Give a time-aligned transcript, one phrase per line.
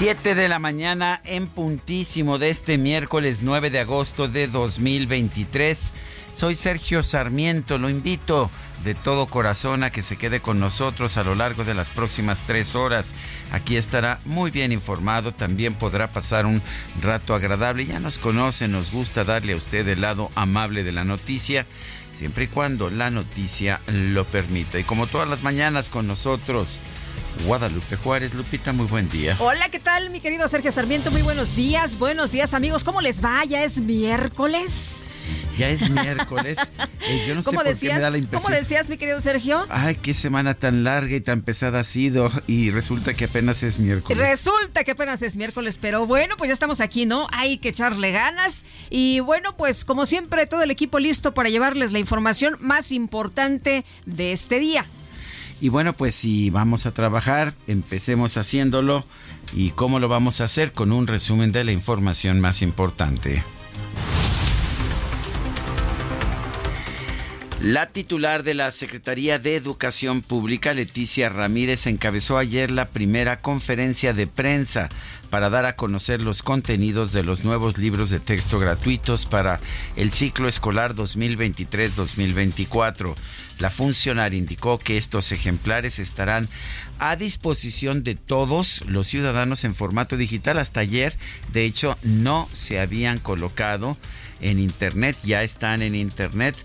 [0.00, 5.92] Siete de la mañana en puntísimo de este miércoles 9 de agosto de 2023.
[6.32, 8.50] Soy Sergio Sarmiento, lo invito
[8.82, 12.44] de todo corazón a que se quede con nosotros a lo largo de las próximas
[12.46, 13.12] tres horas.
[13.52, 16.62] Aquí estará muy bien informado, también podrá pasar un
[17.02, 17.84] rato agradable.
[17.84, 21.66] Ya nos conoce, nos gusta darle a usted el lado amable de la noticia,
[22.14, 24.78] siempre y cuando la noticia lo permita.
[24.78, 26.80] Y como todas las mañanas con nosotros,
[27.46, 28.34] Guadalupe Juárez.
[28.34, 29.36] Lupita, muy buen día.
[29.38, 31.10] Hola, ¿qué tal, mi querido Sergio Sarmiento?
[31.10, 31.98] Muy buenos días.
[31.98, 32.84] Buenos días, amigos.
[32.84, 33.44] ¿Cómo les va?
[33.44, 35.02] Ya es miércoles.
[35.56, 36.58] Ya es miércoles.
[37.02, 38.42] Eh, yo no sé por qué me da la impresión.
[38.42, 39.66] ¿Cómo decías, mi querido Sergio?
[39.70, 42.30] Ay, qué semana tan larga y tan pesada ha sido.
[42.46, 44.18] Y resulta que apenas es miércoles.
[44.18, 47.26] Resulta que apenas es miércoles, pero bueno, pues ya estamos aquí, ¿no?
[47.32, 48.66] Hay que echarle ganas.
[48.90, 53.86] Y bueno, pues como siempre, todo el equipo listo para llevarles la información más importante
[54.04, 54.86] de este día.
[55.60, 59.04] Y bueno, pues si vamos a trabajar, empecemos haciéndolo.
[59.52, 60.72] ¿Y cómo lo vamos a hacer?
[60.72, 63.44] Con un resumen de la información más importante.
[67.62, 74.14] La titular de la Secretaría de Educación Pública, Leticia Ramírez, encabezó ayer la primera conferencia
[74.14, 74.88] de prensa
[75.28, 79.60] para dar a conocer los contenidos de los nuevos libros de texto gratuitos para
[79.96, 83.14] el ciclo escolar 2023-2024.
[83.60, 86.48] La funcionaria indicó que estos ejemplares estarán
[86.98, 90.58] a disposición de todos los ciudadanos en formato digital.
[90.58, 91.16] Hasta ayer,
[91.52, 93.96] de hecho, no se habían colocado
[94.42, 96.56] en internet, ya están en internet.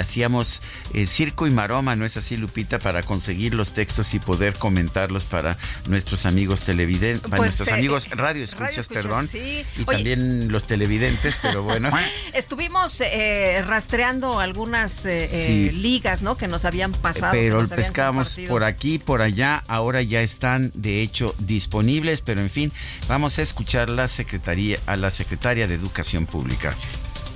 [0.00, 0.62] Hacíamos
[0.94, 2.80] eh, circo y maroma, ¿no es así, Lupita?
[2.80, 5.56] Para conseguir los textos y poder comentarlos para
[5.86, 9.64] nuestros amigos televidentes, para Pues, nuestros eh, amigos eh, radio escuchas, perdón, sí.
[9.76, 9.84] y Oye.
[9.86, 11.90] también los televidentes, pero bueno.
[12.32, 15.70] Estuvimos eh, rastreando algunas Sí.
[15.70, 16.36] ligas, ¿no?
[16.40, 17.32] Que nos habían pasado.
[17.32, 22.22] que Pero nos habían pescamos por aquí, por allá, ahora ya están de hecho disponibles,
[22.22, 22.72] pero en fin,
[23.08, 26.74] vamos a escuchar la secretaría, a la secretaria de Educación Pública.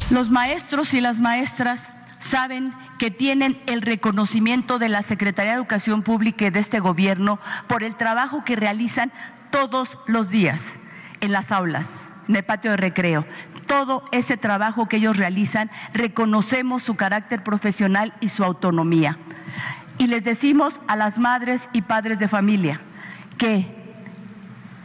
[0.08, 6.02] Los maestros y las maestras saben que tienen el reconocimiento de la Secretaría de Educación
[6.02, 9.12] Pública y de este gobierno por el trabajo que realizan
[9.50, 10.74] todos los días
[11.20, 13.24] en las aulas, en el patio de recreo.
[13.66, 19.18] Todo ese trabajo que ellos realizan, reconocemos su carácter profesional y su autonomía.
[19.98, 22.80] Y les decimos a las madres y padres de familia
[23.38, 23.82] que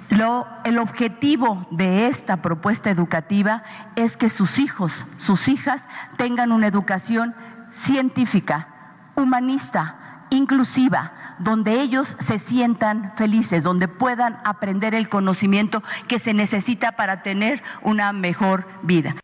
[0.09, 3.63] lo- el objetivo de esta propuesta educativa
[3.95, 7.35] es que sus hijos, sus hijas tengan una educación
[7.71, 8.67] científica,
[9.15, 16.93] humanista, inclusiva, donde ellos se sientan felices, donde puedan aprender el conocimiento que se necesita
[16.93, 19.15] para tener una mejor vida.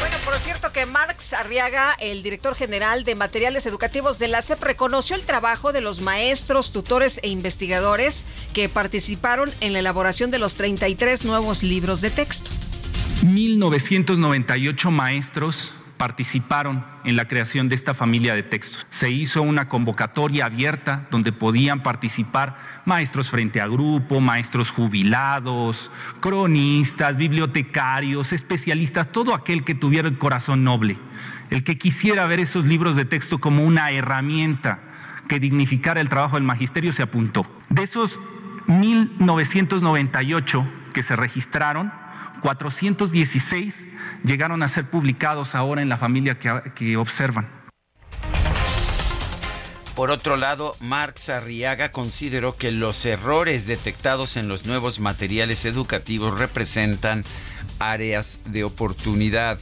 [0.00, 4.62] Bueno, por cierto que Marx Arriaga, el director general de materiales educativos de la SEP,
[4.62, 10.38] reconoció el trabajo de los maestros, tutores e investigadores que participaron en la elaboración de
[10.38, 12.50] los 33 nuevos libros de texto.
[13.22, 18.86] 1998 maestros participaron en la creación de esta familia de textos.
[18.88, 27.16] Se hizo una convocatoria abierta donde podían participar maestros frente a grupo, maestros jubilados, cronistas,
[27.16, 30.96] bibliotecarios, especialistas, todo aquel que tuviera el corazón noble,
[31.50, 34.80] el que quisiera ver esos libros de texto como una herramienta
[35.28, 37.44] que dignificara el trabajo del magisterio se apuntó.
[37.68, 38.18] De esos
[38.66, 41.92] 1998 que se registraron,
[42.40, 43.88] 416
[44.24, 47.58] llegaron a ser publicados ahora en la familia que, que observan.
[49.98, 56.38] Por otro lado, Marx Arriaga consideró que los errores detectados en los nuevos materiales educativos
[56.38, 57.24] representan
[57.80, 59.58] áreas de oportunidad.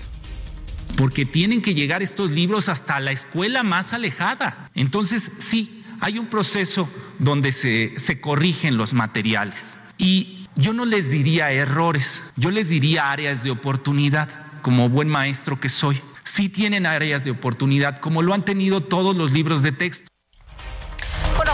[0.97, 4.71] porque tienen que llegar estos libros hasta la escuela más alejada.
[4.75, 9.79] Entonces, sí, hay un proceso donde se, se corrigen los materiales.
[9.99, 14.29] Y yo no les diría errores, yo les diría áreas de oportunidad,
[14.63, 16.01] como buen maestro que soy.
[16.25, 20.11] Sí tienen áreas de oportunidad, como lo han tenido todos los libros de texto.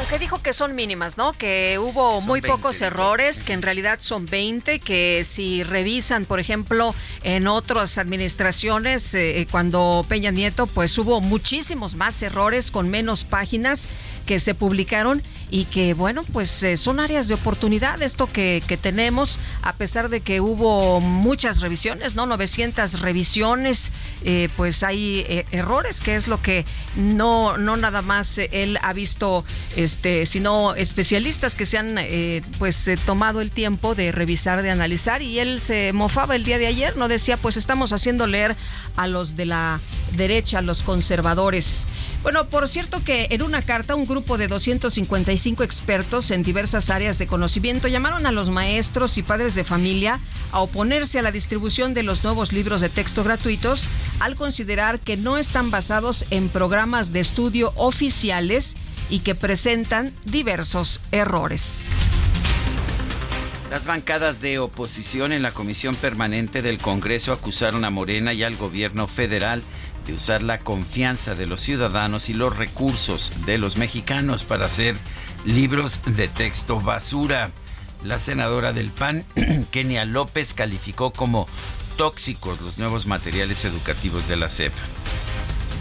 [0.02, 1.32] Aunque dijo que son mínimas, ¿no?
[1.32, 6.92] Que hubo muy pocos errores, que en realidad son 20, que si revisan, por ejemplo,
[7.22, 13.88] en otras administraciones, eh, cuando Peña Nieto, pues hubo muchísimos más errores con menos páginas
[14.26, 18.76] que se publicaron y que, bueno, pues eh, son áreas de oportunidad esto que, que,
[18.76, 22.26] tenemos, a pesar de que hubo muchas revisiones, ¿no?
[22.26, 23.92] 900 revisiones,
[24.24, 26.64] eh, pues hay errores, que es lo que
[26.96, 29.44] no, no nada más él ha visto
[29.92, 34.70] este, sino especialistas que se han eh, pues eh, tomado el tiempo de revisar, de
[34.70, 38.56] analizar y él se mofaba el día de ayer, no decía pues estamos haciendo leer
[38.96, 39.80] a los de la
[40.16, 41.86] derecha, a los conservadores.
[42.22, 47.18] Bueno, por cierto que en una carta un grupo de 255 expertos en diversas áreas
[47.18, 50.20] de conocimiento llamaron a los maestros y padres de familia
[50.52, 53.88] a oponerse a la distribución de los nuevos libros de texto gratuitos
[54.20, 58.74] al considerar que no están basados en programas de estudio oficiales
[59.12, 61.82] y que presentan diversos errores.
[63.70, 68.56] Las bancadas de oposición en la Comisión Permanente del Congreso acusaron a Morena y al
[68.56, 69.62] gobierno federal
[70.06, 74.96] de usar la confianza de los ciudadanos y los recursos de los mexicanos para hacer
[75.44, 77.50] libros de texto basura.
[78.02, 79.26] La senadora del PAN,
[79.70, 81.46] Kenia López, calificó como
[81.98, 84.72] tóxicos los nuevos materiales educativos de la CEP.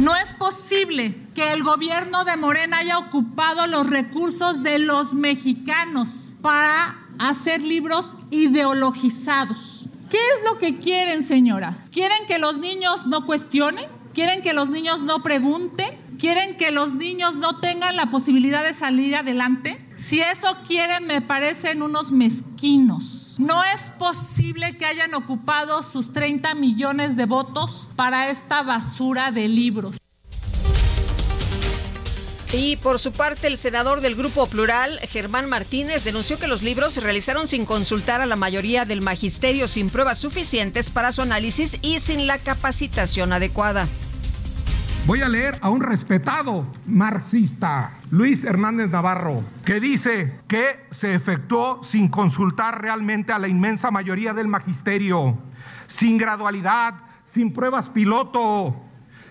[0.01, 6.09] No es posible que el gobierno de Morena haya ocupado los recursos de los mexicanos
[6.42, 9.86] para hacer libros ideologizados.
[10.09, 11.92] ¿Qué es lo que quieren, señoras?
[11.94, 13.86] ¿Quieren que los niños no cuestionen?
[14.15, 15.95] ¿Quieren que los niños no pregunten?
[16.18, 19.88] ¿Quieren que los niños no tengan la posibilidad de salir adelante?
[19.97, 23.20] Si eso quieren, me parecen unos mezquinos.
[23.42, 29.48] No es posible que hayan ocupado sus 30 millones de votos para esta basura de
[29.48, 29.98] libros.
[32.54, 36.94] Y por su parte, el senador del Grupo Plural, Germán Martínez, denunció que los libros
[36.94, 41.80] se realizaron sin consultar a la mayoría del magisterio, sin pruebas suficientes para su análisis
[41.82, 43.90] y sin la capacitación adecuada.
[45.07, 51.83] Voy a leer a un respetado marxista, Luis Hernández Navarro, que dice que se efectuó
[51.83, 55.39] sin consultar realmente a la inmensa mayoría del magisterio,
[55.88, 56.94] sin gradualidad,
[57.24, 58.75] sin pruebas piloto,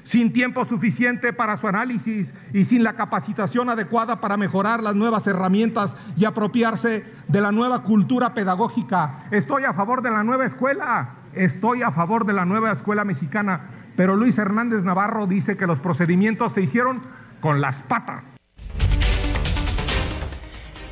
[0.02, 5.28] sin tiempo suficiente para su análisis y sin la capacitación adecuada para mejorar las nuevas
[5.28, 9.26] herramientas y apropiarse de la nueva cultura pedagógica.
[9.30, 13.79] Estoy a favor de la nueva escuela, estoy a favor de la nueva escuela mexicana
[13.96, 17.02] pero Luis Hernández Navarro dice que los procedimientos se hicieron
[17.40, 18.24] con las patas.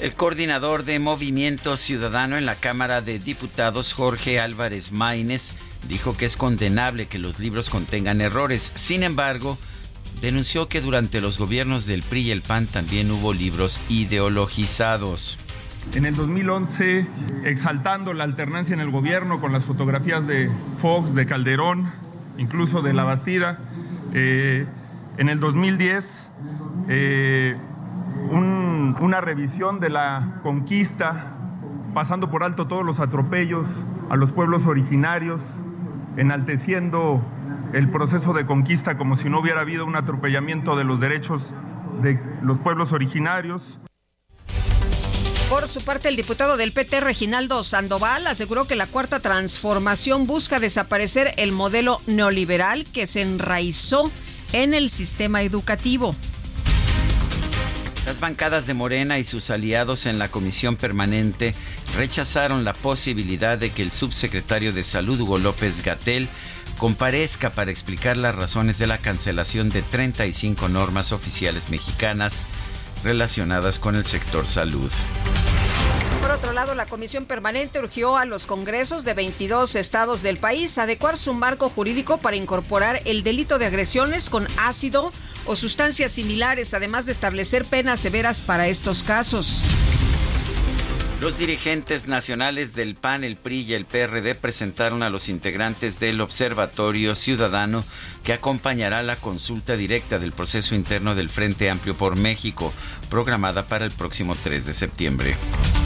[0.00, 5.54] El coordinador de Movimiento Ciudadano en la Cámara de Diputados, Jorge Álvarez Maínez,
[5.88, 8.70] dijo que es condenable que los libros contengan errores.
[8.76, 9.58] Sin embargo,
[10.20, 15.36] denunció que durante los gobiernos del PRI y el PAN también hubo libros ideologizados.
[15.94, 17.06] En el 2011,
[17.44, 20.50] exaltando la alternancia en el gobierno con las fotografías de
[20.80, 21.90] Fox, de Calderón,
[22.38, 23.58] incluso de la Bastida.
[24.14, 24.66] Eh,
[25.18, 26.30] en el 2010,
[26.88, 27.56] eh,
[28.30, 31.34] una revisión de la conquista,
[31.92, 33.66] pasando por alto todos los atropellos
[34.08, 35.42] a los pueblos originarios,
[36.16, 37.20] enalteciendo
[37.72, 41.42] el proceso de conquista como si no hubiera habido un atropellamiento de los derechos
[42.02, 43.78] de los pueblos originarios.
[45.48, 50.60] Por su parte, el diputado del PT, Reginaldo Sandoval, aseguró que la cuarta transformación busca
[50.60, 54.12] desaparecer el modelo neoliberal que se enraizó
[54.52, 56.14] en el sistema educativo.
[58.04, 61.54] Las bancadas de Morena y sus aliados en la comisión permanente
[61.96, 66.28] rechazaron la posibilidad de que el subsecretario de Salud, Hugo López Gatel,
[66.76, 72.42] comparezca para explicar las razones de la cancelación de 35 normas oficiales mexicanas
[73.02, 74.90] relacionadas con el sector salud.
[76.20, 80.76] Por otro lado, la Comisión Permanente urgió a los congresos de 22 estados del país
[80.76, 85.12] adecuar su marco jurídico para incorporar el delito de agresiones con ácido
[85.46, 89.62] o sustancias similares, además de establecer penas severas para estos casos.
[91.20, 96.20] Los dirigentes nacionales del PAN, el PRI y el PRD presentaron a los integrantes del
[96.20, 97.82] Observatorio Ciudadano
[98.22, 102.72] que acompañará la consulta directa del proceso interno del Frente Amplio por México,
[103.10, 105.36] programada para el próximo 3 de septiembre.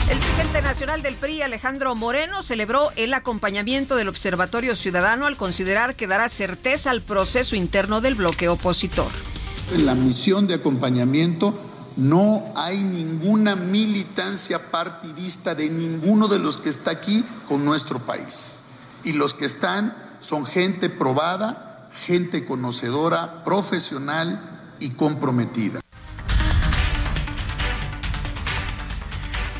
[0.07, 5.95] El dirigente nacional del PRI, Alejandro Moreno, celebró el acompañamiento del Observatorio Ciudadano al considerar
[5.95, 9.11] que dará certeza al proceso interno del bloque opositor.
[9.77, 11.57] La misión de acompañamiento
[11.95, 18.63] no hay ninguna militancia partidista de ninguno de los que está aquí con nuestro país.
[19.03, 24.39] Y los que están son gente probada, gente conocedora, profesional
[24.79, 25.79] y comprometida.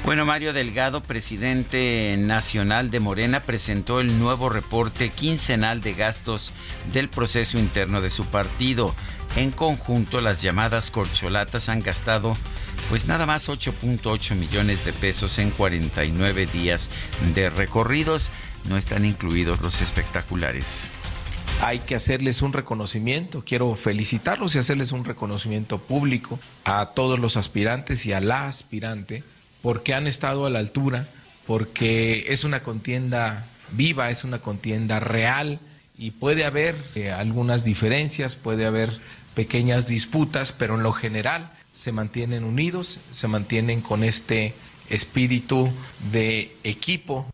[0.05, 6.51] Bueno, Mario Delgado, presidente nacional de Morena, presentó el nuevo reporte quincenal de gastos
[6.91, 8.93] del proceso interno de su partido.
[9.35, 12.33] En conjunto, las llamadas corcholatas han gastado
[12.89, 16.89] pues nada más 8.8 millones de pesos en 49 días
[17.33, 18.29] de recorridos.
[18.69, 20.89] No están incluidos los espectaculares
[21.61, 23.43] hay que hacerles un reconocimiento.
[23.45, 29.23] Quiero felicitarlos y hacerles un reconocimiento público a todos los aspirantes y a la aspirante
[29.61, 31.07] porque han estado a la altura,
[31.47, 35.59] porque es una contienda viva, es una contienda real
[35.97, 38.91] y puede haber eh, algunas diferencias, puede haber
[39.35, 44.53] pequeñas disputas, pero en lo general se mantienen unidos, se mantienen con este
[44.89, 45.71] espíritu
[46.11, 47.25] de equipo.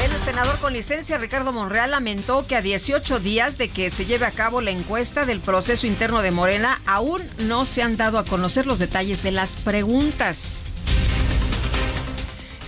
[0.00, 4.26] El senador con licencia Ricardo Monreal lamentó que a 18 días de que se lleve
[4.26, 8.24] a cabo la encuesta del proceso interno de Morena aún no se han dado a
[8.24, 10.60] conocer los detalles de las preguntas.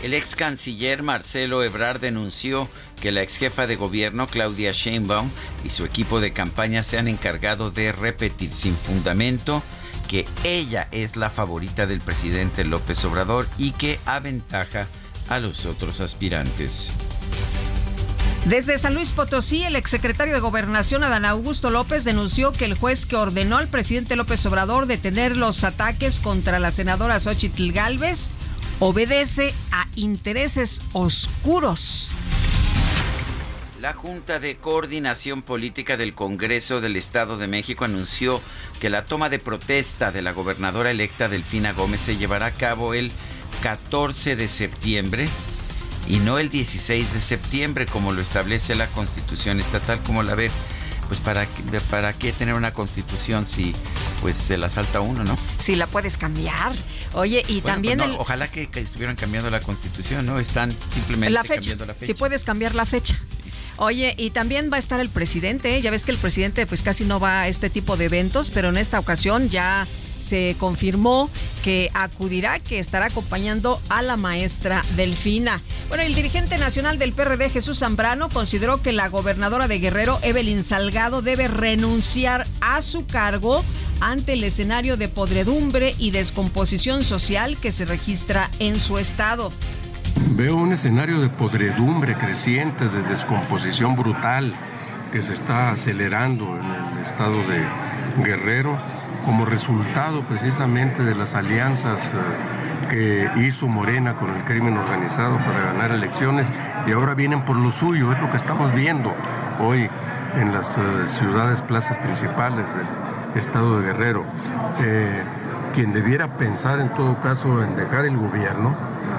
[0.05, 2.69] El ex canciller Marcelo Ebrard denunció
[3.01, 5.31] que la ex jefa de gobierno Claudia Sheinbaum
[5.65, 9.63] y su equipo de campaña se han encargado de repetir sin fundamento
[10.07, 14.89] que ella es la favorita del presidente López Obrador y que aventaja
[15.31, 16.91] a los otros aspirantes.
[18.45, 23.07] Desde San Luis Potosí, el exsecretario de Gobernación Adán Augusto López denunció que el juez
[23.07, 28.33] que ordenó al presidente López Obrador detener los ataques contra la senadora Xochitl Gálvez
[28.81, 32.13] obedece a intereses oscuros.
[33.81, 38.41] La Junta de Coordinación Política del Congreso del Estado de México anunció
[38.81, 42.95] que la toma de protesta de la gobernadora electa Delfina Gómez se llevará a cabo
[42.95, 43.13] el
[43.63, 45.29] 14 de septiembre
[46.09, 50.51] y no el 16 de septiembre como lo establece la Constitución estatal, como la ve.
[51.09, 51.47] Pues para,
[51.91, 53.75] para qué tener una constitución si
[54.23, 55.37] pues se la salta uno, ¿no?
[55.59, 56.75] Si la puedes cambiar.
[57.13, 60.39] Oye, y pues también ojalá que, estuvieran cambiando la constitución, ¿no?
[60.39, 62.07] Están simplemente cambiando la fecha.
[62.07, 63.19] Si puedes cambiar la fecha.
[63.77, 65.81] Oye, y también va a estar el presidente, ¿eh?
[65.81, 68.69] ya ves que el presidente pues casi no va a este tipo de eventos, pero
[68.69, 69.87] en esta ocasión ya
[70.25, 71.31] se confirmó
[71.63, 75.63] que acudirá, que estará acompañando a la maestra Delfina.
[75.89, 80.63] Bueno, el dirigente nacional del PRD, Jesús Zambrano, consideró que la gobernadora de Guerrero, Evelyn
[80.63, 83.63] Salgado, debe renunciar a su cargo
[84.01, 89.53] ante el escenario de podredumbre y descomposición social que se registra en su estado.
[90.31, 94.53] Veo un escenario de podredumbre creciente, de descomposición brutal
[95.13, 97.65] que se está acelerando en el estado de
[98.25, 98.79] Guerrero
[99.25, 105.73] como resultado precisamente de las alianzas eh, que hizo Morena con el crimen organizado para
[105.73, 106.51] ganar elecciones
[106.87, 109.13] y ahora vienen por lo suyo, es lo que estamos viendo
[109.61, 109.89] hoy
[110.37, 112.87] en las eh, ciudades, plazas principales del
[113.37, 114.25] estado de Guerrero.
[114.81, 115.23] Eh,
[115.75, 118.77] quien debiera pensar en todo caso en dejar el gobierno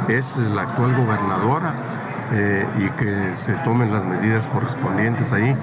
[0.07, 1.73] es la actual gobernadora
[2.79, 5.55] y que se tomen las medidas correspondientes ahí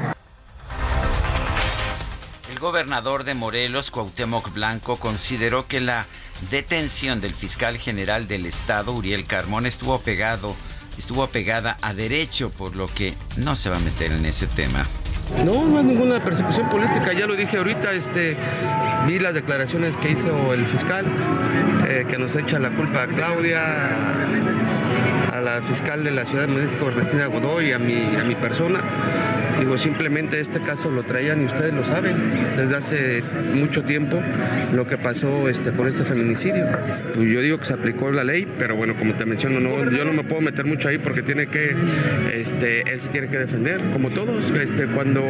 [2.63, 6.07] gobernador de Morelos, Cuauhtémoc Blanco, consideró que la
[6.49, 10.55] detención del fiscal general del estado, Uriel Carmón, estuvo pegado,
[10.97, 14.87] estuvo apegada a derecho, por lo que no se va a meter en ese tema.
[15.45, 18.37] No, no hay ninguna persecución política, ya lo dije ahorita, este,
[19.09, 21.05] vi las declaraciones que hizo el fiscal,
[21.89, 23.61] eh, que nos echa la culpa a Claudia,
[25.33, 28.81] a la fiscal de la Ciudad de México, Ernestina Godoy, a mi, a mi persona.
[29.59, 32.17] Digo, simplemente este caso lo traían y ustedes lo saben
[32.57, 33.23] desde hace
[33.55, 34.21] mucho tiempo
[34.73, 36.67] lo que pasó este, con este feminicidio.
[37.15, 40.05] Pues yo digo que se aplicó la ley, pero bueno, como te menciono, no, yo
[40.05, 41.77] no me puedo meter mucho ahí porque tiene que,
[42.33, 44.51] este, él se tiene que defender, como todos.
[44.51, 45.23] Este, cuando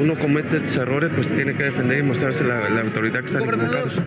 [0.00, 4.00] uno comete estos errores, pues tiene que defender y mostrarse la, autoridad que están equivocados.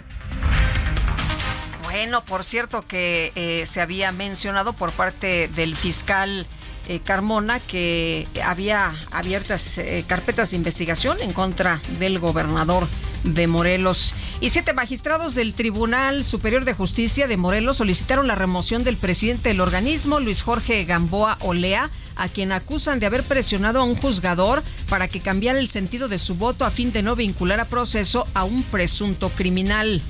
[1.84, 6.46] Bueno, por cierto que eh, se había mencionado por parte del fiscal
[6.88, 12.88] eh, Carmona que había abiertas eh, carpetas de investigación en contra del gobernador
[13.24, 14.16] de Morelos.
[14.42, 19.50] Y siete magistrados del Tribunal Superior de Justicia de Morelos solicitaron la remoción del presidente
[19.50, 24.64] del organismo, Luis Jorge Gamboa Olea, a quien acusan de haber presionado a un juzgador
[24.90, 28.28] para que cambiara el sentido de su voto a fin de no vincular a proceso
[28.34, 30.02] a un presunto criminal.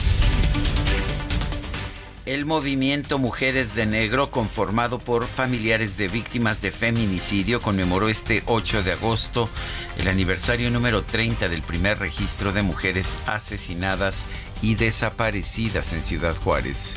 [2.27, 8.84] El movimiento Mujeres de Negro, conformado por familiares de víctimas de feminicidio, conmemoró este 8
[8.84, 9.50] de agosto
[9.98, 14.25] el aniversario número 30 del primer registro de mujeres asesinadas
[14.62, 16.96] y desaparecidas en Ciudad Juárez.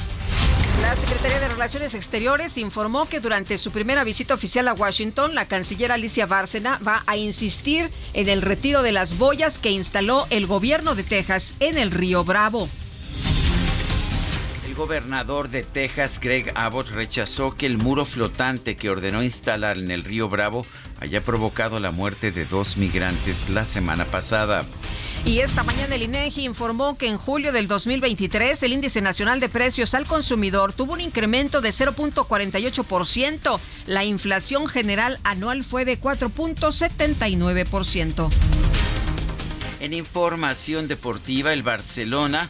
[0.82, 5.46] La Secretaría de Relaciones Exteriores informó que durante su primera visita oficial a Washington, la
[5.46, 10.48] canciller Alicia Bárcena va a insistir en el retiro de las boyas que instaló el
[10.48, 12.68] gobierno de Texas en el río Bravo
[14.80, 20.04] gobernador de Texas, Greg Abbott, rechazó que el muro flotante que ordenó instalar en el
[20.04, 20.64] río Bravo
[21.00, 24.64] haya provocado la muerte de dos migrantes la semana pasada.
[25.26, 29.50] Y esta mañana el INEGI informó que en julio del 2023 el índice nacional de
[29.50, 33.60] precios al consumidor tuvo un incremento de 0.48%.
[33.84, 38.30] La inflación general anual fue de 4.79%.
[39.80, 42.48] En información deportiva, el Barcelona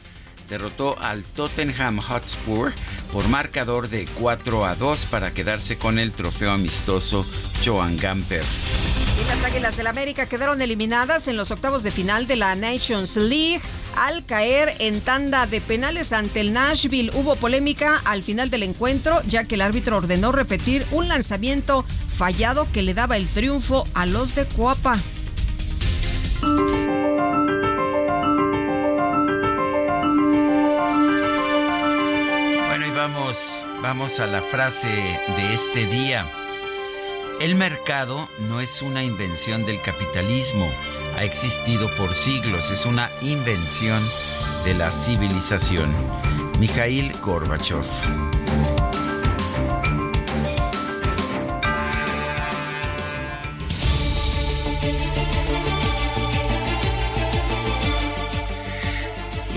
[0.50, 2.74] derrotó al Tottenham Hotspur
[3.12, 7.24] por marcador de 4 a 2 para quedarse con el trofeo amistoso
[7.64, 8.44] Joan Gamper.
[9.28, 13.60] Las Águilas del América quedaron eliminadas en los octavos de final de la Nations League
[13.96, 17.12] al caer en tanda de penales ante el Nashville.
[17.14, 22.66] Hubo polémica al final del encuentro ya que el árbitro ordenó repetir un lanzamiento fallado
[22.72, 25.00] que le daba el triunfo a los de Coapa.
[33.82, 36.26] Vamos, a la frase de este día.
[37.40, 40.68] El mercado no es una invención del capitalismo,
[41.16, 44.02] ha existido por siglos, es una invención
[44.64, 45.90] de la civilización.
[46.58, 48.39] Mikhail Gorbachev.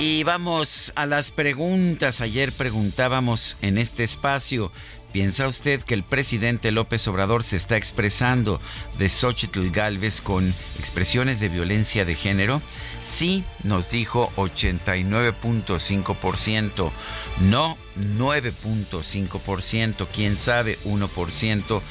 [0.05, 2.19] Y vamos a las preguntas.
[2.19, 4.69] Ayer preguntábamos en este espacio,
[5.13, 8.59] ¿piensa usted que el presidente López Obrador se está expresando
[8.97, 12.61] de Xochitl Galvez con expresiones de violencia de género?
[13.05, 16.91] Sí, nos dijo 89.5%,
[17.41, 17.77] no
[18.17, 21.81] 9.5%, quién sabe 1%.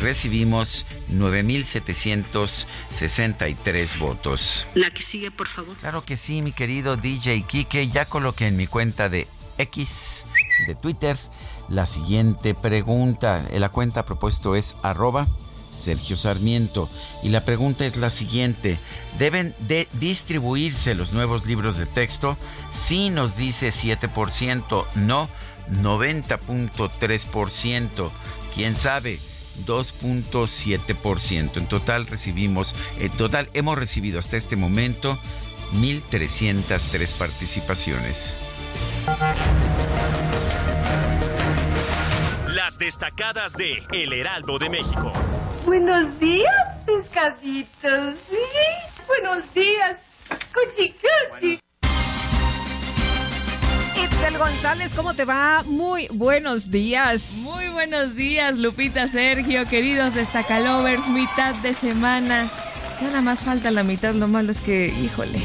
[0.00, 4.66] Recibimos 9.763 votos.
[4.74, 5.76] La que sigue, por favor.
[5.78, 9.26] Claro que sí, mi querido DJ Kike, ya coloqué en mi cuenta de
[9.58, 10.24] X,
[10.66, 11.16] de Twitter,
[11.68, 13.44] la siguiente pregunta.
[13.52, 15.28] La cuenta propuesto es arroba
[15.72, 16.88] Sergio Sarmiento.
[17.22, 18.78] Y la pregunta es la siguiente.
[19.18, 22.36] ¿Deben de distribuirse los nuevos libros de texto?
[22.72, 25.28] Sí nos dice 7%, no
[25.82, 28.10] 90.3%.
[28.54, 29.20] ¿Quién sabe?
[29.66, 31.56] 2.7%.
[31.56, 35.16] En total recibimos, en total hemos recibido hasta este momento
[35.74, 38.34] 1.303 participaciones.
[42.78, 45.12] Destacadas de El Heraldo de México.
[45.66, 46.54] Buenos días,
[46.86, 48.14] pescaditos.
[48.30, 48.36] ¿Sí?
[49.08, 49.96] Buenos días,
[50.54, 51.58] cuchicuchi.
[54.00, 55.64] Itzel González, ¿cómo te va?
[55.64, 57.38] Muy buenos días.
[57.38, 62.48] Muy buenos días, Lupita Sergio, queridos destacalovers, mitad de semana.
[63.00, 65.40] Ya nada más falta la mitad, lo malo es que, híjole,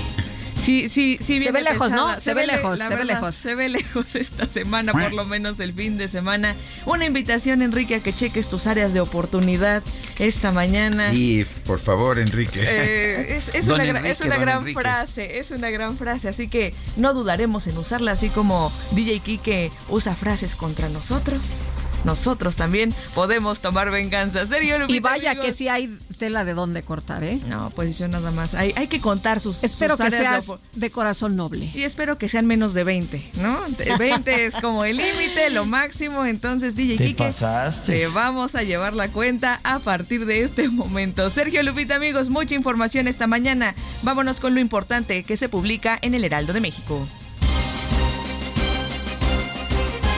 [0.63, 1.41] Sí, sí, sí.
[1.41, 2.19] Se ve lejos, ¿no?
[2.19, 3.36] Se, ve, lejos, se ve lejos.
[3.36, 6.56] Se ve lejos esta semana, por lo menos el fin de semana.
[6.86, 9.84] Una invitación, Enrique, a que cheques tus áreas de oportunidad
[10.19, 11.12] esta mañana.
[11.12, 12.63] Sí, por favor, Enrique.
[12.65, 17.67] Eh, es, una, es, una, gran frase, es una gran frase, así que no dudaremos
[17.67, 21.63] en usarla, así como DJ Kike usa frases contra nosotros
[22.04, 24.45] nosotros también podemos tomar venganza.
[24.45, 27.42] ¿Serio, Y vaya que sí hay tela de dónde cortar, ¿eh?
[27.50, 28.54] No, pues yo nada más.
[28.54, 31.70] Hay, hay que contar sus Espero que seas de, corazón noble.
[31.74, 33.60] Y espero que sean menos de 20, ¿no?
[34.00, 36.26] 20 es como el límite, lo máximo.
[36.26, 38.00] Entonces, DJ te Kike, pasaste.
[38.00, 41.30] te vamos a llevar la cuenta a partir de este momento.
[41.30, 43.76] Sergio Lupita, amigos, mucha información esta mañana.
[44.02, 47.06] Vámonos con lo importante que se publica en el Heraldo de México.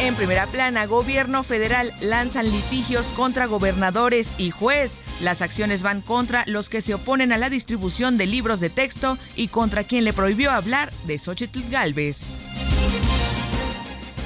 [0.06, 5.02] En primera plana, gobierno federal lanzan litigios contra gobernadores y juez.
[5.20, 9.18] Las acciones van contra los que se oponen a la distribución de libros de texto
[9.36, 12.36] y contra quien le prohibió hablar de Xochitl Galvez.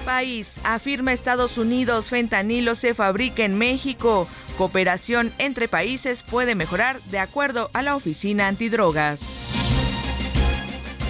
[0.04, 4.28] País, afirma Estados Unidos, fentanilo se fabrica en México.
[4.58, 9.34] Cooperación entre países puede mejorar de acuerdo a la Oficina Antidrogas.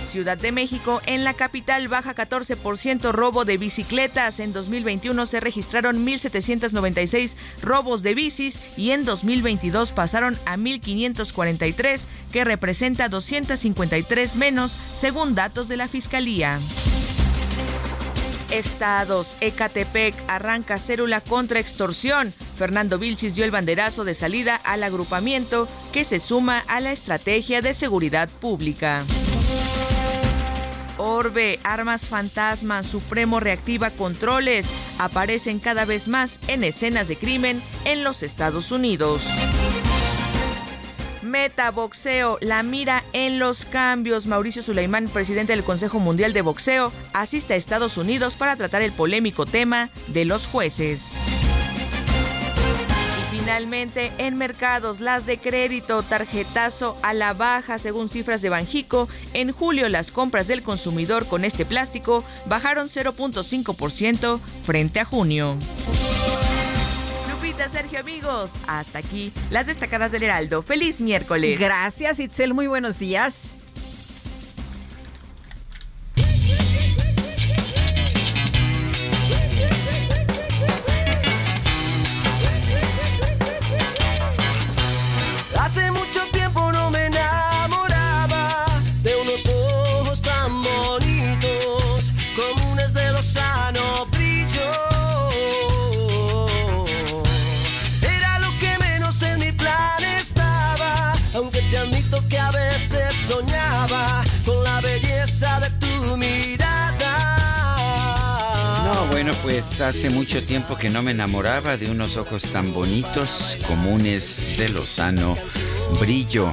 [0.10, 4.40] Ciudad de México, en la capital baja 14% robo de bicicletas.
[4.40, 12.44] En 2021 se registraron 1.796 robos de bicis y en 2022 pasaron a 1.543, que
[12.44, 16.60] representa 253 menos según datos de la Fiscalía.
[18.52, 22.34] Estados, Ecatepec arranca célula contra extorsión.
[22.58, 27.62] Fernando Vilchis dio el banderazo de salida al agrupamiento que se suma a la estrategia
[27.62, 29.06] de seguridad pública.
[31.00, 34.68] Orbe, Armas Fantasma, Supremo reactiva controles,
[35.00, 39.24] aparecen cada vez más en escenas de crimen en los Estados Unidos.
[41.22, 44.26] Meta Boxeo, la mira en los cambios.
[44.26, 48.92] Mauricio Sulaimán, presidente del Consejo Mundial de Boxeo, asiste a Estados Unidos para tratar el
[48.92, 51.16] polémico tema de los jueces.
[53.50, 59.52] Finalmente, en mercados, las de crédito, tarjetazo a la baja, según cifras de Banjico, en
[59.52, 65.56] julio las compras del consumidor con este plástico bajaron 0.5% frente a junio.
[67.28, 70.62] Lupita, Sergio, amigos, hasta aquí las destacadas del Heraldo.
[70.62, 71.60] Feliz miércoles.
[71.60, 73.56] Gracias, Itzel, muy buenos días.
[109.44, 114.70] Pues hace mucho tiempo que no me enamoraba de unos ojos tan bonitos, comunes, de
[114.70, 115.36] Lozano,
[116.00, 116.52] brillo.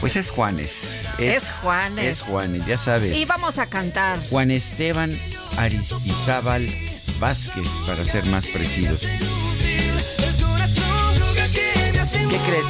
[0.00, 1.06] Pues es Juanes.
[1.18, 2.04] Es, Juanes.
[2.04, 3.16] Es Juanes, ya sabes.
[3.16, 4.18] Y vamos a cantar.
[4.28, 5.16] Juan Esteban
[5.56, 6.68] Aristizábal
[7.18, 9.06] Vázquez, para ser más precisos.
[12.34, 12.66] ¿Qué crees?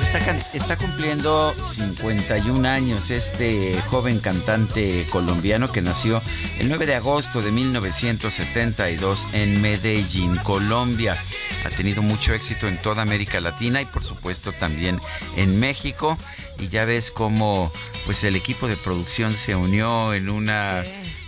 [0.52, 6.20] Está, cumpliendo 51 años este joven cantante colombiano que nació
[6.58, 11.16] el 9 de agosto de 1972 en Medellín, Colombia.
[11.64, 15.00] Ha tenido mucho éxito en toda América Latina y por supuesto también
[15.38, 16.18] en México.
[16.58, 17.72] Y ya ves cómo
[18.04, 20.84] pues el equipo de producción se unió en una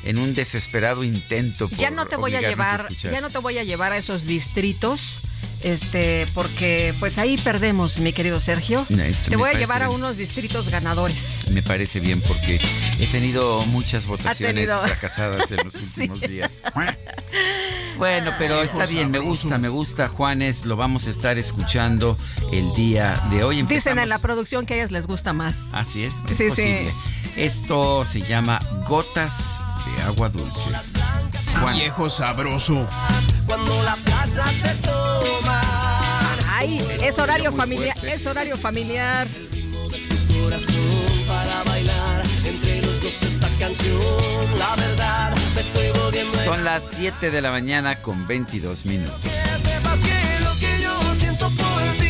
[0.06, 3.58] en un desesperado intento por Ya no te voy a llevar, ya no te voy
[3.58, 5.20] a llevar a esos distritos
[5.62, 8.86] este, porque pues ahí perdemos, mi querido Sergio.
[9.28, 11.40] Te voy a llevar a unos distritos ganadores.
[11.50, 12.60] Me parece bien porque
[13.00, 16.62] he tenido muchas votaciones fracasadas en los últimos días.
[17.96, 22.18] Bueno, pero está bien, me gusta, me gusta, Juanes, lo vamos a estar escuchando
[22.52, 23.62] el día de hoy.
[23.62, 25.72] Dicen en la producción que a ellas les gusta más.
[25.72, 26.90] Así es, sí, Sí.
[27.36, 29.58] Esto se llama Gotas
[30.02, 30.70] Agua Dulce.
[31.74, 32.86] Viejo sabroso.
[33.46, 35.62] Cuando la plaza se toma.
[36.52, 39.26] Ay, es horario familiar, es horario familiar.
[41.26, 45.34] para bailar entre los dos esta canción, la verdad,
[46.44, 49.20] Son las 7 de la mañana con 22 minutos.
[49.22, 52.05] Que sepas que lo que yo siento por ti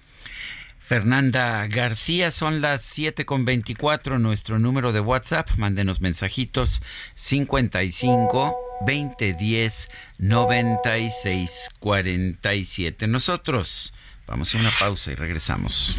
[0.89, 6.81] Fernanda García, son las 7 con 24, nuestro número de WhatsApp, mándenos mensajitos
[7.15, 13.07] 55 2010 96 47.
[13.07, 13.93] Nosotros
[14.27, 15.99] vamos a una pausa y regresamos.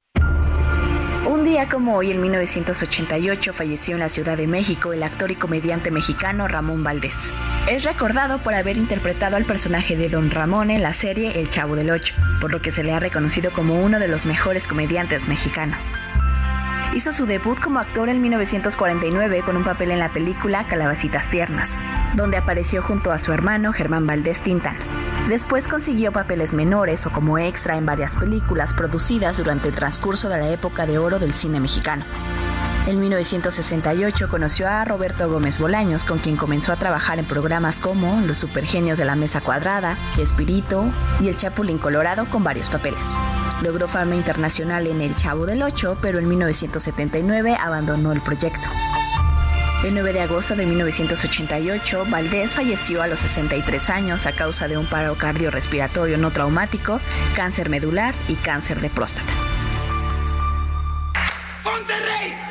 [1.51, 5.91] Día como hoy, en 1988, falleció en la Ciudad de México el actor y comediante
[5.91, 7.29] mexicano Ramón Valdés.
[7.69, 11.75] Es recordado por haber interpretado al personaje de Don Ramón en la serie El Chavo
[11.75, 15.27] del Ocho, por lo que se le ha reconocido como uno de los mejores comediantes
[15.27, 15.93] mexicanos.
[16.93, 21.77] Hizo su debut como actor en 1949 con un papel en la película Calabacitas Tiernas,
[22.15, 24.75] donde apareció junto a su hermano Germán Valdés Tintán.
[25.29, 30.39] Después consiguió papeles menores o como extra en varias películas producidas durante el transcurso de
[30.39, 32.03] la época de oro del cine mexicano.
[32.87, 38.19] En 1968 conoció a Roberto Gómez Bolaños, con quien comenzó a trabajar en programas como
[38.21, 40.91] Los Supergenios de la Mesa Cuadrada, Chespirito
[41.21, 43.15] y El Chapulín Colorado con varios papeles.
[43.61, 48.67] Logró fama internacional en El Chavo del Ocho, pero en 1979 abandonó el proyecto.
[49.83, 54.77] El 9 de agosto de 1988, Valdés falleció a los 63 años a causa de
[54.77, 56.99] un paro cardiorrespiratorio no traumático,
[57.35, 59.33] cáncer medular y cáncer de próstata.
[61.63, 62.50] ¡Monterrey!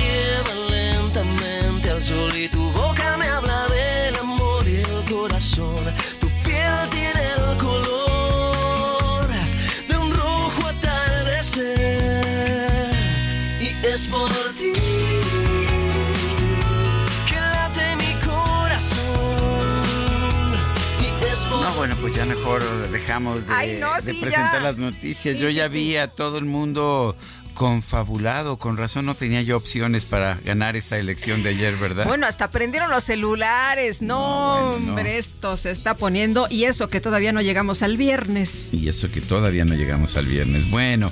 [23.11, 24.59] dejamos de, Ay, no, de sí, presentar ya.
[24.59, 25.35] las noticias.
[25.35, 27.15] Sí, Yo sí, ya vi a todo el mundo
[27.53, 28.57] confabulado.
[28.57, 32.05] Con razón no tenía yo opciones para ganar esa elección de ayer, ¿verdad?
[32.05, 34.01] Bueno, hasta prendieron los celulares.
[34.01, 34.17] No,
[34.57, 34.89] No, bueno, no.
[34.91, 36.47] hombre, esto se está poniendo.
[36.49, 38.73] Y eso que todavía no llegamos al viernes.
[38.73, 40.69] Y eso que todavía no llegamos al viernes.
[40.71, 41.11] Bueno,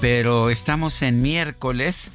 [0.00, 2.10] pero estamos en miércoles.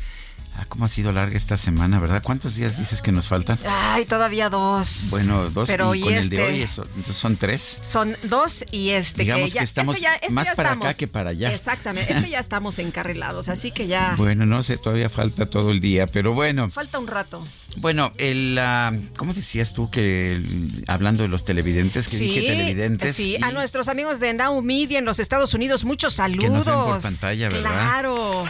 [0.61, 2.21] Ah, ¿Cómo ha sido larga esta semana, verdad?
[2.21, 3.57] ¿Cuántos días dices que nos faltan?
[3.65, 5.07] Ay, todavía dos.
[5.09, 7.77] Bueno, dos Pero y y con el de este- hoy eso, son tres.
[7.81, 10.69] Son dos y este Digamos que ya que estamos este ya- este más ya para
[10.71, 11.53] estamos- acá que para allá.
[11.53, 15.79] Exactamente, este ya estamos encarrilados, así que ya Bueno, no sé, todavía falta todo el
[15.79, 16.69] día, pero bueno.
[16.69, 17.41] falta un rato.
[17.77, 23.15] Bueno, el, ah, ¿cómo decías tú que el- hablando de los televidentes, que dije televidentes?
[23.15, 26.43] sí, y a nuestros amigos de Now Media en los Estados Unidos, muchos saludos.
[26.43, 27.71] Que nos ven por pantalla, ¿verdad?
[27.71, 28.45] Claro.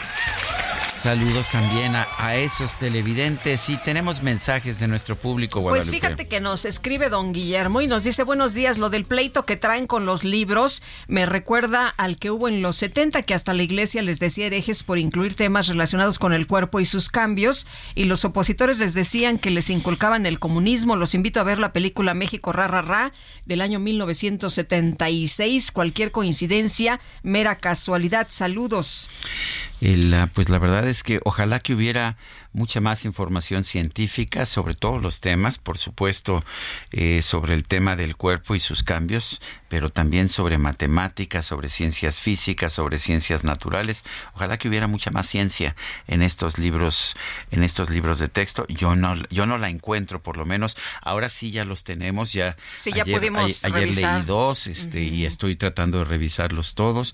[1.02, 5.92] Saludos también a, a esos televidentes y tenemos mensajes de nuestro público, Pues Guadalupe.
[5.96, 9.56] fíjate que nos escribe don Guillermo y nos dice buenos días, lo del pleito que
[9.56, 13.64] traen con los libros me recuerda al que hubo en los 70 que hasta la
[13.64, 18.04] iglesia les decía herejes por incluir temas relacionados con el cuerpo y sus cambios y
[18.04, 20.98] los opositores les decían que les inculcaban el comunismo.
[20.98, 23.14] Los invito a ver la película México Ra Ra Ra
[23.46, 25.72] del año 1976.
[25.72, 28.28] Cualquier coincidencia, mera casualidad.
[28.30, 29.10] Saludos.
[29.80, 32.18] El, ah, pues la verdad es que ojalá que hubiera
[32.54, 36.44] mucha más información científica sobre todos los temas, por supuesto,
[36.92, 42.20] eh, sobre el tema del cuerpo y sus cambios, pero también sobre matemáticas, sobre ciencias
[42.20, 44.04] físicas, sobre ciencias naturales.
[44.34, 45.76] Ojalá que hubiera mucha más ciencia
[46.08, 47.16] en estos libros,
[47.52, 48.66] en estos libros de texto.
[48.68, 50.76] Yo no, yo no la encuentro, por lo menos.
[51.02, 52.34] Ahora sí ya los tenemos.
[52.34, 54.18] Ya Sí, ya ayer, pudimos ayer revisar.
[54.18, 57.14] leí dos, este, y estoy tratando de revisarlos todos.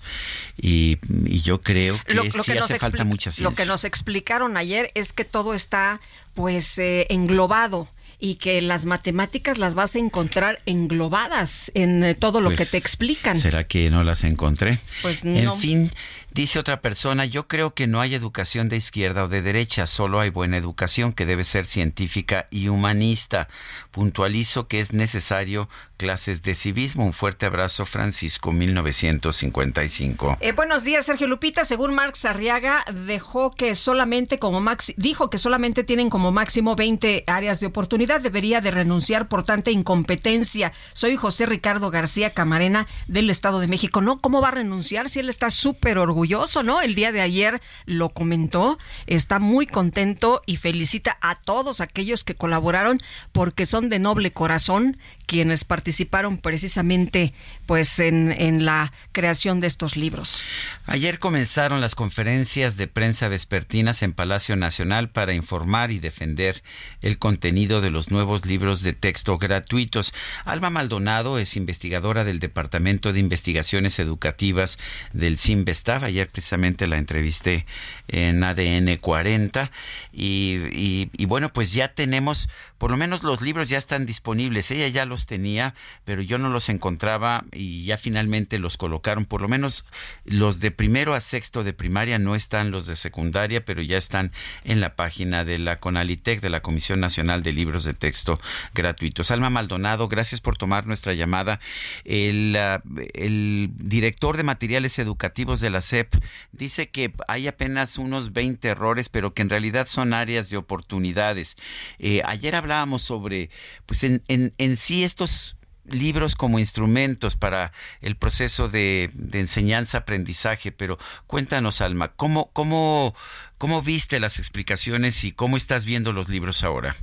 [0.56, 3.50] Y, y yo creo que, sí hace falta mucha ciencia.
[3.50, 6.00] Lo que nos explicaron ayer es que todo está
[6.34, 12.40] pues eh, englobado y que las matemáticas las vas a encontrar englobadas en eh, todo
[12.40, 13.38] lo que Pues, te explican.
[13.38, 14.78] ¿Será que no las encontré?
[15.02, 15.56] Pues En no.
[15.56, 15.92] fin,
[16.36, 20.20] dice otra persona, yo creo que no hay educación de izquierda o de derecha, solo
[20.20, 23.48] hay buena educación que debe ser científica y humanista.
[23.90, 27.06] Puntualizo que es necesario clases de civismo.
[27.06, 30.36] Un fuerte abrazo, Francisco, 1955.
[30.42, 31.64] Eh, buenos días, Sergio Lupita.
[31.64, 37.24] Según Marx Arriaga, dejó que solamente como maxi- dijo que solamente tienen como máximo 20
[37.26, 38.20] áreas de oportunidad.
[38.20, 40.74] Debería de renunciar por tanta incompetencia.
[40.92, 44.02] Soy José Ricardo García Camarena del Estado de México.
[44.02, 44.20] ¿No?
[44.20, 46.25] ¿Cómo va a renunciar si él está súper orgulloso,
[46.62, 46.82] no?
[46.82, 48.78] El día de ayer lo comentó.
[49.06, 52.98] Está muy contento y felicita a todos aquellos que colaboraron
[53.32, 57.34] porque son de noble corazón quienes participaron precisamente
[57.66, 60.44] pues en, la creación de estos libros.
[60.86, 66.62] Ayer comenzaron las conferencias de prensa vespertinas en Palacio Nacional para informar y defender
[67.02, 70.14] el contenido de los nuevos libros de texto gratuitos.
[70.44, 74.78] Alma Maldonado es investigadora del Departamento de Investigaciones Educativas
[75.12, 76.04] del CIMBESTAF.
[76.04, 77.66] Ayer precisamente la entrevisté
[78.08, 79.70] en ADN 40
[80.12, 84.70] y, y- y bueno, pues ya tenemos, por lo menos los libros ya están disponibles.
[84.70, 89.24] Ella ya los tenía, pero yo no los encontraba y ya finalmente los colocaron.
[89.24, 89.84] Por lo menos
[90.24, 94.32] los de primero a sexto de primaria no están los de secundaria, pero ya están
[94.64, 98.40] en la página de la CONALITEC, de la Comisión Nacional de Libros de Texto
[98.74, 99.30] Gratuitos.
[99.30, 101.60] Alma Maldonado, gracias por tomar nuestra llamada.
[102.04, 102.82] El, ah,
[103.14, 106.14] el director de materiales educativos de la SEP
[106.52, 111.56] dice que hay apenas unos 20 errores, pero que en realidad son áreas de oportunidades.
[111.98, 113.48] Eh, ayer hablábamos sobre,
[113.86, 120.72] pues en, en, en sí estos libros como instrumentos para el proceso de, de enseñanza-aprendizaje,
[120.72, 120.98] pero
[121.28, 123.14] cuéntanos, Alma, ¿cómo, cómo,
[123.56, 126.96] ¿cómo viste las explicaciones y cómo estás viendo los libros ahora?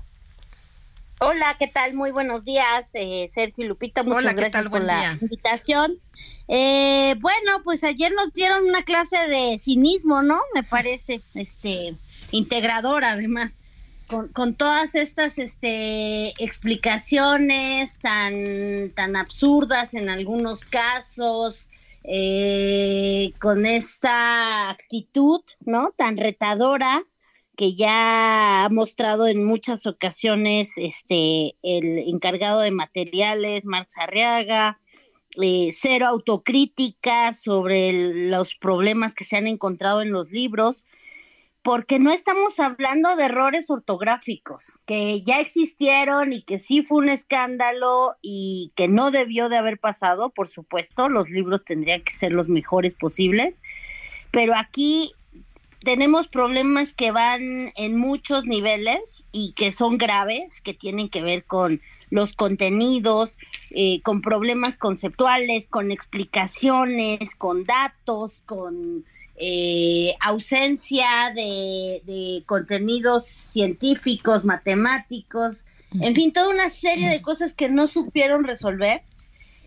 [1.21, 1.93] Hola, ¿qué tal?
[1.93, 4.03] Muy buenos días, eh, Sergio y Lupita.
[4.03, 4.63] Muchas Hola, ¿qué gracias tal?
[4.69, 5.17] por Buen la día.
[5.21, 5.93] invitación.
[6.49, 10.41] Eh, bueno, pues ayer nos dieron una clase de cinismo, ¿no?
[10.53, 11.95] Me parece, este,
[12.31, 13.59] integrador además,
[14.33, 21.69] con, todas estas, este, explicaciones tan, tan absurdas en algunos casos,
[22.03, 25.93] eh, con esta actitud, ¿no?
[25.95, 27.05] Tan retadora
[27.55, 34.79] que ya ha mostrado en muchas ocasiones este el encargado de materiales, Marx Arriaga,
[35.41, 37.91] eh, cero autocrítica sobre
[38.27, 40.85] los problemas que se han encontrado en los libros,
[41.63, 47.09] porque no estamos hablando de errores ortográficos, que ya existieron y que sí fue un
[47.09, 52.33] escándalo y que no debió de haber pasado, por supuesto, los libros tendrían que ser
[52.33, 53.61] los mejores posibles,
[54.29, 55.13] pero aquí
[55.83, 61.45] tenemos problemas que van en muchos niveles y que son graves, que tienen que ver
[61.45, 63.37] con los contenidos,
[63.71, 74.43] eh, con problemas conceptuales, con explicaciones, con datos, con eh, ausencia de, de contenidos científicos,
[74.43, 75.65] matemáticos,
[75.99, 79.03] en fin, toda una serie de cosas que no supieron resolver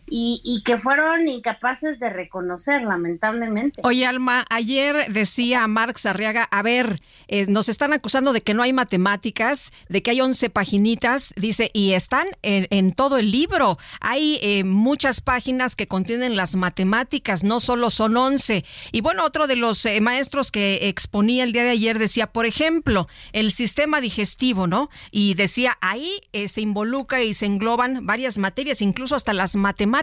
[0.07, 3.81] y, y que fueron incapaces de reconocer, lamentablemente.
[3.85, 8.63] Oye, Alma, ayer decía Marx Arriaga, a ver, eh, nos están acusando de que no
[8.63, 13.79] hay matemáticas, de que hay 11 paginitas, dice, y están en, todo el libro.
[14.01, 18.65] Hay eh, muchas páginas que contienen las matemáticas, no solo son 11.
[18.93, 22.47] Y bueno, otro de los eh, maestros que exponía el día de ayer decía, por
[22.47, 24.89] ejemplo, el sistema digestivo, ¿no?
[25.11, 29.96] Y decía, ahí eh, se involucra y se engloban varias materias, incluso hasta las matemáticas.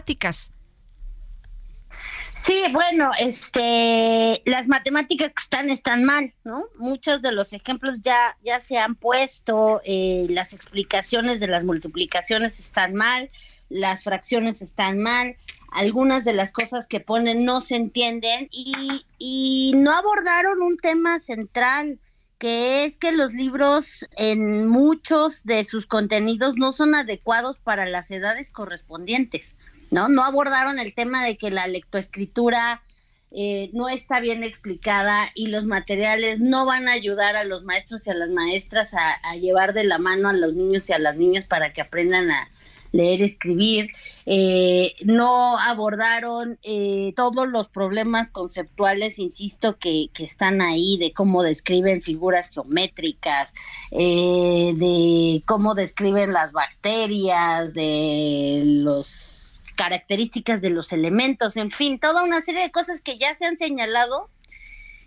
[2.44, 6.64] Sí, bueno, este, las matemáticas que están están mal, ¿no?
[6.76, 12.60] Muchos de los ejemplos ya ya se han puesto, eh, las explicaciones de las multiplicaciones
[12.60, 13.30] están mal,
[13.70, 15.36] las fracciones están mal,
[15.72, 21.20] algunas de las cosas que ponen no se entienden y, y no abordaron un tema
[21.20, 21.98] central
[22.38, 28.10] que es que los libros en muchos de sus contenidos no son adecuados para las
[28.10, 29.56] edades correspondientes.
[29.94, 30.08] ¿No?
[30.08, 32.82] No abordaron el tema de que la lectoescritura
[33.30, 38.04] eh, no está bien explicada y los materiales no van a ayudar a los maestros
[38.06, 41.16] y a las maestras a, llevar de la mano a los niños y a las
[41.16, 42.50] niñas para que aprendan a
[42.90, 43.90] leer, escribir.
[44.26, 51.44] Eh, no abordaron eh, todos los problemas conceptuales, insisto, que, que están ahí, de cómo
[51.44, 53.52] describen figuras geométricas,
[53.92, 59.43] eh, de cómo describen las bacterias, de los
[59.74, 63.56] características de los elementos, en fin, toda una serie de cosas que ya se han
[63.56, 64.30] señalado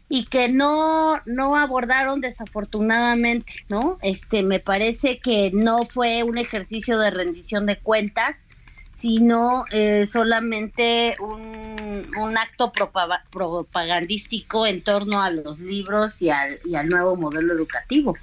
[0.10, 3.98] y que no no abordaron desafortunadamente, ¿no?
[4.02, 8.46] Este me parece que no fue un ejercicio de rendición de cuentas,
[8.90, 16.60] sino eh, solamente un, un acto propa- propagandístico en torno a los libros y al,
[16.66, 18.18] y al nuevo modelo educativo.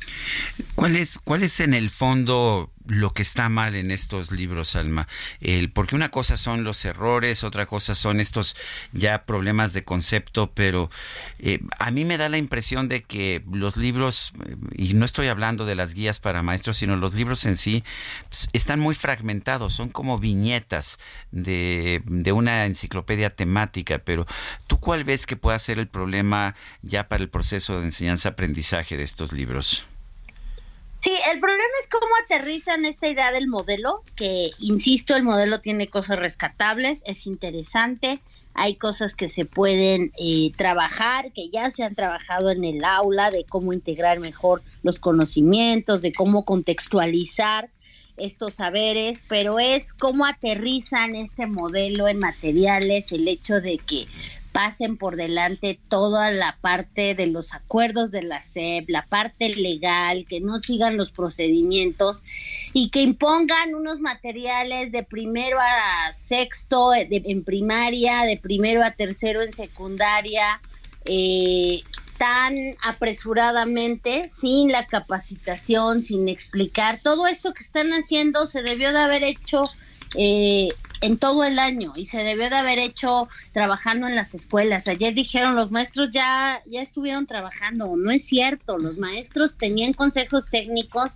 [0.74, 5.08] ¿Cuál es, ¿Cuál es en el fondo lo que está mal en estos libros, Alma?
[5.40, 8.56] El, porque una cosa son los errores, otra cosa son estos
[8.92, 10.90] ya problemas de concepto, pero
[11.38, 15.28] eh, a mí me da la impresión de que los libros, eh, y no estoy
[15.28, 17.84] hablando de las guías para maestros, sino los libros en sí,
[18.28, 20.98] pues, están muy fragmentados, son como viñetas
[21.30, 24.26] de, de una enciclopedia temática, pero
[24.66, 29.02] ¿tú cuál ves que pueda ser el problema ya para el proceso de enseñanza-aprendizaje de
[29.02, 29.86] estos libros?
[31.04, 35.86] Sí, el problema es cómo aterrizan esta idea del modelo, que, insisto, el modelo tiene
[35.86, 38.22] cosas rescatables, es interesante,
[38.54, 43.30] hay cosas que se pueden eh, trabajar, que ya se han trabajado en el aula,
[43.30, 47.68] de cómo integrar mejor los conocimientos, de cómo contextualizar
[48.16, 54.06] estos saberes, pero es cómo aterrizan este modelo en materiales, el hecho de que
[54.54, 60.26] pasen por delante toda la parte de los acuerdos de la SEP, la parte legal,
[60.28, 62.22] que no sigan los procedimientos
[62.72, 68.92] y que impongan unos materiales de primero a sexto de- en primaria, de primero a
[68.92, 70.60] tercero en secundaria,
[71.04, 71.82] eh,
[72.16, 77.00] tan apresuradamente, sin la capacitación, sin explicar.
[77.02, 79.62] Todo esto que están haciendo se debió de haber hecho
[80.16, 80.68] eh,
[81.00, 84.88] en todo el año y se debió de haber hecho trabajando en las escuelas.
[84.88, 90.46] Ayer dijeron los maestros ya ya estuvieron trabajando, no es cierto, los maestros tenían consejos
[90.50, 91.10] técnicos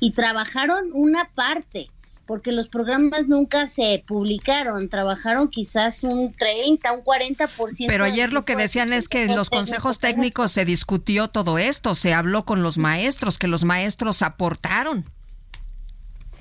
[0.00, 1.88] y trabajaron una parte
[2.28, 7.86] porque los programas nunca se publicaron, trabajaron quizás un 30, un 40%.
[7.86, 12.12] Pero ayer lo que decían es que los consejos técnicos se discutió todo esto, se
[12.12, 15.06] habló con los maestros, que los maestros aportaron.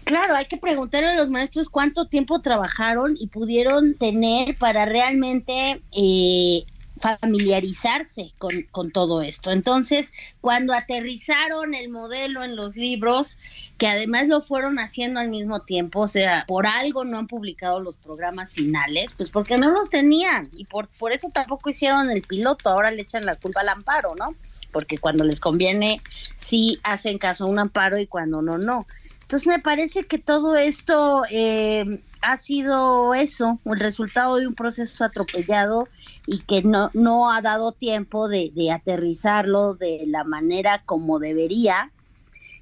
[0.08, 5.82] Claro, hay que preguntarle a los maestros cuánto tiempo trabajaron y pudieron tener para realmente
[5.91, 6.64] eh,
[7.01, 9.51] familiarizarse con, con todo esto.
[9.51, 13.38] Entonces, cuando aterrizaron el modelo en los libros,
[13.78, 17.82] que además lo fueron haciendo al mismo tiempo, o sea, por algo no han publicado
[17.82, 22.22] los programas finales, pues porque no los tenían y por, por eso tampoco hicieron el
[22.22, 24.36] piloto, ahora le echan la culpa al amparo, ¿no?
[24.72, 25.99] Porque cuando les conviene
[26.38, 28.86] sí hacen caso a un amparo y cuando no, no.
[29.28, 31.84] Entonces me parece que todo esto eh,
[32.21, 35.89] ha sido eso, el resultado de un proceso atropellado
[36.25, 41.91] y que no, no ha dado tiempo de, de aterrizarlo de la manera como debería.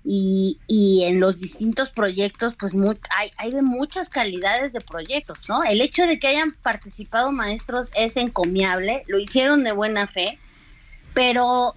[0.03, 5.47] Y, y en los distintos proyectos, pues mu- hay, hay de muchas calidades de proyectos,
[5.47, 5.63] ¿no?
[5.63, 10.39] El hecho de que hayan participado maestros es encomiable, lo hicieron de buena fe,
[11.13, 11.75] pero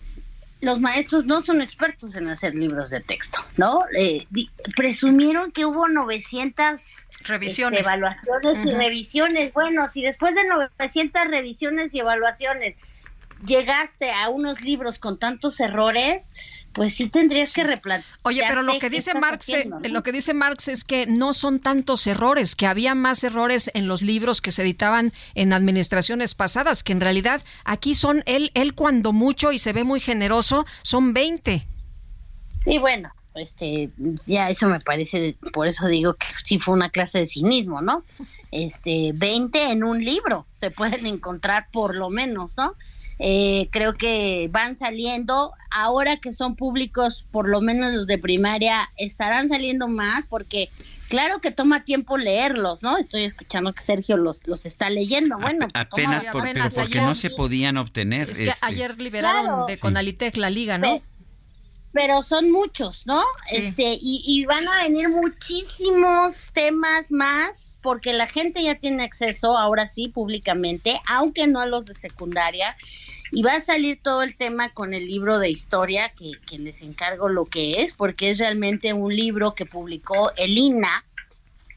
[0.61, 3.83] los maestros no son expertos en hacer libros de texto, ¿no?
[3.97, 6.81] Eh, di- presumieron que hubo 900
[7.25, 7.81] Revisiones.
[7.81, 9.53] este, evaluaciones y revisiones.
[9.53, 12.75] Bueno, si después de 900 revisiones y evaluaciones
[13.47, 16.33] llegaste a unos libros con tantos errores,
[16.73, 18.19] pues sí tendrías que replantear.
[18.23, 21.61] Oye, pero lo que dice Marx, eh, lo que dice Marx es que no son
[21.61, 26.83] tantos errores, que había más errores en los libros que se editaban en administraciones pasadas,
[26.83, 31.13] que en realidad aquí son él, él cuando mucho y se ve muy generoso, son
[31.13, 31.67] 20.
[32.65, 33.91] Sí, bueno, este,
[34.27, 38.05] ya eso me parece, por eso digo que sí fue una clase de cinismo, ¿no?
[38.51, 42.75] Este, 20 en un libro se pueden encontrar por lo menos, ¿no?
[43.19, 48.91] Eh, creo que van saliendo, ahora que son públicos, por lo menos los de primaria,
[48.97, 50.71] estarán saliendo más porque
[51.09, 52.97] claro que toma tiempo leerlos, ¿no?
[52.97, 55.39] Estoy escuchando que Sergio los, los está leyendo.
[55.39, 57.03] Bueno, pues, Apenas, por, pero porque ayer.
[57.03, 58.31] no se podían obtener.
[58.31, 58.67] Es que este.
[58.67, 59.67] ayer liberaron Claro.
[59.67, 59.79] de.
[59.79, 61.03] Conalitec la liga, ¿no?
[61.93, 63.23] Pero son muchos, ¿no?
[63.45, 63.57] Sí.
[63.57, 69.57] Este, y, y van a venir muchísimos temas más, porque la gente ya tiene acceso,
[69.57, 72.77] ahora sí, públicamente, aunque no a los de secundaria,
[73.31, 76.83] y va a salir todo el tema con el libro de historia, que, que les
[76.83, 81.05] encargo lo que es, porque es realmente un libro que publicó el INA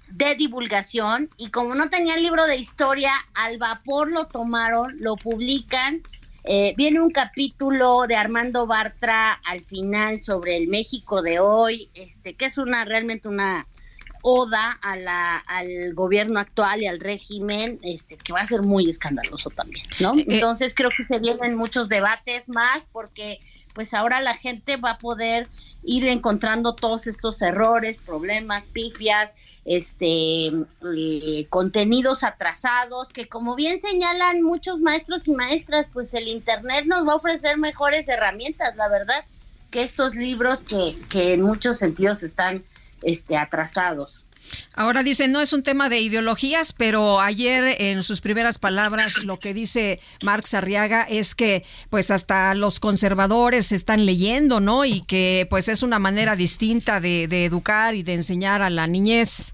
[0.07, 6.01] de divulgación, y como no tenían libro de historia, al vapor lo tomaron, lo publican,
[6.43, 12.33] eh, viene un capítulo de Armando Bartra al final sobre el México de hoy, este,
[12.33, 13.67] que es una realmente una
[14.23, 18.89] oda a la, al gobierno actual y al régimen, este, que va a ser muy
[18.89, 20.15] escandaloso también, ¿no?
[20.15, 20.25] Eh, eh.
[20.27, 23.39] Entonces creo que se vienen muchos debates más porque
[23.73, 25.47] pues ahora la gente va a poder
[25.83, 29.31] ir encontrando todos estos errores, problemas, pifias,
[29.65, 36.85] este eh, contenidos atrasados que como bien señalan muchos maestros y maestras, pues el internet
[36.85, 39.23] nos va a ofrecer mejores herramientas, la verdad,
[39.69, 42.63] que estos libros que, que en muchos sentidos están
[43.03, 44.25] este atrasados.
[44.73, 49.37] Ahora dice, no es un tema de ideologías, pero ayer en sus primeras palabras lo
[49.37, 54.85] que dice Marx Arriaga es que pues hasta los conservadores están leyendo, ¿no?
[54.85, 59.53] Y que pues es una manera distinta de, educar y de enseñar a la niñez.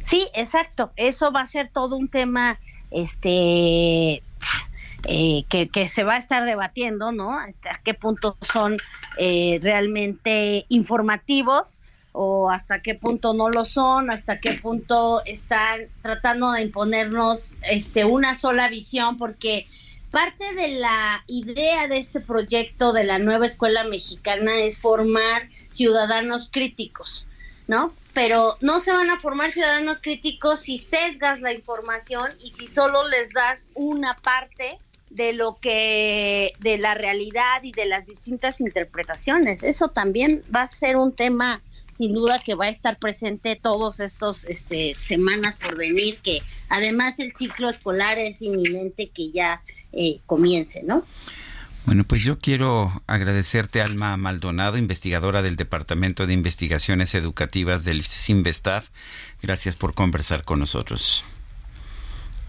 [0.00, 0.92] Sí, exacto.
[0.96, 2.58] Eso va a ser todo un tema,
[2.90, 4.22] este,
[5.04, 7.38] eh, que, que, se va a estar debatiendo, ¿no?
[7.38, 8.78] Hasta qué punto son
[9.18, 11.78] eh, realmente informativos
[12.12, 18.04] o hasta qué punto no lo son, hasta qué punto están tratando de imponernos este
[18.04, 19.66] una sola visión, porque
[20.10, 26.48] parte de la idea de este proyecto de la nueva escuela mexicana es formar ciudadanos
[26.52, 27.26] críticos,
[27.66, 27.92] ¿no?
[28.12, 33.08] Pero no se van a formar ciudadanos críticos si sesgas la información y si solo
[33.08, 39.62] les das una parte de lo que de la realidad y de las distintas interpretaciones.
[39.62, 44.00] Eso también va a ser un tema sin duda que va a estar presente todos
[44.00, 49.62] estos este, semanas por venir, que además el ciclo escolar es inminente que ya
[49.92, 51.04] eh, comience, ¿no?
[51.84, 58.90] Bueno, pues yo quiero agradecerte, Alma Maldonado, investigadora del Departamento de Investigaciones Educativas del CIMBESTAF.
[59.42, 61.24] Gracias por conversar con nosotros.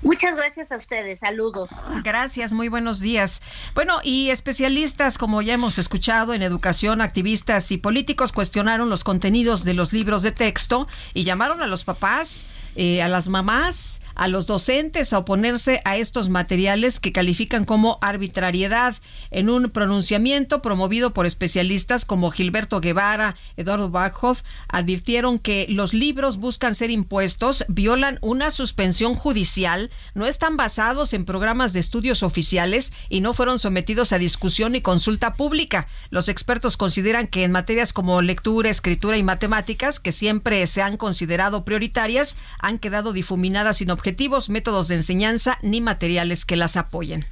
[0.03, 1.69] Muchas gracias a ustedes, saludos.
[2.03, 3.41] Gracias, muy buenos días.
[3.73, 9.63] Bueno, y especialistas, como ya hemos escuchado en educación, activistas y políticos cuestionaron los contenidos
[9.63, 12.45] de los libros de texto y llamaron a los papás,
[12.75, 17.97] eh, a las mamás, a los docentes a oponerse a estos materiales que califican como
[18.01, 18.95] arbitrariedad
[19.31, 26.37] en un pronunciamiento promovido por especialistas como Gilberto Guevara, Eduardo Bachhoff, advirtieron que los libros
[26.37, 32.93] buscan ser impuestos, violan una suspensión judicial, no están basados en programas de estudios oficiales
[33.09, 35.87] y no fueron sometidos a discusión y consulta pública.
[36.09, 40.97] Los expertos consideran que en materias como lectura, escritura y matemáticas, que siempre se han
[40.97, 47.27] considerado prioritarias, han quedado difuminadas sin objetivos, métodos de enseñanza ni materiales que las apoyen.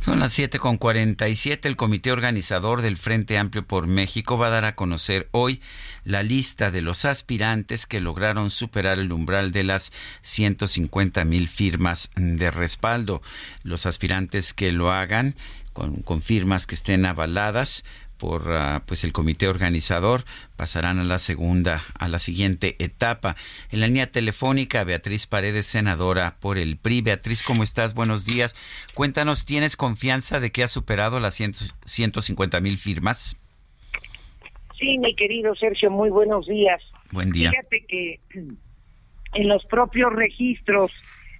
[0.00, 1.68] Son las 7 con 47.
[1.68, 5.60] El comité organizador del Frente Amplio por México va a dar a conocer hoy
[6.04, 9.92] la lista de los aspirantes que lograron superar el umbral de las
[10.22, 13.22] 150 mil firmas de respaldo.
[13.62, 15.34] Los aspirantes que lo hagan
[15.72, 17.84] con, con firmas que estén avaladas
[18.18, 20.24] por uh, pues el comité organizador
[20.56, 23.36] pasarán a la segunda a la siguiente etapa.
[23.70, 28.54] En la línea telefónica Beatriz Paredes senadora por el PRI Beatriz cómo estás buenos días.
[28.94, 33.36] Cuéntanos tienes confianza de que has superado las ciento, 150 mil firmas
[34.78, 36.80] sí mi querido Sergio muy buenos días.
[37.12, 37.50] Buen día.
[37.50, 38.20] Fíjate que
[39.34, 40.92] en los propios registros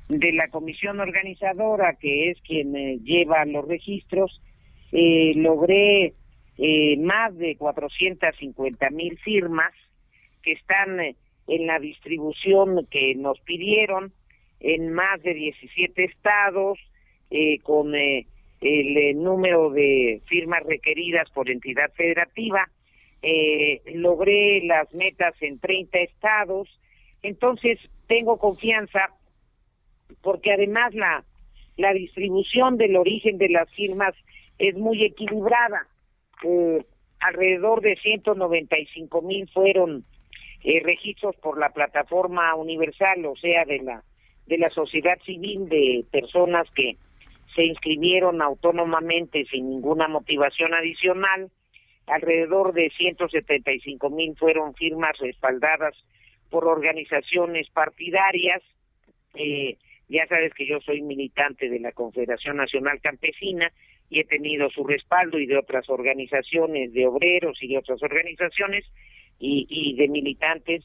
[0.08, 4.40] de la comisión organizadora que es quien eh, lleva los registros
[4.92, 6.14] eh, logré
[6.58, 9.72] eh, más de 450 mil firmas
[10.42, 11.16] que están eh,
[11.48, 14.12] en la distribución que nos pidieron
[14.60, 16.78] en más de 17 estados
[17.30, 18.26] eh, con eh,
[18.60, 22.68] el eh, número de firmas requeridas por entidad federativa.
[23.94, 26.68] Logré las metas en 30 estados.
[27.22, 29.10] Entonces, tengo confianza
[30.22, 31.24] porque además la,
[31.76, 34.14] la distribución del origen de las firmas
[34.58, 35.88] es muy equilibrada
[36.44, 36.84] eh,
[37.20, 40.04] alrededor de 195 mil fueron
[40.64, 44.02] eh, registros por la plataforma universal, o sea, de la
[44.48, 46.96] de la sociedad civil de personas que
[47.54, 51.50] se inscribieron autónomamente sin ninguna motivación adicional.
[52.06, 55.94] Alrededor de 175 mil fueron firmas respaldadas
[56.50, 58.62] por organizaciones partidarias.
[59.34, 59.76] Eh,
[60.08, 63.70] ya sabes que yo soy militante de la Confederación Nacional Campesina
[64.10, 68.84] y he tenido su respaldo y de otras organizaciones de obreros y de otras organizaciones
[69.38, 70.84] y, y de militantes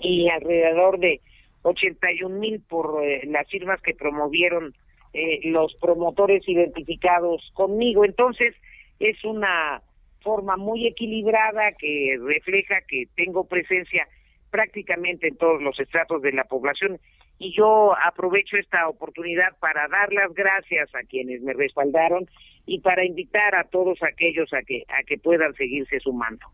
[0.00, 1.20] y alrededor de
[1.62, 4.74] 81 mil por eh, las firmas que promovieron
[5.12, 8.04] eh, los promotores identificados conmigo.
[8.04, 8.54] Entonces,
[9.00, 9.82] es una
[10.20, 14.06] forma muy equilibrada que refleja que tengo presencia
[14.50, 16.98] prácticamente en todos los estratos de la población
[17.38, 22.26] y yo aprovecho esta oportunidad para dar las gracias a quienes me respaldaron
[22.64, 26.46] y para invitar a todos aquellos a que a que puedan seguirse sumando.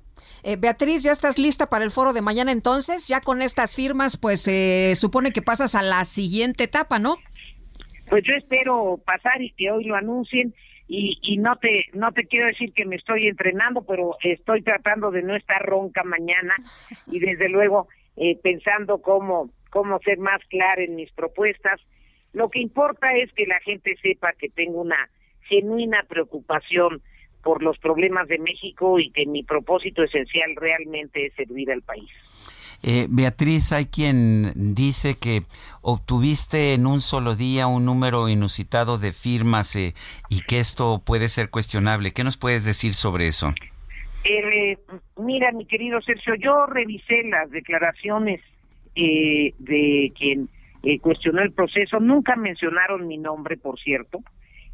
[0.43, 3.09] Eh, Beatriz, ¿ya estás lista para el foro de mañana entonces?
[3.09, 7.17] Ya con estas firmas, pues se supone que pasas a la siguiente etapa, ¿no?
[8.09, 10.53] Pues yo espero pasar y que hoy lo anuncien
[10.89, 15.11] y, y no te no te quiero decir que me estoy entrenando, pero estoy tratando
[15.11, 16.55] de no estar ronca mañana
[17.07, 21.81] y desde luego eh, pensando cómo cómo ser más clara en mis propuestas.
[22.33, 25.09] Lo que importa es que la gente sepa que tengo una
[25.43, 27.03] genuina preocupación
[27.43, 32.11] por los problemas de México y que mi propósito esencial realmente es servir al país.
[32.83, 35.43] Eh, Beatriz, hay quien dice que
[35.83, 39.95] obtuviste en un solo día un número inusitado de firmas eh,
[40.29, 42.13] y que esto puede ser cuestionable.
[42.13, 43.53] ¿Qué nos puedes decir sobre eso?
[44.25, 44.79] Eh,
[45.17, 48.41] mira, mi querido Sergio, yo revisé las declaraciones
[48.95, 50.49] de quien
[51.01, 51.99] cuestionó el proceso.
[52.01, 54.21] Nunca mencionaron mi nombre, por cierto.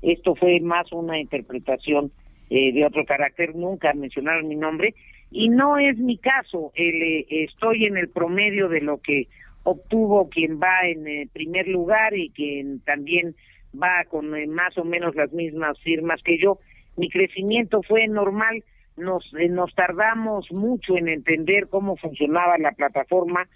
[0.02, 2.10] Esto fue más una interpretación
[2.48, 3.54] de otro carácter.
[3.54, 4.94] Nunca mencionaron mi nombre
[5.30, 6.72] y no es mi caso.
[6.74, 9.28] Eh, estoy en el promedio de lo que
[9.64, 13.34] obtuvo quien va en eh, primer lugar y quien también
[13.74, 16.58] va con eh, más o menos las mismas firmas que yo.
[16.96, 18.64] Mi crecimiento fue normal.
[18.96, 23.46] Nos, nos tardamos mucho en entender cómo funcionaba la plataforma.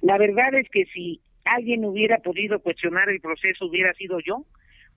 [0.00, 4.44] La verdad es que si alguien hubiera podido cuestionar el proceso hubiera sido yo,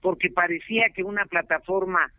[0.01, 2.12] porque parecía que una plataforma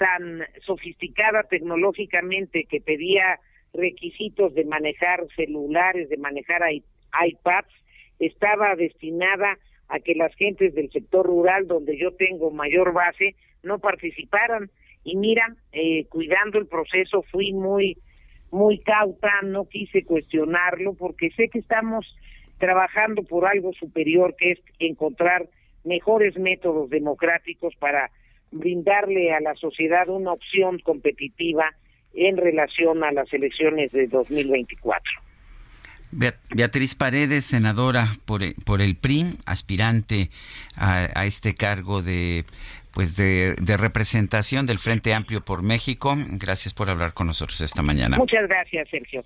[0.00, 3.38] tan sofisticada tecnológicamente que pedía
[3.74, 7.74] requisitos de manejar celulares, de manejar iPads,
[8.18, 13.78] estaba destinada a que las gentes del sector rural, donde yo tengo mayor base, no
[13.78, 14.70] participaran.
[15.04, 17.98] Y mira, eh, cuidando el proceso fui muy,
[18.50, 22.06] muy cauta, no quise cuestionarlo, porque sé que estamos
[22.56, 25.46] trabajando por algo superior, que es encontrar
[25.84, 28.10] mejores métodos democráticos para
[28.50, 31.74] brindarle a la sociedad una opción competitiva
[32.14, 35.02] en relación a las elecciones de 2024.
[36.12, 40.28] Beatriz Paredes, senadora por, por el PRI, aspirante
[40.76, 42.44] a, este cargo de
[42.92, 46.16] pues de, de, representación del Frente Amplio por México.
[46.32, 48.16] Gracias por hablar con nosotros esta mañana.
[48.16, 49.22] Muchas gracias, Sergio.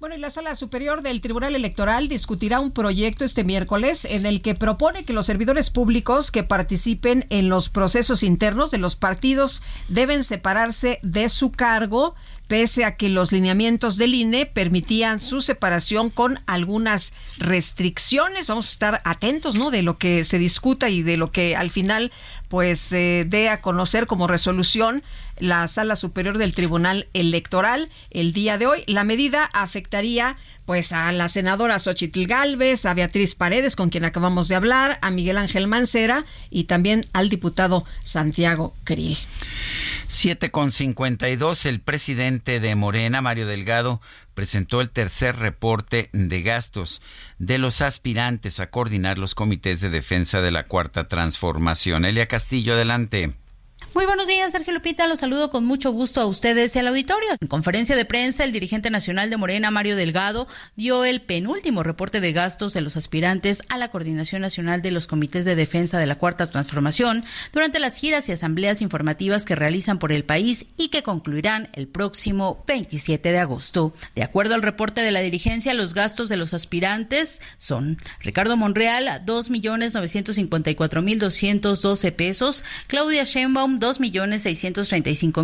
[0.00, 4.42] Bueno, y la Sala Superior del Tribunal Electoral discutirá un proyecto este miércoles en el
[4.42, 9.64] que propone que los servidores públicos que participen en los procesos internos de los partidos
[9.88, 12.14] deben separarse de su cargo
[12.48, 18.48] pese a que los lineamientos del INE permitían su separación con algunas restricciones.
[18.48, 19.70] Vamos a estar atentos, ¿no?
[19.70, 22.10] De lo que se discuta y de lo que al final,
[22.48, 25.02] pues, se dé a conocer como resolución
[25.38, 28.82] la Sala Superior del Tribunal Electoral el día de hoy.
[28.86, 30.36] La medida afectaría
[30.68, 35.10] pues a la senadora Xochitl Galvez, a Beatriz Paredes, con quien acabamos de hablar, a
[35.10, 39.16] Miguel Ángel Mancera y también al diputado Santiago Krill.
[40.10, 44.00] 7 con 52, el presidente de Morena, Mario Delgado,
[44.32, 47.02] presentó el tercer reporte de gastos
[47.38, 52.06] de los aspirantes a coordinar los comités de defensa de la cuarta transformación.
[52.06, 53.34] Elia Castillo, adelante.
[53.94, 55.06] Muy buenos días, Sergio Lupita.
[55.06, 57.30] Los saludo con mucho gusto a ustedes y al auditorio.
[57.40, 62.20] En conferencia de prensa, el dirigente nacional de Morena, Mario Delgado, dio el penúltimo reporte
[62.20, 66.06] de gastos de los aspirantes a la Coordinación Nacional de los Comités de Defensa de
[66.06, 70.90] la Cuarta Transformación durante las giras y asambleas informativas que realizan por el país y
[70.90, 73.94] que concluirán el próximo 27 de agosto.
[74.14, 79.22] De acuerdo al reporte de la dirigencia, los gastos de los aspirantes son Ricardo Monreal,
[79.24, 83.77] 2.954.212 pesos, Claudia Sheinbaum,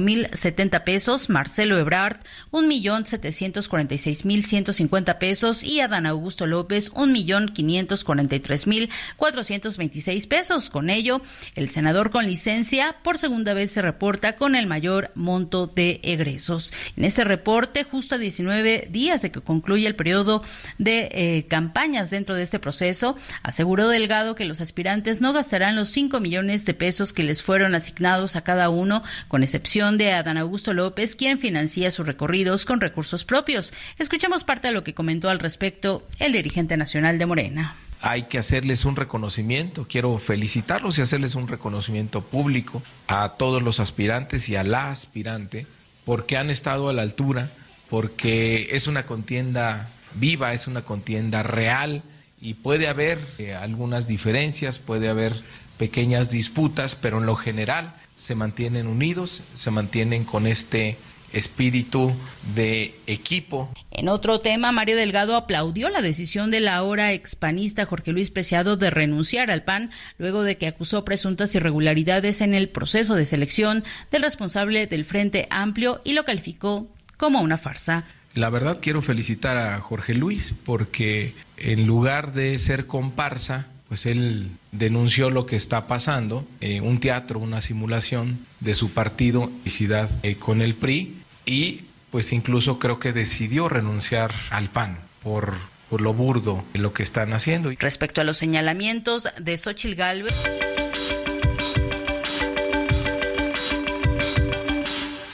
[0.01, 2.18] mil setenta pesos, Marcelo Ebrard,
[2.51, 7.12] un millón setecientos cuarenta y seis mil ciento cincuenta pesos y Adán Augusto López, un
[7.12, 10.70] millón quinientos cuarenta y tres mil cuatrocientos veintiséis pesos.
[10.70, 11.22] Con ello,
[11.55, 16.72] el senador con licencia por segunda vez se reporta con el mayor monto de egresos.
[16.97, 20.43] En este reporte, justo a 19 días de que concluye el periodo
[20.78, 25.89] de eh, campañas dentro de este proceso, aseguró Delgado que los aspirantes no gastarán los
[25.89, 30.39] cinco millones de pesos que les fueron asignados a cada uno, con excepción de Adán
[30.39, 33.72] Augusto López, quien financia sus recorridos con recursos propios.
[33.99, 37.75] Escuchemos parte de lo que comentó al respecto el dirigente nacional de Morena
[38.07, 39.87] hay que hacerles un reconocimiento.
[39.89, 45.66] Quiero felicitarlos y hacerles un reconocimiento público a todos los aspirantes y a la aspirante
[46.05, 47.49] porque han estado a la altura,
[47.89, 52.03] porque es una contienda viva, es una contienda real
[52.43, 55.33] y puede haber eh, algunas diferencias, puede haber
[55.79, 60.97] pequeñas disputas, pero en lo general se mantienen unidos, se mantienen con este
[61.35, 62.12] espíritu
[62.55, 63.69] de equipo.
[63.91, 68.77] En otro tema, Mario Delgado aplaudió la decisión de la ahora expanista Jorge Luis Preciado
[68.77, 73.85] de renunciar al PAN luego de que acusó presuntas irregularidades en el proceso de selección
[74.11, 76.87] del responsable del Frente Amplio y lo calificó
[77.17, 78.07] como una farsa.
[78.35, 84.51] La verdad quiero felicitar a Jorge Luis porque en lugar de ser comparsa, pues él
[84.72, 90.34] denunció lo que está pasando, eh, un teatro, una simulación de su partido, Icidad, eh,
[90.34, 91.14] con el PRI,
[91.47, 95.55] y pues incluso creo que decidió renunciar al PAN por,
[95.88, 97.70] por lo burdo de lo que están haciendo.
[97.78, 100.34] Respecto a los señalamientos de Xochil Gálvez.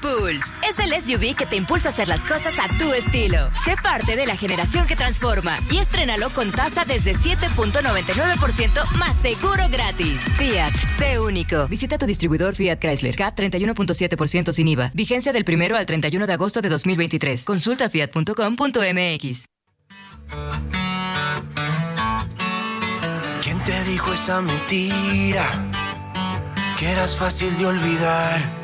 [0.00, 3.50] Pulse es el SUV que te impulsa a hacer las cosas a tu estilo.
[3.64, 9.64] Sé parte de la generación que transforma y estrénalo con tasa desde 7.99% más seguro
[9.70, 10.18] gratis.
[10.36, 11.66] Fiat, sé único.
[11.68, 14.90] Visita tu distribuidor Fiat Chrysler K 31.7% sin IVA.
[14.94, 17.44] Vigencia del 1 al 31 de agosto de 2023.
[17.44, 19.44] Consulta fiat.com.mx.
[23.42, 25.70] ¿Quién te dijo esa mentira?
[26.78, 28.63] Que eras fácil de olvidar.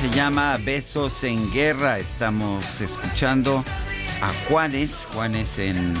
[0.00, 1.98] se llama Besos en Guerra.
[1.98, 3.62] Estamos escuchando
[4.22, 5.06] a Juanes.
[5.12, 5.94] Juanes en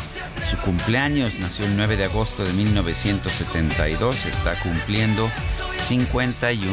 [0.50, 4.24] su cumpleaños nació el 9 de agosto de 1972.
[4.24, 5.30] Está cumpliendo
[5.76, 6.70] 51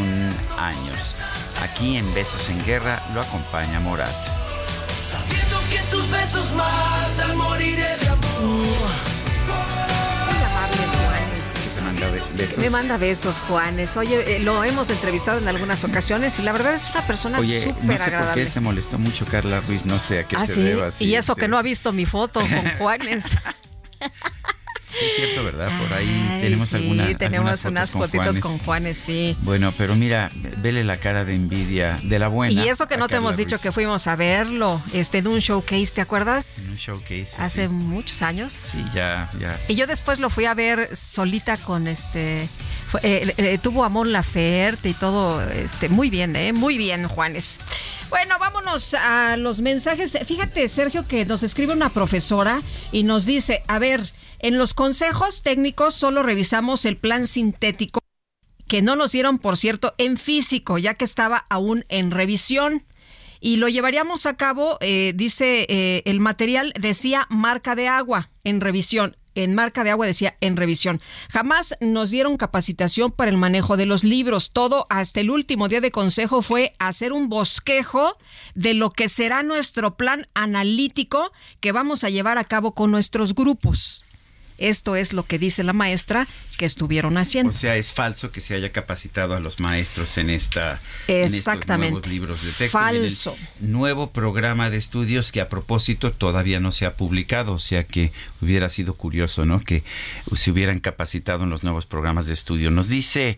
[0.58, 1.18] años.
[1.62, 4.16] Aquí en Besos en Guerra lo acompaña Morat.
[12.38, 12.58] Besos.
[12.58, 13.98] Me manda besos, Juanes.
[13.98, 17.68] Oye, eh, lo hemos entrevistado en algunas ocasiones y la verdad es una persona súper
[17.68, 18.44] no sé por agradable.
[18.44, 20.62] qué se molestó mucho Carla Ruiz, no sé a qué ah, se sí.
[20.62, 20.92] deba.
[20.92, 23.26] sí, y eso este, que no ha visto mi foto con Juanes.
[25.00, 25.70] sí es cierto, ¿verdad?
[25.80, 28.40] Por ahí Ay, tenemos sí, alguna, tenemos algunas unas fotitos Juanes.
[28.42, 29.38] con Juanes, sí.
[29.42, 32.64] Bueno, pero mira, vele la cara de envidia de la buena.
[32.64, 33.62] Y eso que no te hemos dicho Ruiz.
[33.62, 36.60] que fuimos a verlo, este, en un showcase, ¿te acuerdas?
[36.60, 37.30] En un showcase.
[37.38, 37.68] Hace sí.
[37.70, 38.54] muchos años.
[38.54, 39.60] Sí, ya, ya.
[39.68, 42.50] Y yo después lo fui a ver solita con este.
[43.04, 45.42] Eh, tuvo Amor Laferte y todo.
[45.42, 46.54] este Muy bien, ¿eh?
[46.54, 47.60] Muy bien, Juanes.
[48.10, 50.18] Bueno, vámonos a los mensajes.
[50.26, 52.62] Fíjate, Sergio, que nos escribe una profesora
[52.92, 58.00] y nos dice: A ver, en los consejos técnicos solo revisamos el plan sintético
[58.68, 62.86] que no nos dieron, por cierto, en físico, ya que estaba aún en revisión.
[63.40, 68.62] Y lo llevaríamos a cabo, eh, dice, eh, el material decía marca de agua en
[68.62, 69.16] revisión.
[69.38, 71.00] En marca de agua decía en revisión.
[71.32, 74.50] Jamás nos dieron capacitación para el manejo de los libros.
[74.52, 78.18] Todo hasta el último día de consejo fue hacer un bosquejo
[78.56, 83.36] de lo que será nuestro plan analítico que vamos a llevar a cabo con nuestros
[83.36, 84.07] grupos.
[84.58, 86.28] Esto es lo que dice la maestra
[86.58, 87.52] que estuvieron haciendo.
[87.52, 91.38] O sea, es falso que se haya capacitado a los maestros en esta en estos
[91.38, 91.92] Exactamente.
[91.92, 92.78] nuevos libros de texto.
[92.80, 93.36] y en el Falso.
[93.60, 98.12] nuevo programa de estudios que a propósito todavía no se ha publicado, o sea que
[98.42, 99.60] hubiera sido curioso, ¿no?
[99.60, 99.84] Que
[100.36, 102.72] se hubieran capacitado en los nuevos programas de estudio.
[102.72, 103.38] Nos dice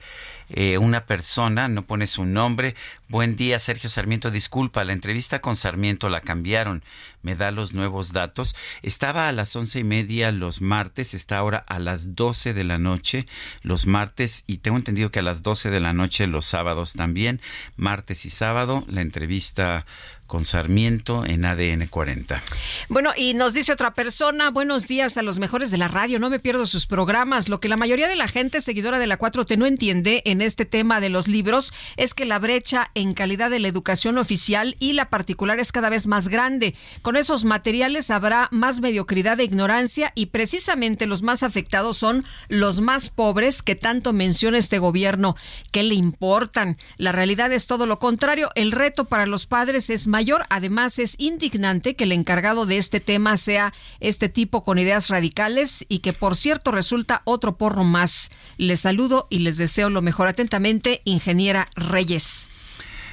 [0.50, 2.76] eh, una persona, no pone su nombre.
[3.08, 4.32] Buen día, Sergio Sarmiento.
[4.32, 6.84] Disculpa, la entrevista con Sarmiento la cambiaron.
[7.22, 8.56] Me da los nuevos datos.
[8.82, 12.78] Estaba a las once y media los martes, está ahora a las doce de la
[12.78, 13.28] noche
[13.62, 17.42] los martes y tengo entendido que a las doce de la noche los sábados también.
[17.76, 19.86] Martes y sábado la entrevista
[20.30, 22.42] con Sarmiento en ADN 40.
[22.88, 26.30] Bueno, y nos dice otra persona, buenos días a los mejores de la radio, no
[26.30, 27.50] me pierdo sus programas.
[27.50, 30.66] Lo que la mayoría de la gente seguidora de la 4T no entiende en este
[30.66, 34.94] tema de los libros es que la brecha en calidad de la educación oficial y
[34.94, 36.76] la particular es cada vez más grande.
[37.02, 42.82] Con esos materiales habrá más mediocridad e ignorancia y precisamente los más afectados son los
[42.82, 45.36] más pobres que tanto menciona este gobierno.
[45.72, 46.78] ¿Qué le importan?
[46.98, 48.52] La realidad es todo lo contrario.
[48.54, 50.46] El reto para los padres es más mayor.
[50.50, 55.86] Además, es indignante que el encargado de este tema sea este tipo con ideas radicales
[55.88, 58.30] y que, por cierto, resulta otro porro más.
[58.58, 62.50] Les saludo y les deseo lo mejor atentamente, ingeniera Reyes.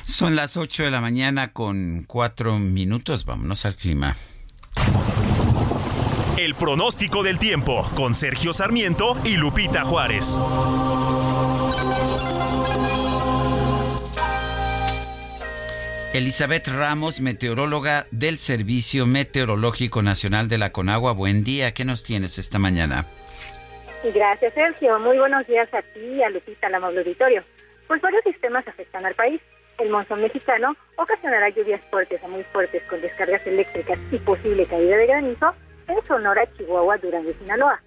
[0.05, 3.25] Son las 8 de la mañana con cuatro minutos.
[3.25, 4.17] Vámonos al clima.
[6.37, 10.37] El pronóstico del tiempo con Sergio Sarmiento y Lupita Juárez.
[16.17, 21.13] Elizabeth Ramos, meteoróloga del Servicio Meteorológico Nacional de la Conagua.
[21.13, 23.05] Buen día, ¿qué nos tienes esta mañana?
[24.15, 24.99] Gracias, Sergio.
[24.99, 27.45] Muy buenos días a ti a Lupita, al amable auditorio.
[27.87, 29.43] Pues varios sistemas afectan al país.
[29.79, 34.97] El monzón mexicano ocasionará lluvias fuertes a muy fuertes con descargas eléctricas y posible caída
[34.97, 35.55] de granizo
[35.87, 37.83] en Sonora, Chihuahua, Durango y Sinaloa.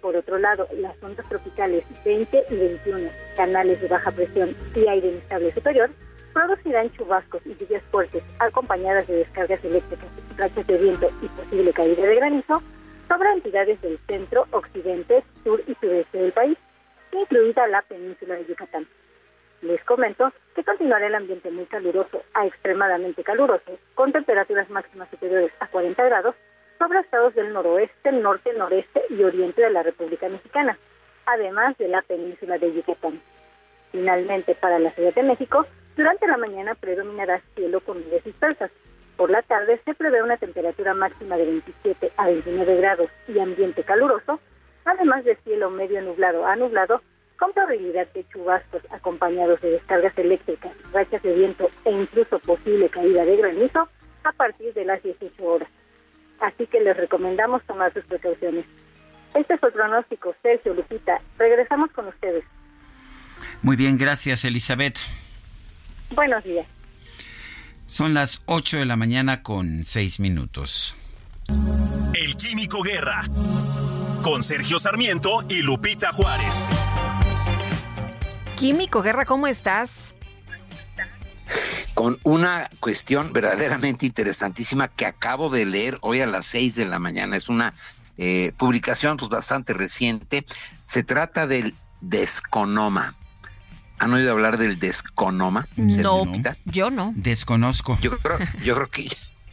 [0.00, 5.08] Por otro lado, las ondas tropicales 20 y 21, canales de baja presión y aire
[5.08, 5.90] inestable superior,
[6.32, 12.06] producirán chubascos y lluvias fuertes acompañadas de descargas eléctricas, rachas de viento y posible caída
[12.06, 12.62] de granizo
[13.08, 16.58] sobre entidades del centro, occidente, sur y sudeste del país,
[17.12, 18.86] incluida la península de Yucatán.
[19.60, 25.52] Les comento que continuará el ambiente muy caluroso a extremadamente caluroso, con temperaturas máximas superiores
[25.60, 26.34] a 40 grados
[26.78, 30.76] sobre estados del noroeste, norte, noreste y oriente de la República Mexicana,
[31.26, 33.20] además de la península de Yucatán.
[33.92, 35.66] Finalmente, para la Ciudad de México,
[35.96, 38.70] durante la mañana predominará cielo con nubes dispersas.
[39.16, 43.82] Por la tarde se prevé una temperatura máxima de 27 a 29 grados y ambiente
[43.82, 44.40] caluroso,
[44.84, 47.02] además de cielo medio nublado a nublado,
[47.38, 53.24] con probabilidad de chubascos acompañados de descargas eléctricas, rachas de viento e incluso posible caída
[53.24, 53.88] de granizo
[54.24, 55.68] a partir de las 18 horas.
[56.40, 58.64] Así que les recomendamos tomar sus precauciones.
[59.34, 61.20] Este es el pronóstico, Sergio Lupita.
[61.38, 62.44] Regresamos con ustedes.
[63.62, 64.98] Muy bien, gracias Elizabeth.
[66.14, 66.66] Buenos días.
[67.86, 70.96] Son las 8 de la mañana con 6 minutos.
[72.14, 73.22] El Químico Guerra.
[74.22, 76.54] Con Sergio Sarmiento y Lupita Juárez.
[78.56, 80.14] Químico Guerra, ¿cómo estás?
[81.94, 86.98] Con una cuestión verdaderamente interesantísima que acabo de leer hoy a las 6 de la
[86.98, 87.36] mañana.
[87.36, 87.74] Es una
[88.16, 90.46] eh, publicación pues, bastante reciente.
[90.84, 93.14] Se trata del desconoma.
[94.02, 95.68] ¿Han oído hablar del desconoma?
[95.76, 96.26] No,
[96.64, 97.12] yo no.
[97.14, 97.96] Desconozco.
[98.00, 99.08] Yo creo, yo creo que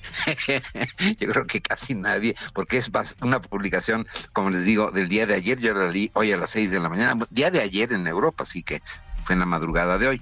[1.20, 2.92] yo creo que casi nadie, porque es
[3.22, 6.50] una publicación, como les digo, del día de ayer, yo la leí hoy a las
[6.50, 8.82] seis de la mañana, día de ayer en Europa, así que
[9.24, 10.22] fue en la madrugada de hoy.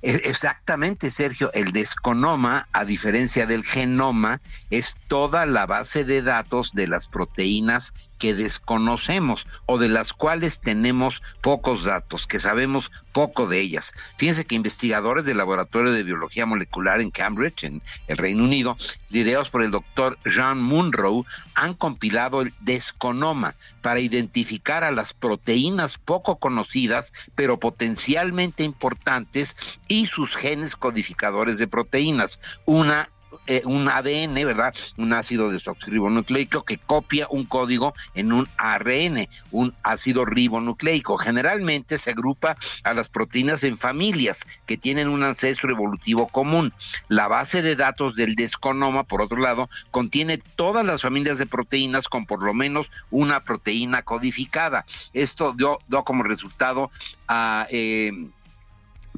[0.00, 6.72] E, exactamente, Sergio, el desconoma, a diferencia del genoma, es toda la base de datos
[6.72, 13.46] de las proteínas que desconocemos o de las cuales tenemos pocos datos, que sabemos poco
[13.46, 13.94] de ellas.
[14.18, 18.76] Fíjense que investigadores del Laboratorio de Biología Molecular en Cambridge, en el Reino Unido,
[19.10, 25.98] liderados por el doctor Jean Munro, han compilado el desconoma para identificar a las proteínas
[25.98, 29.56] poco conocidas, pero potencialmente importantes,
[29.88, 32.40] y sus genes codificadores de proteínas.
[32.64, 33.08] Una
[33.46, 34.74] eh, un ADN, ¿verdad?
[34.96, 41.16] Un ácido desoxirribonucleico que copia un código en un ARN, un ácido ribonucleico.
[41.18, 46.72] Generalmente se agrupa a las proteínas en familias que tienen un ancestro evolutivo común.
[47.08, 52.08] La base de datos del desconoma, por otro lado, contiene todas las familias de proteínas
[52.08, 54.84] con por lo menos una proteína codificada.
[55.12, 56.90] Esto dio, como resultado
[57.28, 57.66] a...
[57.70, 58.12] Eh,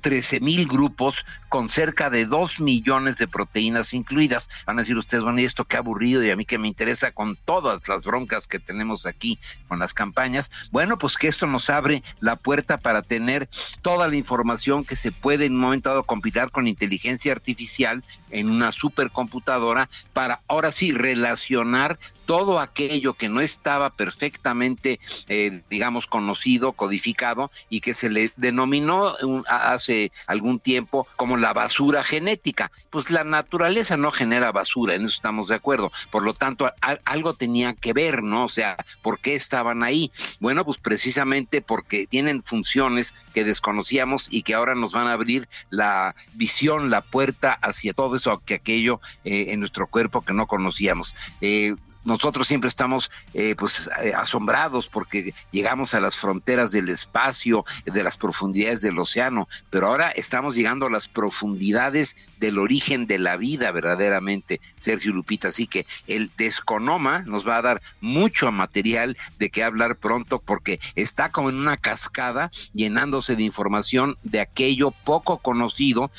[0.01, 4.49] 13 mil grupos con cerca de 2 millones de proteínas incluidas.
[4.67, 7.13] Van a decir ustedes, bueno, y esto qué aburrido y a mí que me interesa
[7.13, 9.39] con todas las broncas que tenemos aquí
[9.69, 10.51] con las campañas.
[10.71, 13.49] Bueno, pues que esto nos abre la puerta para tener
[13.83, 18.51] toda la información que se puede en un momento dado compilar con inteligencia artificial en
[18.51, 21.99] una supercomputadora para ahora sí relacionar
[22.29, 29.17] todo aquello que no estaba perfectamente, eh, digamos, conocido, codificado y que se le denominó
[29.47, 32.71] hace algún tiempo como la basura genética.
[32.91, 35.91] Pues la naturaleza no genera basura, en eso estamos de acuerdo.
[36.11, 36.71] Por lo tanto,
[37.07, 38.45] algo tenía que ver, ¿no?
[38.45, 40.13] O sea, ¿por qué estaban ahí?
[40.39, 45.49] Bueno, pues precisamente porque tienen funciones que desconocíamos y que ahora nos van a abrir
[45.71, 50.47] la visión, la puerta hacia todo eso, que aquello eh, en nuestro cuerpo que no
[50.47, 51.15] conocíamos.
[51.41, 51.75] Eh,
[52.09, 58.03] nosotros siempre estamos eh, pues eh, asombrados porque llegamos a las fronteras del espacio, de
[58.03, 63.37] las profundidades del océano, pero ahora estamos llegando a las profundidades del origen de la
[63.37, 65.49] vida verdaderamente, Sergio Lupita.
[65.49, 70.81] Así que el Desconoma nos va a dar mucho material de qué hablar pronto porque
[70.95, 76.11] está como en una cascada llenándose de información de aquello poco conocido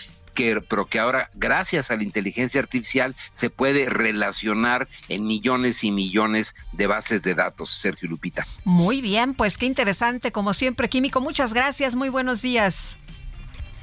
[0.68, 6.56] pero que ahora, gracias a la inteligencia artificial, se puede relacionar en millones y millones
[6.74, 8.46] de bases de datos, Sergio Lupita.
[8.64, 11.22] Muy bien, pues qué interesante, como siempre, Químico.
[11.22, 12.96] Muchas gracias, muy buenos días.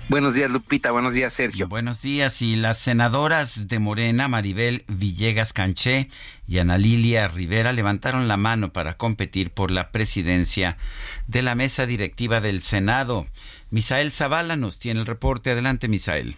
[0.09, 0.92] Buenos días, Lupita.
[0.92, 1.66] Buenos días, Sergio.
[1.66, 2.40] Buenos días.
[2.40, 6.09] Y las senadoras de Morena, Maribel Villegas Canché
[6.46, 10.78] y Ana Lilia Rivera, levantaron la mano para competir por la presidencia
[11.26, 13.26] de la mesa directiva del Senado.
[13.70, 15.50] Misael Zavala nos tiene el reporte.
[15.50, 16.36] Adelante, Misael.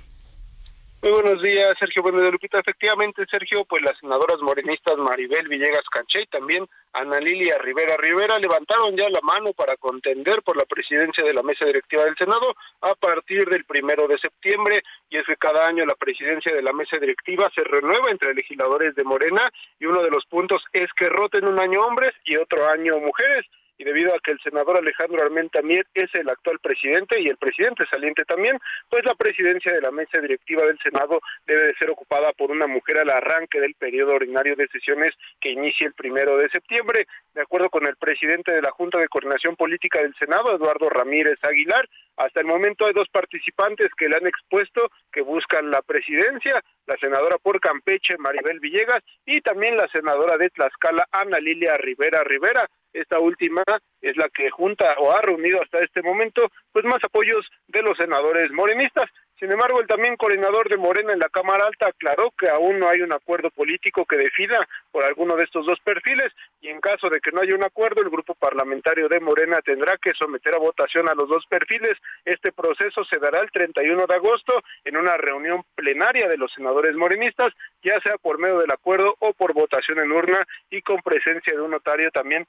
[1.01, 2.03] Muy buenos días, Sergio.
[2.03, 7.21] Bueno, de Lupita, efectivamente, Sergio, pues las senadoras morenistas Maribel Villegas Canché y también Ana
[7.21, 11.67] Lilia Rivera Rivera levantaron ya la mano para contender por la presidencia de la mesa
[11.67, 14.83] directiva del Senado a partir del primero de septiembre.
[15.09, 18.97] Y es que cada año la presidencia de la mesa directiva se renueva entre legisladores
[18.97, 22.69] de Morena y uno de los puntos es que roten un año hombres y otro
[22.69, 23.47] año mujeres
[23.79, 27.37] y debido a que el senador Alejandro Armenta Mier es el actual presidente y el
[27.37, 28.59] presidente saliente también,
[28.91, 32.67] pues la presidencia de la mesa directiva del Senado debe de ser ocupada por una
[32.67, 37.07] mujer al arranque del periodo ordinario de sesiones que inicia el primero de septiembre.
[37.35, 41.39] De acuerdo con el presidente de la Junta de Coordinación Política del Senado, Eduardo Ramírez
[41.43, 46.63] Aguilar, hasta el momento hay dos participantes que le han expuesto que buscan la presidencia,
[46.87, 52.25] la senadora por Campeche, Maribel Villegas, y también la senadora de Tlaxcala, Ana Lilia Rivera
[52.25, 52.69] Rivera.
[52.93, 53.63] Esta última
[54.01, 57.97] es la que junta o ha reunido hasta este momento pues más apoyos de los
[57.97, 59.11] senadores morenistas.
[59.39, 62.89] Sin embargo, el también coordinador de Morena en la Cámara Alta aclaró que aún no
[62.89, 67.09] hay un acuerdo político que defina por alguno de estos dos perfiles y en caso
[67.09, 70.59] de que no haya un acuerdo, el grupo parlamentario de Morena tendrá que someter a
[70.59, 71.93] votación a los dos perfiles.
[72.25, 76.97] Este proceso se dará el 31 de agosto en una reunión plenaria de los senadores
[76.97, 81.55] morenistas, ya sea por medio del acuerdo o por votación en urna y con presencia
[81.55, 82.45] de un notario también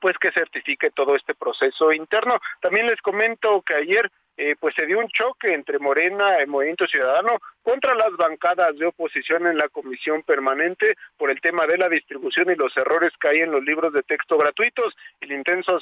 [0.00, 2.38] pues que certifique todo este proceso interno.
[2.60, 4.10] También les comento que ayer
[4.42, 8.86] eh, pues se dio un choque entre Morena y Movimiento Ciudadano contra las bancadas de
[8.86, 13.28] oposición en la comisión permanente por el tema de la distribución y los errores que
[13.28, 14.96] hay en los libros de texto gratuitos.
[15.20, 15.78] El intenso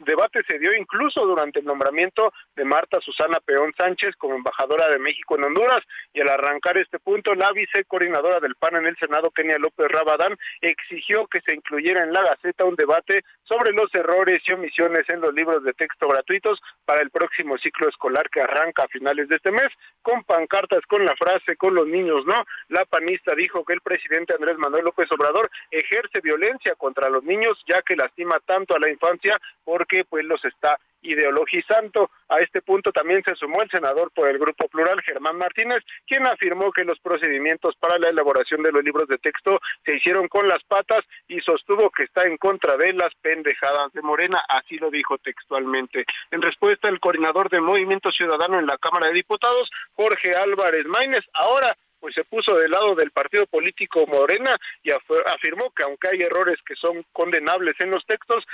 [0.00, 4.98] debate se dio incluso durante el nombramiento de Marta Susana Peón Sánchez como embajadora de
[4.98, 5.80] México en Honduras
[6.12, 10.36] y al arrancar este punto la vicecoordinadora del PAN en el Senado, Kenia López Rabadán,
[10.60, 15.22] exigió que se incluyera en la Gaceta un debate sobre los errores y omisiones en
[15.22, 19.36] los libros de texto gratuitos para el próximo ciclo escolar que arranca a finales de
[19.36, 19.68] este mes,
[20.02, 22.44] con pancartas con la frase con los niños, ¿no?
[22.68, 27.62] La panista dijo que el presidente Andrés Manuel López Obrador ejerce violencia contra los niños
[27.68, 32.10] ya que lastima tanto a la infancia porque pues los está ideologizando.
[32.28, 36.26] A este punto también se sumó el senador por el Grupo Plural, Germán Martínez, quien
[36.26, 40.48] afirmó que los procedimientos para la elaboración de los libros de texto se hicieron con
[40.48, 44.90] las patas y sostuvo que está en contra de las pendejadas de Morena, así lo
[44.90, 46.04] dijo textualmente.
[46.30, 51.24] En respuesta, el coordinador de Movimiento Ciudadano en la Cámara de Diputados, Jorge Álvarez Maínez,
[51.34, 56.20] ahora pues se puso del lado del partido político Morena y afirmó que aunque hay
[56.22, 58.44] errores que son condenables en los textos,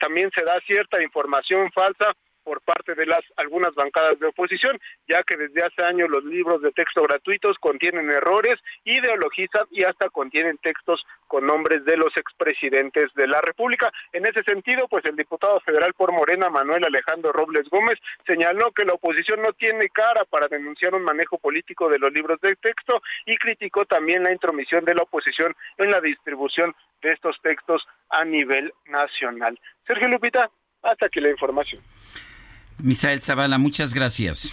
[0.00, 2.12] también se da cierta información falsa
[2.48, 6.62] por parte de las algunas bancadas de oposición, ya que desde hace años los libros
[6.62, 13.12] de texto gratuitos contienen errores, ideologizan y hasta contienen textos con nombres de los expresidentes
[13.16, 13.92] de la República.
[14.14, 18.86] En ese sentido, pues el diputado federal por Morena, Manuel Alejandro Robles Gómez, señaló que
[18.86, 23.02] la oposición no tiene cara para denunciar un manejo político de los libros de texto
[23.26, 28.24] y criticó también la intromisión de la oposición en la distribución de estos textos a
[28.24, 29.60] nivel nacional.
[29.86, 30.50] Sergio Lupita,
[30.82, 31.82] hasta aquí la información.
[32.78, 34.52] Misael Zavala, muchas gracias.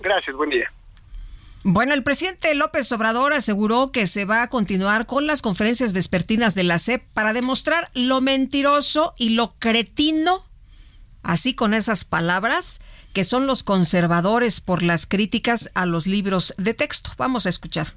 [0.00, 0.70] Gracias, buen día.
[1.66, 6.54] Bueno, el presidente López Obrador aseguró que se va a continuar con las conferencias vespertinas
[6.54, 10.44] de la SEP para demostrar lo mentiroso y lo cretino,
[11.22, 12.82] así con esas palabras,
[13.14, 17.12] que son los conservadores por las críticas a los libros de texto.
[17.16, 17.94] Vamos a escuchar.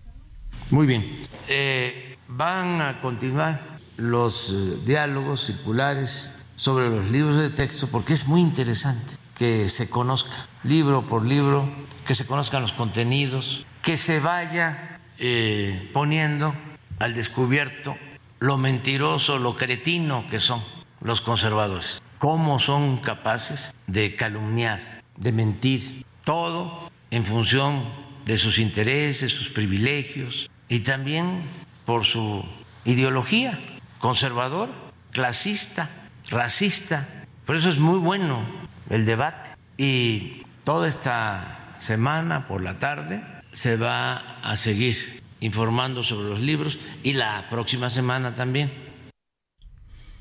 [0.70, 1.28] Muy bien.
[1.50, 8.28] Eh, van a continuar los eh, diálogos circulares sobre los libros de texto porque es
[8.28, 11.70] muy interesante que se conozca libro por libro,
[12.06, 16.56] que se conozcan los contenidos, que se vaya eh, poniendo
[17.00, 17.96] al descubierto
[18.40, 20.64] lo mentiroso, lo cretino que son
[21.02, 27.86] los conservadores, cómo son capaces de calumniar, de mentir, todo en función
[28.26, 31.42] de sus intereses, sus privilegios y también
[31.86, 32.44] por su
[32.86, 33.60] ideología
[34.00, 34.70] conservador,
[35.12, 35.90] clasista,
[36.30, 37.26] racista.
[37.46, 39.52] Por eso es muy bueno el debate.
[39.78, 46.80] Y toda esta semana por la tarde se va a seguir informando sobre los libros
[47.04, 48.87] y la próxima semana también.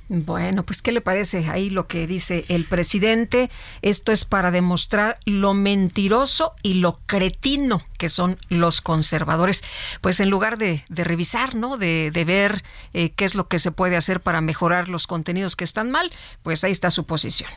[0.09, 3.51] Bueno, pues ¿qué le parece ahí lo que dice el presidente?
[3.83, 9.65] Esto es para demostrar lo mentiroso y lo cretino que son los conservadores.
[10.01, 11.77] Pues en lugar de, revisar, ¿no?
[11.77, 12.63] De, ver
[12.95, 16.13] eh, qué es lo que se puede hacer para mejorar los contenidos que están mal,
[16.43, 17.51] pues ahí está su posición.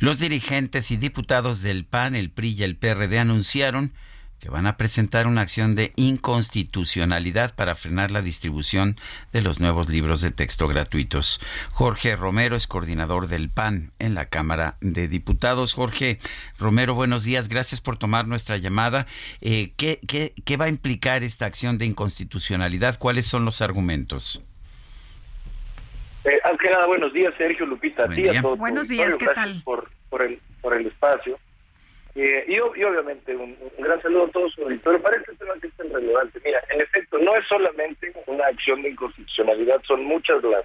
[0.00, 3.92] Los dirigentes y diputados del PAN, el PRI y el PRD anunciaron
[4.40, 8.96] que van a presentar una acción de inconstitucionalidad para frenar la distribución
[9.32, 11.40] de los nuevos libros de texto gratuitos.
[11.72, 15.74] Jorge Romero es coordinador del PAN en la Cámara de Diputados.
[15.74, 16.18] Jorge
[16.58, 17.48] Romero, buenos días.
[17.48, 19.06] Gracias por tomar nuestra llamada.
[19.40, 22.98] Eh, ¿qué, qué, va a implicar esta acción de inconstitucionalidad?
[22.98, 24.44] ¿Cuáles son los argumentos?
[26.24, 28.06] Eh, antes nada, buenos días, Sergio Lupita.
[28.56, 29.62] buenos días, ¿qué tal?
[29.64, 31.38] Por, por, el, por el espacio.
[32.20, 35.76] Eh, y, obviamente un, gran saludo a todos su Pero Para este tema que es
[35.76, 40.64] tan relevante, mira, en efecto, no es solamente una acción de inconstitucionalidad, son muchas las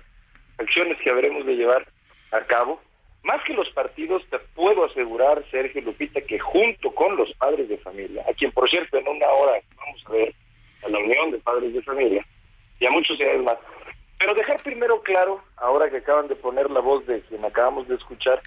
[0.57, 1.85] acciones que habremos de llevar
[2.31, 2.81] a cabo.
[3.21, 7.77] Más que los partidos, te puedo asegurar, Sergio Lupita, que junto con los padres de
[7.77, 10.33] familia, a quien por cierto en una hora vamos a ver
[10.83, 12.25] a la Unión de Padres de Familia,
[12.79, 13.57] y a muchos ciudades más.
[14.17, 17.93] Pero dejar primero claro, ahora que acaban de poner la voz de quien acabamos de
[17.93, 18.41] escuchar,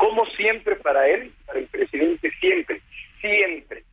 [0.00, 2.80] como siempre para él, para el presidente, siempre,
[3.20, 3.84] siempre,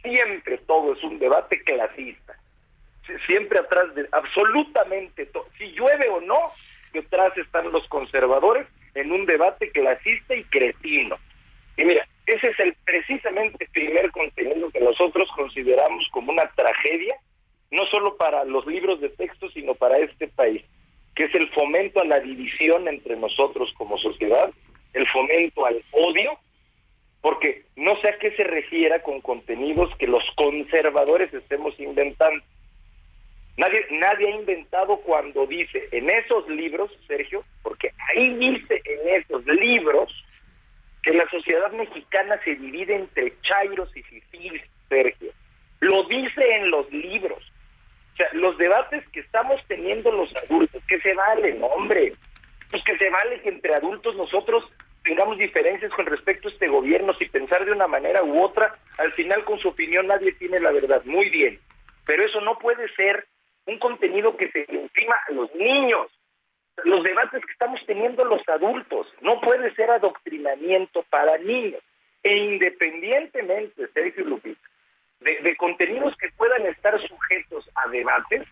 [0.00, 2.38] siempre todo es un debate clasista.
[3.26, 5.48] Siempre atrás de absolutamente todo.
[5.58, 6.52] Si llueve o no,
[6.92, 11.16] detrás están los conservadores en un debate clasista y cretino.
[11.76, 17.16] Y mira, ese es el precisamente primer contenido que nosotros consideramos como una tragedia,
[17.72, 20.62] no solo para los libros de texto, sino para este país,
[21.16, 24.52] que es el fomento a la división entre nosotros como sociedad
[24.96, 26.38] el fomento al odio,
[27.20, 32.42] porque no sé a qué se refiera con contenidos que los conservadores estemos inventando.
[33.58, 39.44] Nadie, nadie ha inventado cuando dice en esos libros, Sergio, porque ahí dice en esos
[39.46, 40.12] libros
[41.02, 45.30] que la sociedad mexicana se divide entre chairos y fifís, Sergio.
[45.80, 47.42] Lo dice en los libros.
[48.14, 52.14] O sea, los debates que estamos teniendo los adultos, que se valen, hombre,
[52.70, 54.64] pues que se vale entre adultos nosotros
[55.06, 59.12] tengamos diferencias con respecto a este gobierno, si pensar de una manera u otra, al
[59.12, 61.00] final con su opinión nadie tiene la verdad.
[61.04, 61.60] Muy bien,
[62.04, 63.24] pero eso no puede ser
[63.66, 66.08] un contenido que se encima a los niños.
[66.84, 71.80] Los debates que estamos teniendo los adultos no puede ser adoctrinamiento para niños.
[72.24, 74.68] E independientemente, Sergio Lupita,
[75.20, 78.42] de, de contenidos que puedan estar sujetos a debates,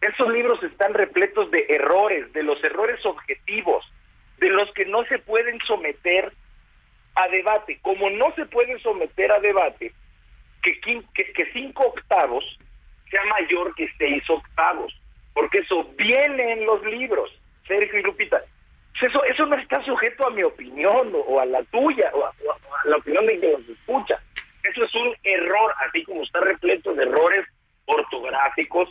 [0.00, 3.84] esos libros están repletos de errores, de los errores objetivos,
[4.40, 6.32] de los que no se pueden someter
[7.14, 7.78] a debate.
[7.82, 9.92] Como no se pueden someter a debate,
[10.62, 12.44] que, que, cinco octavos
[13.10, 14.94] sea mayor que seis octavos,
[15.34, 17.30] porque eso viene en los libros,
[17.66, 18.42] Sergio y Lupita.
[19.00, 22.32] Eso, eso no está sujeto a mi opinión o, a la tuya o a,
[22.84, 24.20] la opinión de quien nos escucha.
[24.62, 27.46] Eso es un error, así como está repleto de errores
[27.86, 28.90] ortográficos.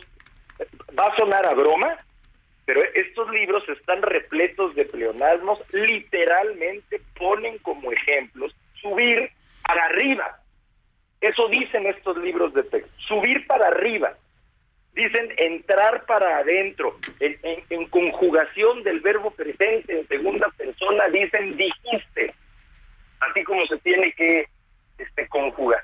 [0.98, 1.96] Va a sonar a broma,
[2.72, 9.28] pero estos libros están repletos de pleonasmos, literalmente ponen como ejemplos subir
[9.66, 10.38] para arriba.
[11.20, 14.14] Eso dicen estos libros de texto, subir para arriba.
[14.92, 16.96] Dicen entrar para adentro.
[17.18, 22.32] En, conjugación del verbo presente en segunda persona dicen dijiste,
[23.18, 24.46] así como se tiene que
[24.96, 25.82] este, conjugar.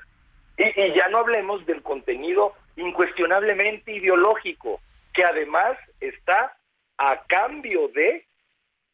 [0.57, 4.79] y ya no hablemos del contenido incuestionablemente ideológico,
[5.13, 6.53] que además está
[6.97, 8.25] a cambio de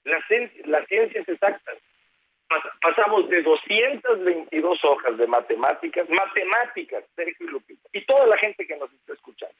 [0.03, 0.23] las,
[0.65, 1.77] las ciencias exactas.
[2.81, 8.91] pasamos de 222 hojas de matemáticas, matemáticas, Sergio Lupita, y toda la gente que nos
[8.93, 9.55] está escuchando,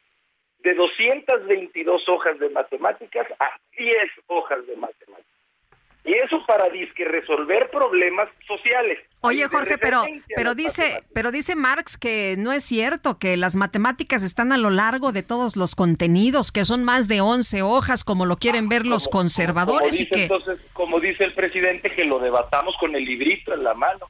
[0.60, 3.96] de 222 hojas de matemáticas a 10
[4.28, 5.33] hojas de matemáticas.
[6.06, 9.00] Y eso para disque resolver problemas sociales.
[9.22, 10.04] Oye, Jorge, pero,
[10.36, 14.70] pero dice, pero dice Marx que no es cierto, que las matemáticas están a lo
[14.70, 18.86] largo de todos los contenidos, que son más de 11 hojas, como lo quieren ver
[18.86, 20.02] los conservadores.
[20.02, 20.24] y que...
[20.24, 24.10] Entonces, como dice el presidente, que lo debatamos con el librito en la mano.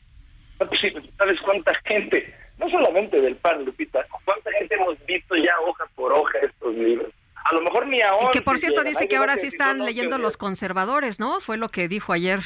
[0.57, 0.69] Pues,
[1.17, 6.11] ¿Sabes cuánta gente, no solamente del PAN, Lupita, cuánta gente hemos visto ya hoja por
[6.13, 7.11] hoja estos libros?
[7.43, 8.27] A lo mejor ni ahora.
[8.29, 11.41] Y que por cierto dice que ahora sí están leyendo los conservadores, ¿no?
[11.41, 12.39] Fue lo que dijo ayer.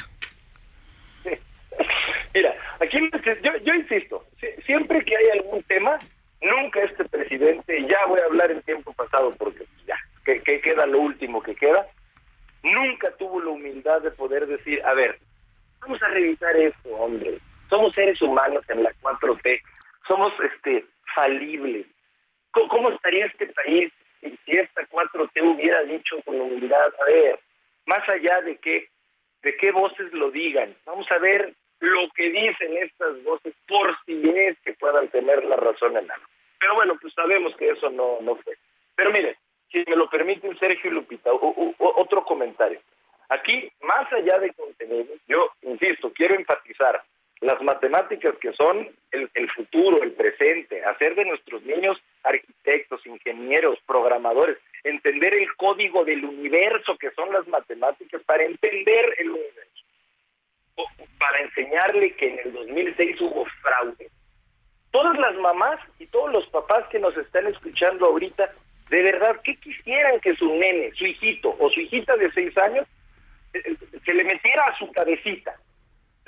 [2.34, 2.98] Mira, aquí
[3.42, 4.24] yo, yo insisto,
[4.66, 5.98] siempre que hay algún tema,
[6.42, 10.86] nunca este presidente, ya voy a hablar en tiempo pasado porque ya, que, que queda
[10.86, 11.86] lo último que queda,
[12.62, 15.18] nunca tuvo la humildad de poder decir, a ver,
[15.80, 17.38] vamos a revisar esto, hombre.
[17.68, 19.60] Somos seres humanos en la 4T,
[20.06, 20.84] somos este
[21.14, 21.86] falibles.
[22.50, 27.40] ¿Cómo, estaría este país si esta 4T hubiera dicho con humildad, a ver,
[27.86, 28.88] más allá de que
[29.42, 34.20] de qué voces lo digan, vamos a ver lo que dicen estas voces por si
[34.28, 36.26] es que puedan tener la razón en algo.
[36.58, 38.56] Pero bueno, pues sabemos que eso no, no fue.
[38.96, 39.36] Pero mire,
[39.70, 42.80] si me lo permiten Sergio y Lupita, otro comentario.
[43.28, 47.02] Aquí, más allá de contenido, yo insisto, quiero enfatizar
[47.40, 54.58] las matemáticas que son el, futuro, el presente, hacer de nuestros niños arquitectos, ingenieros, programadores,
[54.84, 59.84] entender el código del universo que son las matemáticas para entender el universo,
[61.18, 64.10] para enseñarle que en el 2006 hubo fraude.
[64.90, 68.52] Todas las mamás y todos los papás que nos están escuchando ahorita,
[68.90, 72.86] de verdad, ¿qué quisieran que su nene, su hijito o su hijita de seis años
[73.52, 75.54] eh, eh, se le metiera a su cabecita?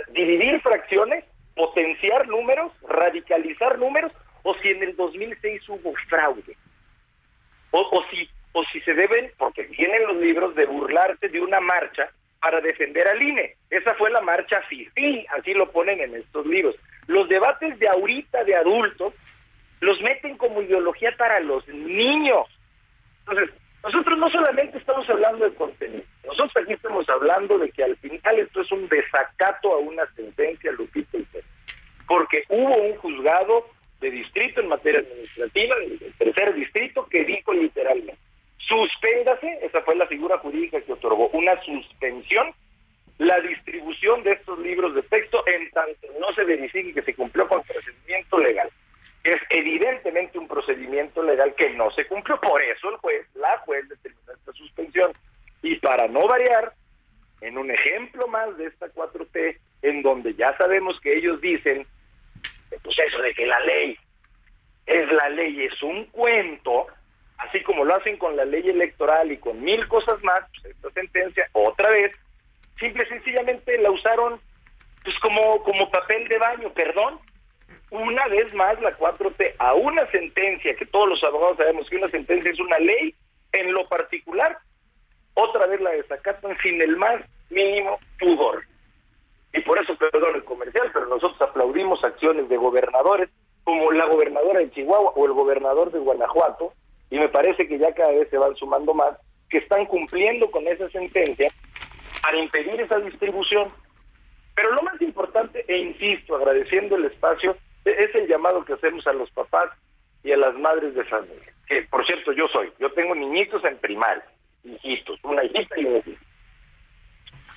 [0.09, 1.25] Dividir fracciones,
[1.55, 4.13] potenciar números, radicalizar números,
[4.43, 6.57] o si en el 2006 hubo fraude.
[7.73, 12.11] O, si, o si se deben, porque tienen los libros, de burlarse de una marcha
[12.41, 13.57] para defender al INE.
[13.69, 16.75] Esa fue la marcha FIFI, así lo ponen en estos libros.
[17.07, 19.15] Los debates de ahorita, de adultos,
[19.81, 22.47] los meten como ideología para los niños.
[23.21, 27.97] Entonces, nosotros no solamente estamos hablando de contenido, nosotros aquí estamos hablando de que al
[27.97, 31.19] final esto es un desacato a una sentencia, Lupita,
[32.07, 33.67] porque hubo un juzgado
[34.01, 38.19] de distrito en materia administrativa, el tercer distrito, que dijo literalmente,
[38.59, 42.53] suspéndase, esa fue la figura jurídica que otorgó una suspensión,
[43.19, 47.47] la distribución de estos libros de texto en tanto no se verifique que se cumplió
[47.49, 48.71] con procedimiento legal.
[49.25, 50.30] Es evidentemente
[50.71, 52.39] procedimiento legal que no se cumplió.
[52.41, 55.13] Por eso el juez, la juez determinó esta suspensión.
[55.63, 56.73] Y para no variar,
[57.41, 61.87] en un ejemplo más de esta 4T, en donde ya sabemos que ellos dicen,
[62.83, 63.99] pues eso de que la ley
[64.87, 66.87] es la ley, es un cuento,
[67.39, 70.91] así como lo hacen con la ley electoral y con mil cosas más, pues esta
[70.91, 72.13] sentencia, otra vez,
[72.79, 74.41] simple y sencillamente la usaron
[75.05, 77.21] pues como, como papel de baño, perdón,
[77.91, 82.09] una vez más la 4T a una sentencia, que todos los abogados sabemos que una
[82.09, 83.15] sentencia es una ley,
[83.53, 84.59] en lo particular,
[85.35, 88.65] otra vez la desacatan sin el más mínimo pudor.
[89.53, 93.29] Y por eso, perdón el comercial, pero nosotros aplaudimos acciones de gobernadores,
[93.65, 96.73] como la gobernadora de Chihuahua o el gobernador de Guanajuato,
[97.11, 99.17] y me parece que ya cada vez se van sumando más,
[99.49, 101.51] que están cumpliendo con esa sentencia
[102.23, 103.69] para impedir esa distribución.
[104.55, 109.13] Pero lo más importante, e insisto, agradeciendo el espacio, es el llamado que hacemos a
[109.13, 109.71] los papás
[110.23, 111.53] y a las madres de familia.
[111.67, 112.71] Que, por cierto, yo soy.
[112.79, 114.25] Yo tengo niñitos en primaria,
[114.65, 116.21] hijitos, una hijita y un hijito.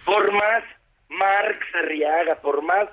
[0.06, 0.64] Por más
[1.10, 2.90] Marx Arriaga, por más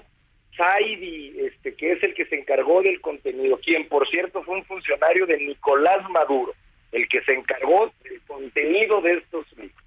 [0.57, 4.65] Saidi, este, que es el que se encargó del contenido, quien, por cierto, fue un
[4.65, 6.55] funcionario de Nicolás Maduro,
[6.93, 9.85] el que se encargó del contenido de estos libros.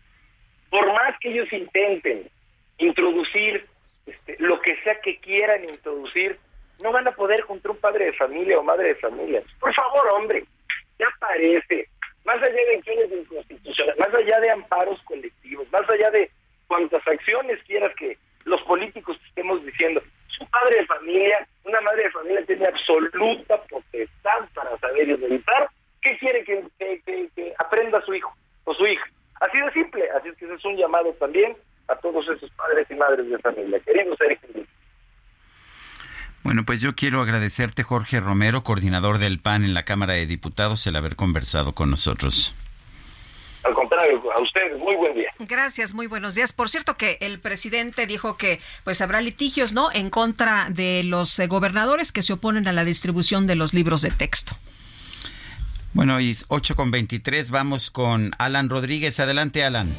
[0.70, 2.30] Por más que ellos intenten
[2.78, 3.66] introducir
[4.06, 6.38] este, lo que sea que quieran introducir,
[6.82, 9.44] no van a poder contra un padre de familia o madre de familia.
[9.60, 10.46] Por favor, hombre,
[11.00, 11.88] ya parece.
[12.26, 16.32] Más allá de acciones inconstitucionales, más allá de amparos colectivos, más allá de
[16.68, 22.12] cuantas acciones quieras que los políticos estemos diciendo, su padre de familia, una madre de
[22.12, 25.70] familia tiene absoluta potestad para saber y meditar
[26.02, 28.34] qué quiere que, aprenda su hijo
[28.66, 29.06] o su hija.
[29.42, 31.56] Así de simple, así es que ese es un llamado también
[31.88, 33.80] a todos esos padres y madres de familia.
[33.80, 34.38] Queremos ser
[36.44, 40.86] bueno, pues yo quiero agradecerte, Jorge Romero, coordinador del PAN en la Cámara de Diputados,
[40.88, 42.54] el haber conversado con nosotros.
[43.64, 45.32] Al contrario, a ustedes, muy buen día.
[45.40, 46.52] Gracias, muy buenos días.
[46.52, 49.90] Por cierto que el presidente dijo que pues habrá litigios, ¿no?
[49.94, 54.02] En contra de los eh, gobernadores que se oponen a la distribución de los libros
[54.02, 54.58] de texto.
[55.94, 59.20] Bueno, y 8 con 23, vamos con Alan Rodríguez.
[59.22, 59.90] Adelante, Alan.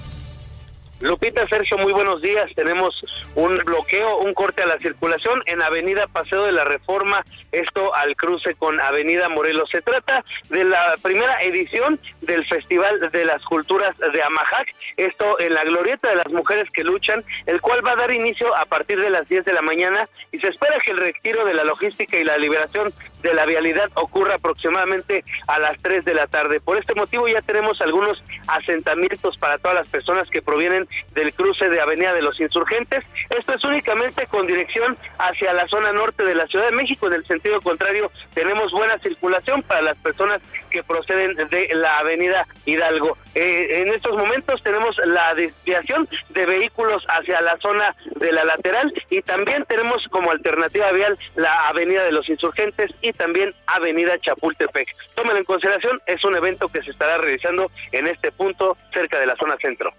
[1.05, 2.51] Lupita, Sergio, muy buenos días.
[2.57, 2.99] Tenemos
[3.35, 7.23] un bloqueo, un corte a la circulación en Avenida Paseo de la Reforma,
[7.53, 9.69] esto al cruce con Avenida Morelos.
[9.71, 15.53] Se trata de la primera edición del Festival de las Culturas de Amajac, esto en
[15.53, 18.99] la glorieta de las mujeres que luchan, el cual va a dar inicio a partir
[18.99, 22.17] de las 10 de la mañana y se espera que el retiro de la logística
[22.17, 22.95] y la liberación
[23.25, 26.61] de la vialidad ocurra aproximadamente a las 3 de la tarde.
[26.61, 31.71] Por este motivo ya tenemos algunos asentamientos para todas las personas que provienen del cruce
[31.71, 33.05] de Avenida de los Insurgentes.
[33.31, 37.07] Esto es únicamente con dirección hacia la zona norte de la Ciudad de México.
[37.07, 40.41] En el sentido contrario, tenemos buena circulación para las personas
[40.75, 43.17] que proceden de la Avenida Hidalgo.
[43.37, 48.93] Eh, en estos momentos tenemos la desviación de vehículos hacia la zona de la lateral
[49.09, 54.89] y también tenemos como alternativa vial la Avenida de los Insurgentes y también Avenida Chapultepec.
[55.15, 59.27] Tómenlo en consideración, es un evento que se estará realizando en este punto cerca de
[59.27, 59.93] la zona centro.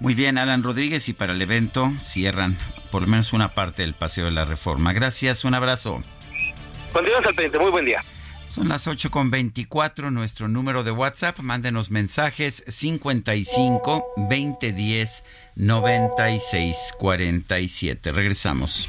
[0.00, 2.58] Muy bien, Alan Rodríguez, y para el evento cierran
[2.90, 4.92] por lo menos una parte del Paseo de la Reforma.
[4.92, 6.02] Gracias, un abrazo.
[6.92, 8.02] Continuamos al pendiente, muy buen día.
[8.46, 11.38] Son las 8 con 24, nuestro número de WhatsApp.
[11.40, 15.24] Mándenos mensajes 55 2010
[15.56, 18.12] 96 47.
[18.12, 18.88] Regresamos.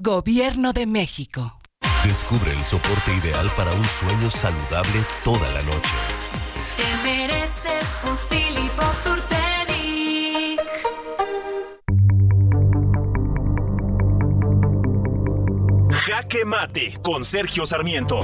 [0.00, 1.58] Gobierno de México.
[2.04, 5.92] Descubre el soporte ideal para un sueño saludable toda la noche.
[6.76, 8.16] Te mereces un
[15.90, 18.20] Jaque Mate con Sergio Sarmiento.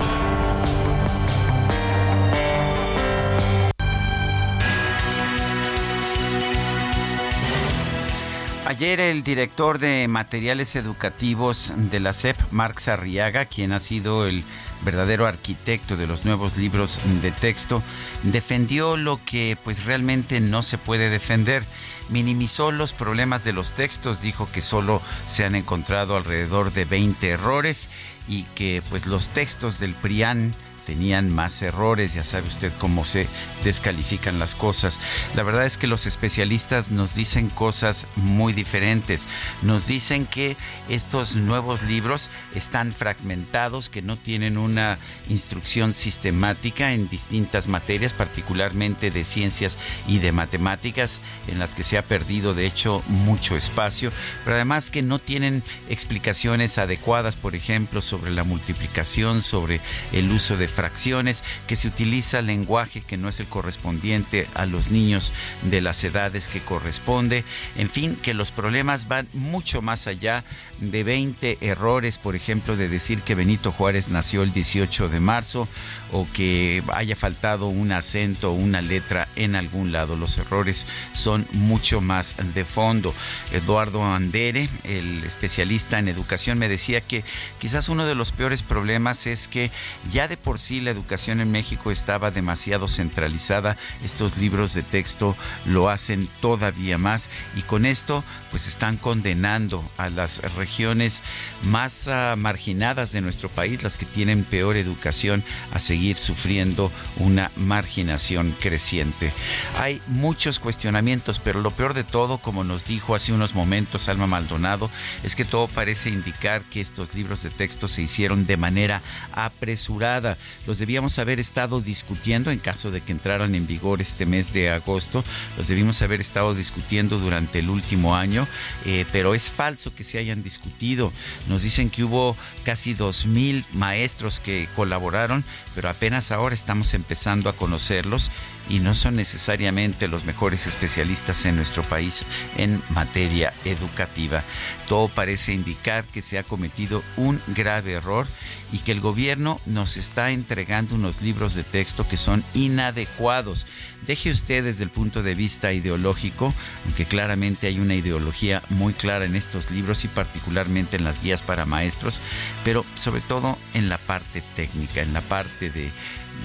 [8.67, 14.43] Ayer el director de materiales educativos de la SEP, Marx Arriaga, quien ha sido el
[14.83, 17.83] verdadero arquitecto de los nuevos libros de texto,
[18.23, 21.63] defendió lo que pues realmente no se puede defender.
[22.09, 27.29] Minimizó los problemas de los textos, dijo que solo se han encontrado alrededor de 20
[27.29, 27.91] errores
[28.29, 30.55] y que pues los textos del PRIAN
[30.85, 33.27] tenían más errores, ya sabe usted cómo se
[33.63, 34.99] descalifican las cosas.
[35.35, 39.27] La verdad es que los especialistas nos dicen cosas muy diferentes.
[39.63, 40.57] Nos dicen que
[40.89, 44.99] estos nuevos libros están fragmentados, que no tienen una
[45.29, 51.99] instrucción sistemática en distintas materias, particularmente de ciencias y de matemáticas, en las que se
[51.99, 54.11] ha perdido de hecho mucho espacio,
[54.45, 59.81] pero además que no tienen explicaciones adecuadas, por ejemplo, sobre la multiplicación, sobre
[60.13, 64.91] el uso de fracciones, que se utiliza lenguaje que no es el correspondiente a los
[64.91, 65.33] niños
[65.71, 67.45] de las edades que corresponde,
[67.77, 70.45] en fin, que los problemas van mucho más allá
[70.81, 75.69] de 20 errores, por ejemplo, de decir que Benito Juárez nació el 18 de marzo
[76.13, 80.17] o que haya faltado un acento o una letra en algún lado.
[80.17, 83.15] Los errores son mucho más de fondo.
[83.53, 87.25] Eduardo Andere, el especialista en educación, me decía que
[87.59, 89.71] quizás uno de los peores problemas es que
[90.13, 93.77] ya de por sí la educación en México estaba demasiado centralizada.
[94.03, 95.37] Estos libros de texto
[95.67, 101.21] lo hacen todavía más y con esto pues están condenando a las regiones
[101.65, 107.51] más uh, marginadas de nuestro país, las que tienen peor educación, a seguir sufriendo una
[107.57, 109.33] marginación creciente.
[109.79, 114.27] Hay muchos cuestionamientos, pero lo peor de todo, como nos dijo hace unos momentos Alma
[114.27, 114.91] Maldonado,
[115.23, 120.39] es que todo parece indicar que estos libros de texto se hicieron de manera apresurada
[120.67, 124.71] los debíamos haber estado discutiendo en caso de que entraran en vigor este mes de
[124.71, 125.25] agosto,
[125.57, 128.47] los debimos haber estado discutiendo durante el último año,
[128.85, 131.13] eh, pero es falso que se hayan discutido.
[131.49, 135.45] Nos dicen que hubo casi dos mil maestros que colaboraron,
[135.75, 138.31] pero apenas ahora estamos empezando a conocerlos
[138.69, 142.23] y no son necesariamente los mejores especialistas en nuestro país
[142.57, 144.43] en materia educativa.
[144.89, 148.27] Todo parece indicar que se ha cometido un grave error
[148.73, 153.67] y que el gobierno nos está entregando unos libros de texto que son inadecuados.
[154.07, 156.53] Deje usted desde el punto de vista ideológico,
[156.85, 161.41] aunque claramente hay una ideología muy clara en estos libros y particularmente en las guías
[161.41, 162.21] para maestros,
[162.63, 165.91] pero sobre todo en la parte técnica, en la parte de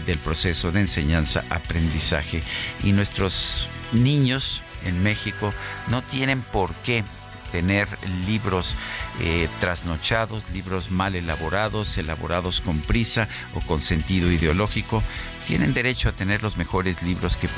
[0.05, 2.43] del proceso de enseñanza-aprendizaje.
[2.83, 5.51] Y nuestros niños en México
[5.89, 7.03] no tienen por qué
[7.51, 7.87] tener
[8.25, 8.75] libros
[9.19, 15.03] eh, trasnochados, libros mal elaborados, elaborados con prisa o con sentido ideológico.
[15.47, 17.49] Tienen derecho a tener los mejores libros que,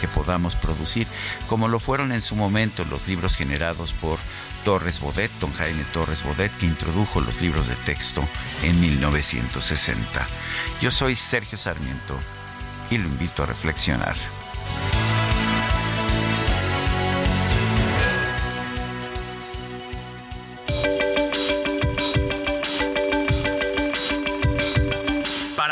[0.00, 1.06] que podamos producir,
[1.48, 4.18] como lo fueron en su momento los libros generados por
[4.64, 8.26] Torres Bodet, don Jaime Torres Bodet, que introdujo los libros de texto
[8.62, 10.26] en 1960.
[10.80, 12.18] Yo soy Sergio Sarmiento
[12.90, 14.16] y lo invito a reflexionar.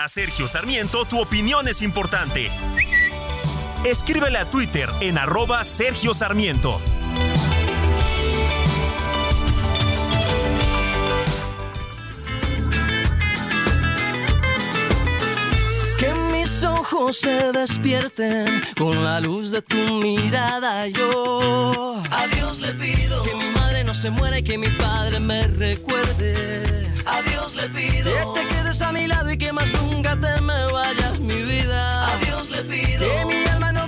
[0.08, 2.50] Sergio Sarmiento, tu opinión es importante.
[3.84, 6.80] Escríbele a Twitter en arroba Sergio Sarmiento.
[17.12, 20.88] se despierten con la luz de tu mirada.
[20.88, 25.20] Yo a Dios le pido que mi madre no se muera y que mi padre
[25.20, 26.90] me recuerde.
[27.06, 30.40] A Dios le pido que te quedes a mi lado y que más nunca te
[30.40, 32.12] me vayas mi vida.
[32.12, 33.45] A Dios le pido que mi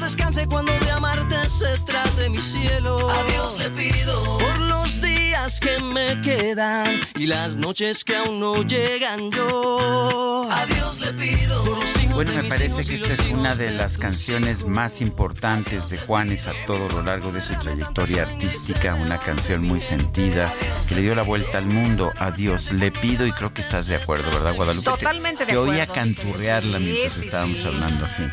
[0.08, 3.10] descanse cuando de amarte se trate mi cielo.
[3.10, 8.40] A Dios le pido por los días que me quedan y las noches que aún
[8.40, 10.48] no llegan yo.
[10.50, 11.78] A Dios le pido
[12.14, 16.52] bueno, me parece que esta es una de las canciones más importantes de Juanes a
[16.66, 20.52] todo lo largo de su trayectoria artística, una canción muy sentida
[20.88, 22.10] que le dio la vuelta al mundo.
[22.18, 24.90] Adiós, le pido y creo que estás de acuerdo, ¿verdad, Guadalupe?
[24.90, 25.66] Totalmente de acuerdo.
[25.66, 28.24] Te oía canturrearla mientras estábamos hablando así.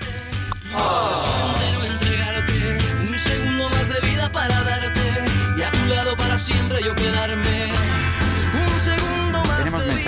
[3.09, 5.01] Un segundo más de vida para darte
[5.57, 7.73] y a tu lado para siempre yo quedarme.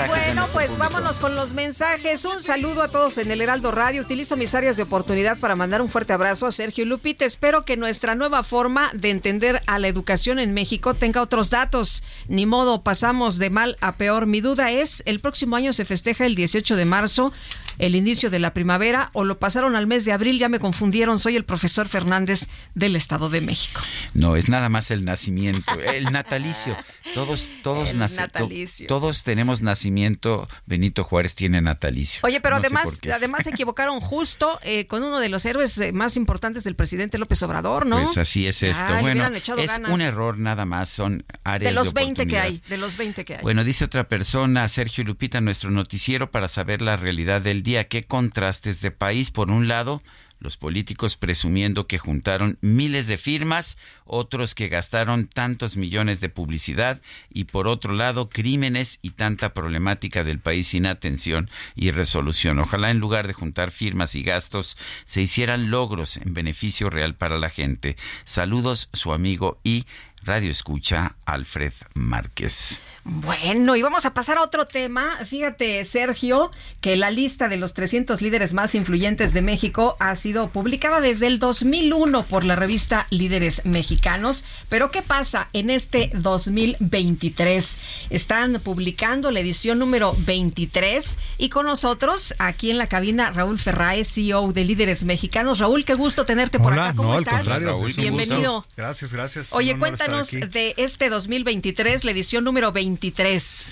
[0.08, 2.24] Bueno, pues vámonos con los mensajes.
[2.26, 4.04] Un saludo a todos en el Heraldo Radio.
[4.04, 7.26] Utilizo mis áreas de oportunidad para mandar un fuerte abrazo a Sergio Lupita.
[7.26, 12.04] Espero que nuestra nueva forma de entender a la educación en México tenga otros datos.
[12.28, 14.28] Ni modo, pasamos de mal a peor.
[14.28, 17.34] Mi duda es, ¿el próximo año se festeja el 18 de marzo,
[17.80, 20.40] el inicio de la primavera, o lo pasaron al mes de abril?
[20.40, 21.20] Ya me confundieron.
[21.20, 23.82] Soy el profesor Fernández del Estado de México.
[24.14, 26.76] No, es nada más el nacimiento, el natalicio.
[27.14, 27.96] Todos, todos,
[28.88, 32.22] todos tenemos nacimiento Benito Juárez tiene natalicio.
[32.24, 36.18] Oye, pero además, además se equivocaron justo eh, con uno de los héroes eh, más
[36.18, 38.04] importantes del presidente López Obrador, ¿no?
[38.04, 39.00] Pues así es esto.
[39.02, 42.78] bueno, es un error nada más, son áreas de los de 20 que hay, de
[42.78, 43.42] los 20 que hay.
[43.42, 47.90] Bueno, dice otra persona, Sergio Lupita, nuestro noticiero para saber la realidad del día.
[47.90, 49.30] Qué contrastes de país.
[49.30, 50.02] Por un lado,
[50.40, 57.02] los políticos presumiendo que juntaron miles de firmas, otros que gastaron tantos millones de publicidad
[57.30, 62.58] y por otro lado crímenes y tanta problemática del país sin atención y resolución.
[62.60, 67.38] Ojalá en lugar de juntar firmas y gastos se hicieran logros en beneficio real para
[67.38, 67.98] la gente.
[68.24, 69.86] Saludos su amigo y
[70.24, 72.80] Radio Escucha Alfred Márquez.
[73.10, 75.18] Bueno, y vamos a pasar a otro tema.
[75.26, 76.52] Fíjate, Sergio,
[76.82, 81.28] que la lista de los 300 líderes más influyentes de México ha sido publicada desde
[81.28, 84.44] el 2001 por la revista Líderes Mexicanos.
[84.68, 87.80] Pero ¿qué pasa en este 2023?
[88.10, 94.04] Están publicando la edición número 23 y con nosotros aquí en la cabina Raúl Ferrae,
[94.04, 95.60] CEO de Líderes Mexicanos.
[95.60, 96.94] Raúl, qué gusto tenerte por acá.
[96.94, 97.46] ¿Cómo estás?
[97.62, 98.66] Raúl, Bienvenido.
[98.76, 99.54] Gracias, gracias.
[99.54, 102.97] Oye, cuéntanos de este 2023, la edición número 23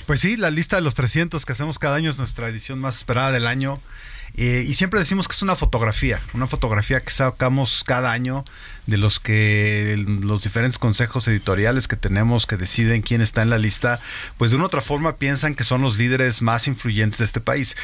[0.05, 2.97] pues sí, la lista de los 300 que hacemos cada año es nuestra edición más
[2.97, 3.81] esperada del año.
[4.37, 8.43] Eh, y siempre decimos que es una fotografía, una fotografía que sacamos cada año
[8.85, 13.57] de los que los diferentes consejos editoriales que tenemos que deciden quién está en la
[13.57, 14.01] lista,
[14.37, 17.39] pues de una u otra forma piensan que son los líderes más influyentes de este
[17.39, 17.77] país.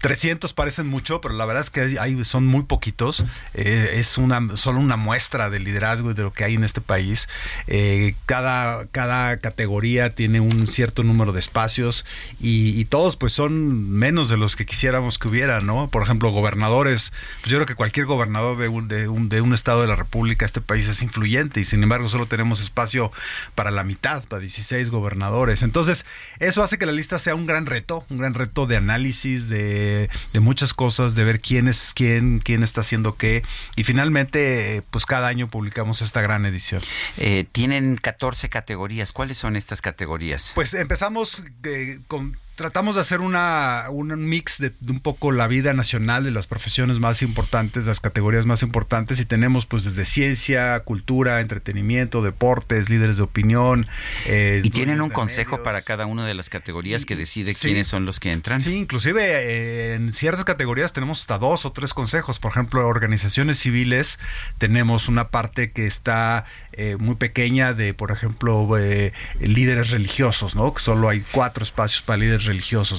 [0.00, 3.24] 300 parecen mucho, pero la verdad es que hay, son muy poquitos.
[3.54, 6.80] Eh, es una solo una muestra del liderazgo y de lo que hay en este
[6.80, 7.28] país.
[7.66, 12.04] Eh, cada, cada categoría tiene un cierto número de espacios
[12.40, 15.88] y, todos pues son menos de los que quisiéramos que hubiera, ¿no?
[15.88, 19.54] Por ejemplo, gobernadores, pues yo creo que cualquier gobernador de un, de un, de un
[19.54, 23.10] estado de la República, este país es influyente y sin embargo solo tenemos espacio
[23.54, 25.62] para la mitad, para 16 gobernadores.
[25.62, 26.04] Entonces,
[26.38, 29.71] eso hace que la lista sea un gran reto, un gran reto de análisis, de,
[29.72, 33.42] de muchas cosas, de ver quién es quién, quién está haciendo qué
[33.76, 36.82] y finalmente, pues cada año publicamos esta gran edición.
[37.16, 39.12] Eh, tienen 14 categorías.
[39.12, 40.52] ¿Cuáles son estas categorías?
[40.54, 45.74] Pues empezamos eh, con tratamos de hacer una, un mix de, un poco la vida
[45.74, 50.78] nacional de las profesiones más importantes, las categorías más importantes y tenemos pues desde ciencia,
[50.84, 53.88] cultura, entretenimiento, deportes, líderes de opinión.
[54.26, 58.04] Eh, y tienen un consejo para cada una de las categorías que decide quiénes son
[58.04, 58.60] los que entran.
[58.60, 62.38] Sí, inclusive eh, en ciertas categorías tenemos hasta dos o tres consejos.
[62.38, 64.20] Por ejemplo, organizaciones civiles
[64.58, 66.44] tenemos una parte que está
[66.74, 68.68] eh, muy pequeña de, por ejemplo,
[69.40, 70.72] líderes religiosos, ¿no?
[70.72, 72.51] Que solo hay cuatro espacios para líderes religiosos.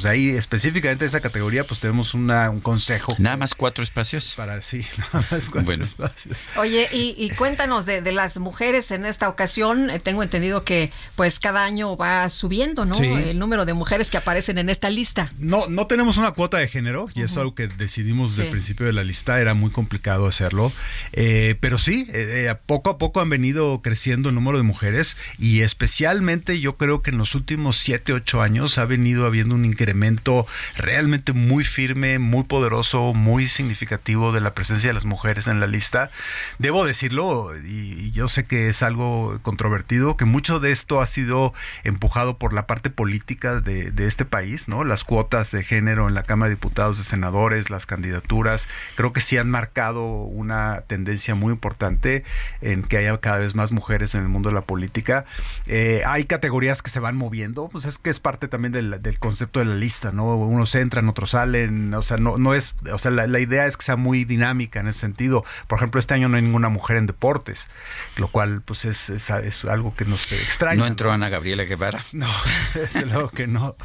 [0.03, 3.15] De ahí específicamente esa categoría, pues tenemos una, un consejo.
[3.17, 4.33] Nada más cuatro espacios.
[4.35, 6.37] Para sí, nada más cuatro espacios.
[6.57, 9.89] Oye, y, cuéntanos de, las mujeres en esta ocasión.
[9.89, 12.95] Eh, tengo entendido que pues cada año va subiendo, ¿no?
[12.97, 15.31] El número de mujeres que aparecen en esta lista.
[15.37, 18.51] No, no tenemos una cuota de género y eso es algo que decidimos desde el
[18.51, 19.39] principio de la lista.
[19.39, 20.71] Era muy complicado hacerlo.
[21.11, 25.61] Eh, pero sí, eh, poco a poco han venido creciendo el número de mujeres y
[25.61, 30.45] especialmente yo creo que en los últimos siete, ocho años ha venido habiendo un incremento
[30.77, 35.65] realmente muy firme, muy poderoso, muy significativo de la presencia de las mujeres en la
[35.65, 36.11] lista.
[36.59, 41.53] Debo decirlo, y, yo sé que es algo controvertido, que mucho de esto ha sido
[41.83, 44.83] empujado por la parte política de, este país, ¿no?
[44.83, 49.21] Las cuotas de género en la Cámara de Diputados, de senadores, las candidaturas, creo que
[49.21, 52.23] sí han marcado una tendencia muy importante
[52.61, 55.25] en que haya cada vez más mujeres en el mundo de la política.
[55.65, 59.19] Eh, hay categorías que se van moviendo, pues es que es parte también del, del
[59.23, 60.35] concepto de la lista, ¿no?
[60.35, 63.85] Unos entran, otros salen, o sea, no, no es, o sea, la, idea es que
[63.85, 65.45] sea muy dinámica en ese sentido.
[65.67, 67.69] Por ejemplo, este año no hay ninguna mujer en deportes,
[68.17, 70.75] lo cual, pues, es, es, algo que nos extraña.
[70.75, 72.03] ¿No entró Ana Gabriela Guevara?
[72.13, 72.27] No,
[72.75, 73.75] desde luego que no.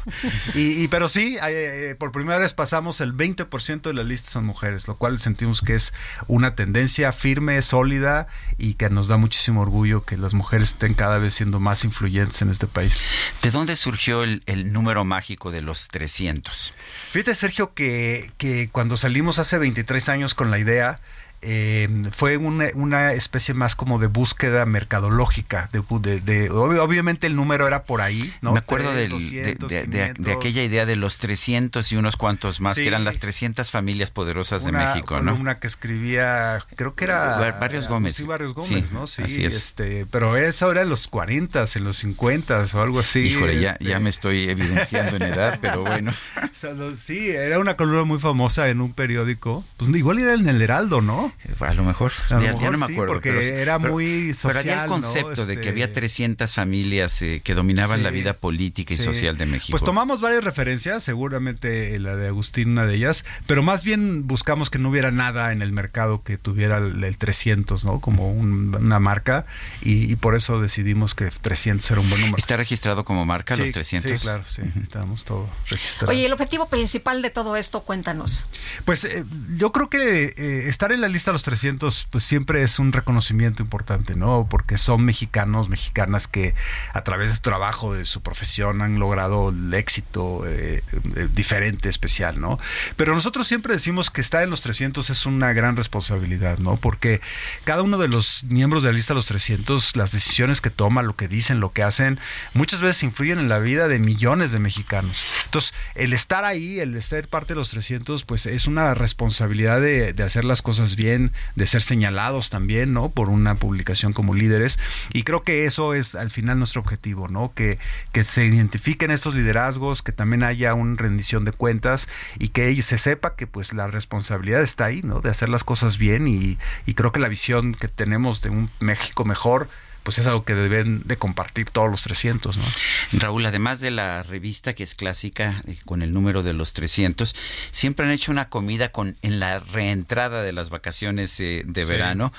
[0.53, 4.87] Y, pero sí, eh, por primera vez pasamos el 20% de la lista son mujeres,
[4.87, 5.93] lo cual sentimos que es
[6.27, 11.17] una tendencia firme, sólida y que nos da muchísimo orgullo que las mujeres estén cada
[11.17, 13.01] vez siendo más influyentes en este país.
[13.41, 15.28] ¿De dónde surgió el, el número mágico?
[15.51, 16.73] De los 300.
[17.11, 20.99] Fíjate, Sergio, que, que cuando salimos hace 23 años con la idea,
[21.41, 25.69] eh, fue una, especie más como de búsqueda mercadológica.
[25.71, 28.33] De, de, obviamente el número era por ahí.
[28.41, 28.53] ¿no?
[28.53, 33.19] Me acuerdo de, aquella idea de los 300 y unos cuantos más, que eran las
[33.19, 35.35] 300 familias poderosas de México, ¿no?
[35.35, 37.37] Una que escribía, creo que era...
[37.59, 38.15] Barrios Gómez.
[38.15, 39.07] Sí, Barrios Gómez, ¿no?
[39.07, 43.19] Sí, Este, pero eso era en los 40, en los 50 o algo así.
[43.21, 43.99] Híjole, ya, ya este.
[43.99, 46.13] me estoy evidenciando en edad, pero bueno.
[46.95, 49.63] sí, era una columna muy famosa en un periódico.
[49.77, 51.28] Pues igual era en el Heraldo, ¿no?
[51.59, 53.13] A lo mejor, ya, no me acuerdo.
[53.13, 54.49] porque era muy social.
[54.49, 58.33] Pero había el concepto de que había 300 este, familias eh, que dominaban la vida
[58.33, 59.71] política y social de México.
[59.71, 64.69] Pues tomamos varias referencias, seguramente la de Agustín, una de ellas, pero más bien buscamos
[64.69, 67.99] que no hubiera nada en el mercado que tuviera el, 300, ¿no?
[67.99, 69.45] Como una marca,
[69.81, 72.37] y, por eso decidimos que 300 era un buen número.
[72.37, 74.11] ¿Está registrado como marca los 300?
[74.11, 76.11] Sí, claro, sí, estamos todo registrado.
[76.11, 78.47] Oye, el objetivo principal de todo esto, cuéntanos.
[78.85, 79.25] Pues eh,
[79.57, 82.91] yo creo que eh, estar en la lista a los 300 pues siempre es un
[82.91, 84.47] reconocimiento importante, ¿no?
[84.49, 86.55] Porque son mexicanos, mexicanas que
[86.93, 90.83] a través de su trabajo, de su profesión han logrado el éxito eh,
[91.15, 92.59] eh, diferente, especial, ¿no?
[92.95, 96.77] Pero nosotros siempre decimos que estar en los 300 es una gran responsabilidad, ¿no?
[96.77, 97.21] Porque
[97.63, 101.03] cada uno de los miembros de la lista de los 300, las decisiones que toma,
[101.03, 102.19] lo que dicen, lo que hacen,
[102.53, 105.23] muchas veces influyen en la vida de millones de mexicanos.
[105.45, 110.13] Entonces, el estar ahí, el estar parte de los 300, pues es una responsabilidad de,
[110.13, 113.09] de hacer las cosas bien de ser señalados también, ¿no?
[113.09, 114.79] Por una publicación como líderes.
[115.13, 117.53] Y creo que eso es al final nuestro objetivo, ¿no?
[117.53, 117.79] Que,
[118.11, 122.07] que se identifiquen estos liderazgos, que también haya una rendición de cuentas
[122.37, 125.21] y que se sepa que pues la responsabilidad está ahí, ¿no?
[125.21, 128.69] De hacer las cosas bien y, y creo que la visión que tenemos de un
[128.79, 129.69] México mejor
[130.09, 132.63] pues es algo que deben de compartir todos los 300, ¿no?
[133.11, 137.35] Raúl, además de la revista que es clásica eh, con el número de los 300,
[137.69, 142.33] siempre han hecho una comida con en la reentrada de las vacaciones eh, de verano,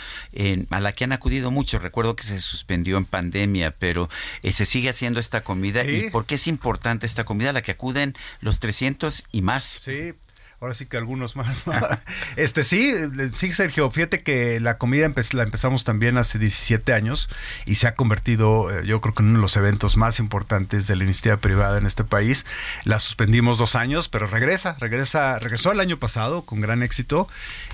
[0.70, 1.78] a la que han acudido mucho.
[1.78, 4.10] Recuerdo que se suspendió en pandemia, pero
[4.42, 5.84] eh, se sigue haciendo esta comida.
[5.84, 9.80] ¿Y por qué es importante esta comida a la que acuden los 300 y más?
[9.84, 10.14] Sí,
[10.60, 11.62] ahora sí que algunos más.
[12.36, 12.94] este sí,
[13.32, 17.30] sí, Sergio, fíjate que la comida la empezamos también hace 17 años
[17.64, 20.86] y se ha convertido, eh, yo creo que en uno de los eventos más importantes
[20.86, 22.44] de la iniciativa privada en este país.
[22.84, 27.26] La suspendimos dos años, pero regresa, regresa, regresó el año pasado con gran éxito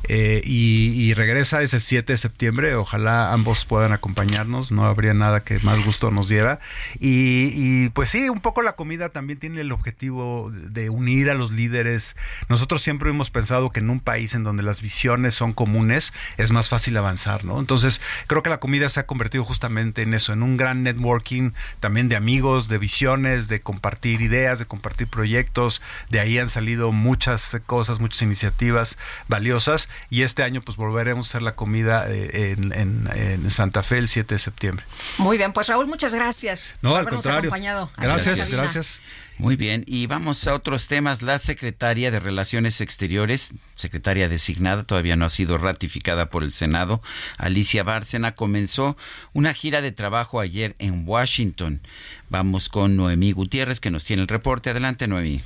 [0.09, 2.75] eh, y, regresa ese 7 de septiembre.
[2.75, 6.61] Ojalá ambos puedan acompañarnos, no habría nada que más gusto nos diera.
[7.01, 11.35] Y, y pues sí, un poco la comida también tiene el objetivo de unir a
[11.35, 12.17] los líderes.
[12.49, 16.51] Nosotros siempre hemos pensado que en un país en donde las visiones son comunes es
[16.51, 17.59] más fácil avanzar, ¿no?
[17.59, 21.53] Entonces, creo que la comida se ha convertido justamente en eso, en un gran networking
[21.81, 25.83] también de amigos, de visiones, de compartir ideas, de compartir proyectos.
[26.11, 28.99] De ahí han salido muchas cosas, muchas iniciativas
[29.29, 33.99] valiosas y este año pues volveremos a hacer la comida eh, en, en, Santa Fe
[33.99, 34.85] el 7 de septiembre.
[35.19, 36.75] Muy bien, pues Raúl, muchas gracias.
[36.83, 37.51] No, al contrario.
[37.97, 39.01] Gracias, gracias.
[39.39, 41.21] Muy bien, y vamos a otros temas.
[41.21, 47.03] La secretaria de Relaciones Exteriores, secretaria designada, todavía no ha sido ratificada por el Senado,
[47.37, 48.97] Alicia Bárcena, comenzó
[49.35, 51.83] una gira de trabajo ayer en Washington.
[52.31, 54.71] Vamos con Noemí Gutiérrez, que nos tiene el reporte.
[54.71, 55.43] Adelante, Noemí.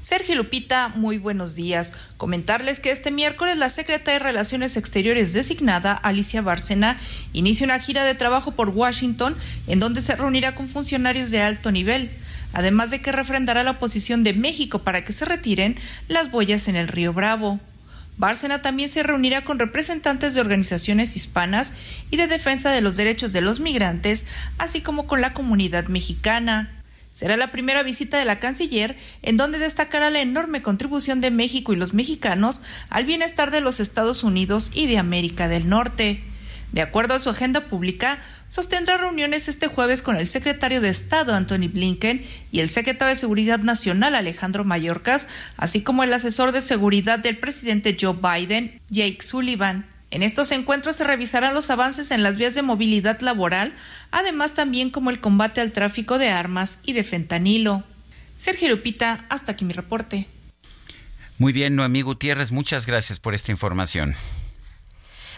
[0.00, 1.92] Sergio Lupita, muy buenos días.
[2.16, 6.98] Comentarles que este miércoles la secretaria de Relaciones Exteriores designada, Alicia Bárcena,
[7.34, 9.36] inicia una gira de trabajo por Washington,
[9.66, 12.10] en donde se reunirá con funcionarios de alto nivel
[12.52, 15.76] además de que refrendará la oposición de México para que se retiren
[16.08, 17.60] las boyas en el río Bravo.
[18.16, 21.72] Bárcena también se reunirá con representantes de organizaciones hispanas
[22.10, 24.26] y de defensa de los derechos de los migrantes,
[24.58, 26.79] así como con la comunidad mexicana.
[27.12, 31.72] Será la primera visita de la canciller en donde destacará la enorme contribución de México
[31.72, 36.22] y los mexicanos al bienestar de los Estados Unidos y de América del Norte.
[36.72, 41.34] De acuerdo a su agenda pública, sostendrá reuniones este jueves con el secretario de Estado
[41.34, 42.22] Anthony Blinken
[42.52, 45.26] y el secretario de Seguridad Nacional Alejandro Mayorkas,
[45.56, 49.86] así como el asesor de seguridad del presidente Joe Biden, Jake Sullivan.
[50.10, 53.74] En estos encuentros se revisarán los avances en las vías de movilidad laboral,
[54.10, 57.84] además también como el combate al tráfico de armas y de fentanilo.
[58.36, 60.26] Sergio Lupita, hasta aquí mi reporte.
[61.38, 64.16] Muy bien, Noemí Gutiérrez, muchas gracias por esta información.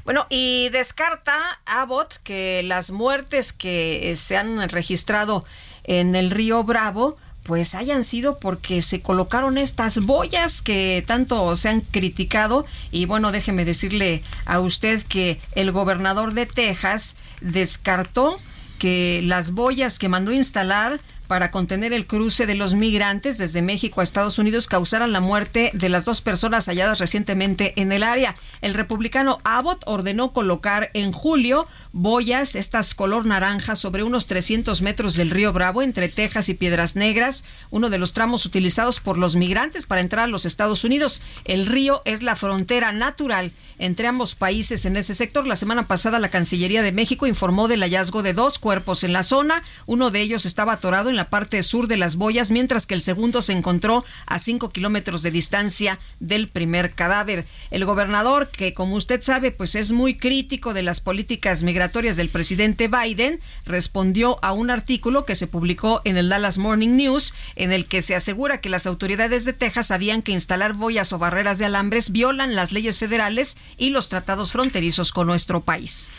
[0.04, 5.44] Bueno, y descarta Abbott que las muertes que eh, se han registrado
[5.84, 11.68] en el río Bravo pues hayan sido porque se colocaron estas boyas que tanto se
[11.68, 12.66] han criticado.
[12.90, 18.38] Y bueno, déjeme decirle a usted que el gobernador de Texas descartó
[18.78, 21.00] que las boyas que mandó instalar
[21.32, 25.70] para contener el cruce de los migrantes desde México a Estados Unidos causaran la muerte
[25.72, 28.34] de las dos personas halladas recientemente en el área.
[28.60, 35.16] El republicano Abbott ordenó colocar en julio boyas, estas color naranja, sobre unos 300 metros
[35.16, 39.34] del río Bravo entre Texas y Piedras Negras, uno de los tramos utilizados por los
[39.34, 41.22] migrantes para entrar a los Estados Unidos.
[41.46, 45.46] El río es la frontera natural entre ambos países en ese sector.
[45.46, 49.22] La semana pasada la Cancillería de México informó del hallazgo de dos cuerpos en la
[49.22, 49.62] zona.
[49.86, 53.00] Uno de ellos estaba atorado en la parte sur de las boyas, mientras que el
[53.00, 57.46] segundo se encontró a cinco kilómetros de distancia del primer cadáver.
[57.70, 62.28] El gobernador, que como usted sabe, pues es muy crítico de las políticas migratorias del
[62.28, 67.72] presidente Biden, respondió a un artículo que se publicó en el Dallas Morning News, en
[67.72, 71.58] el que se asegura que las autoridades de Texas sabían que instalar boyas o barreras
[71.58, 76.10] de alambres violan las leyes federales y los tratados fronterizos con nuestro país.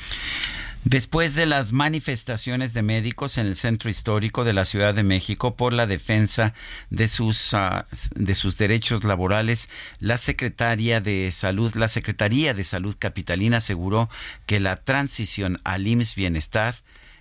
[0.85, 5.55] Después de las manifestaciones de médicos en el centro histórico de la Ciudad de México
[5.55, 6.53] por la defensa
[6.89, 9.69] de sus, ah, de sus derechos laborales,
[9.99, 14.10] la Secretaría de Salud, la Secretaría de Salud Capitalina aseguró
[14.45, 16.76] que la transición al IMSS Bienestar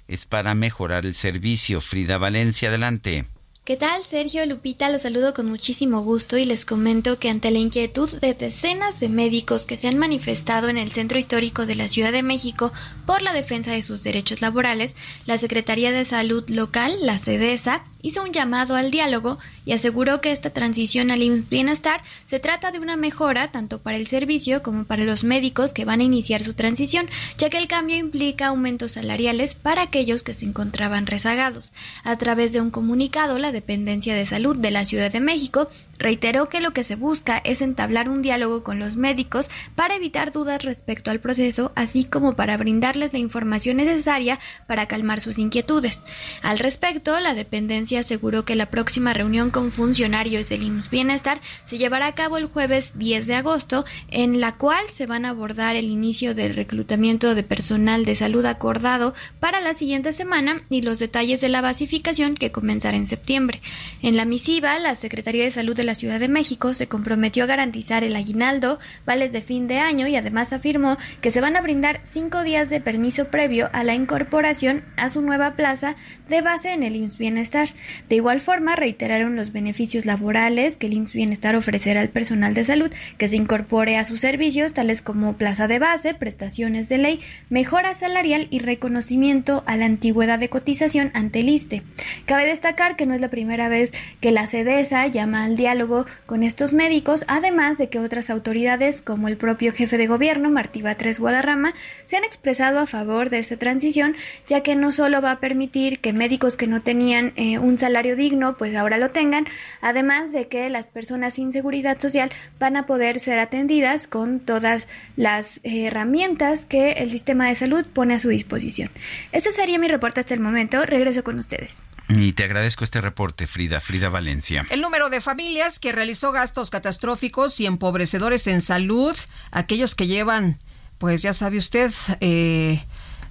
[0.08, 1.80] es para mejorar el servicio.
[1.80, 3.26] Frida Valencia, adelante.
[3.64, 4.90] ¿Qué tal, Sergio Lupita?
[4.90, 9.08] Los saludo con muchísimo gusto y les comento que ante la inquietud de decenas de
[9.08, 12.72] médicos que se han manifestado en el centro histórico de la Ciudad de México
[13.06, 18.22] por la defensa de sus derechos laborales, la Secretaría de Salud local, la CEDESA, hizo
[18.22, 22.96] un llamado al diálogo y aseguró que esta transición al Bienestar se trata de una
[22.96, 27.08] mejora tanto para el servicio como para los médicos que van a iniciar su transición,
[27.38, 31.72] ya que el cambio implica aumentos salariales para aquellos que se encontraban rezagados.
[32.02, 35.68] A través de un comunicado, la Dependencia de Salud de la Ciudad de México
[36.02, 40.32] reiteró que lo que se busca es entablar un diálogo con los médicos para evitar
[40.32, 46.02] dudas respecto al proceso, así como para brindarles la información necesaria para calmar sus inquietudes.
[46.42, 51.78] Al respecto, la dependencia aseguró que la próxima reunión con funcionarios del IMSS Bienestar se
[51.78, 55.76] llevará a cabo el jueves 10 de agosto, en la cual se van a abordar
[55.76, 60.98] el inicio del reclutamiento de personal de salud acordado para la siguiente semana y los
[60.98, 63.60] detalles de la basificación que comenzará en septiembre.
[64.02, 67.44] En la misiva, la Secretaría de Salud de la la Ciudad de México se comprometió
[67.44, 71.54] a garantizar el aguinaldo, vales de fin de año y además afirmó que se van
[71.54, 75.94] a brindar cinco días de permiso previo a la incorporación a su nueva plaza
[76.30, 77.68] de base en el IMSS Bienestar.
[78.08, 82.64] De igual forma, reiteraron los beneficios laborales que el IMSS Bienestar ofrecerá al personal de
[82.64, 87.20] salud que se incorpore a sus servicios, tales como plaza de base, prestaciones de ley,
[87.50, 91.82] mejora salarial y reconocimiento a la antigüedad de cotización ante el ISTE.
[92.24, 93.92] Cabe destacar que no es la primera vez
[94.22, 95.81] que la CEDESA llama al diálogo
[96.26, 100.82] con estos médicos, además de que otras autoridades, como el propio jefe de gobierno, Martí
[100.82, 101.74] Batres Guadarrama,
[102.06, 106.00] se han expresado a favor de esta transición, ya que no solo va a permitir
[106.00, 109.46] que médicos que no tenían eh, un salario digno, pues ahora lo tengan,
[109.80, 114.86] además de que las personas sin seguridad social van a poder ser atendidas con todas
[115.16, 118.90] las eh, herramientas que el sistema de salud pone a su disposición.
[119.32, 120.84] Este sería mi reporte hasta el momento.
[120.84, 121.82] Regreso con ustedes.
[122.08, 124.66] Y te agradezco este reporte, Frida, Frida Valencia.
[124.70, 129.16] El número de familias que realizó gastos catastróficos y empobrecedores en salud,
[129.52, 130.58] aquellos que llevan,
[130.98, 132.82] pues ya sabe usted, eh,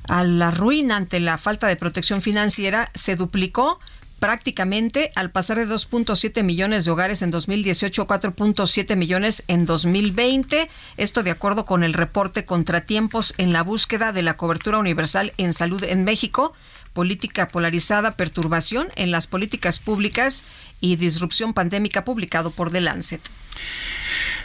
[0.07, 3.79] a la ruina ante la falta de protección financiera, se duplicó
[4.19, 10.69] prácticamente al pasar de 2.7 millones de hogares en 2018 a 4.7 millones en 2020.
[10.97, 15.53] Esto de acuerdo con el reporte Contratiempos en la búsqueda de la cobertura universal en
[15.53, 16.53] salud en México,
[16.93, 20.45] política polarizada, perturbación en las políticas públicas
[20.80, 23.22] y disrupción pandémica publicado por The Lancet.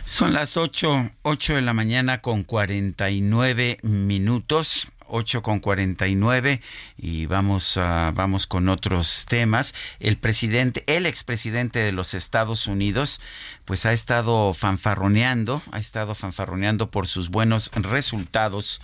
[0.05, 4.89] Son las 8, 8 de la mañana con 49 minutos.
[5.09, 6.61] 8 con 49
[6.97, 9.75] y vamos a, vamos con otros temas.
[10.01, 13.21] El presidente, el expresidente de los Estados Unidos,
[13.65, 18.81] pues ha estado fanfarroneando, ha estado fanfarroneando por sus buenos resultados,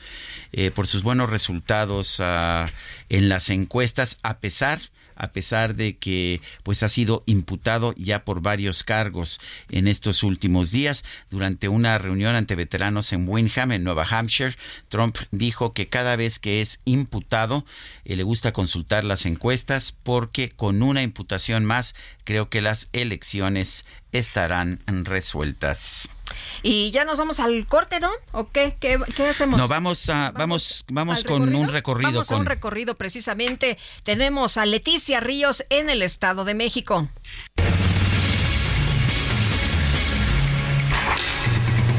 [0.53, 2.67] eh, por sus buenos resultados uh,
[3.09, 4.81] en las encuestas, a pesar
[5.23, 9.41] a pesar de que pues ha sido imputado ya por varios cargos
[9.71, 11.05] en estos últimos días.
[11.31, 14.57] Durante una reunión ante veteranos en Windham, en Nueva Hampshire,
[14.89, 17.65] Trump dijo que cada vez que es imputado
[18.05, 21.95] eh, le gusta consultar las encuestas porque con una imputación más
[22.25, 26.09] creo que las elecciones estarán resueltas.
[26.63, 28.11] Y ya nos vamos al corte, ¿no?
[28.33, 28.77] ¿O qué?
[28.79, 28.99] ¿Qué,
[29.29, 29.59] hacemos?
[29.59, 32.13] No, vamos a, vamos, vamos, con un recorrido.
[32.13, 32.37] Vamos con...
[32.37, 33.79] a un recorrido precisamente.
[34.05, 37.09] Tenemos a Leticia Ríos en el Estado de México.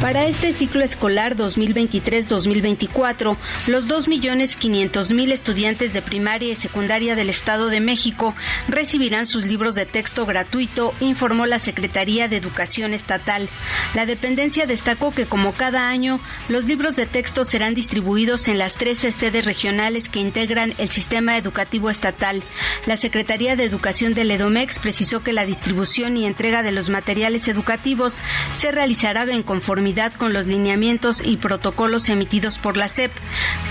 [0.04, 7.80] Para este ciclo escolar 2023-2024, los 2.500.000 estudiantes de primaria y secundaria del Estado de
[7.80, 8.36] México
[8.68, 13.48] recibirán sus libros de texto gratuito, informó la Secretaría de Educación Estatal.
[13.96, 16.20] La dependencia destacó que, como cada año,
[16.50, 21.38] los libros de texto serán distribuidos en las 13 sedes regionales que integran el sistema
[21.38, 22.44] educativo estatal.
[22.88, 27.48] La Secretaría de Educación del EDOMEX precisó que la distribución y entrega de los materiales
[27.48, 28.22] educativos
[28.52, 33.12] se realizará en conformidad con los lineamientos y protocolos emitidos por la SEP.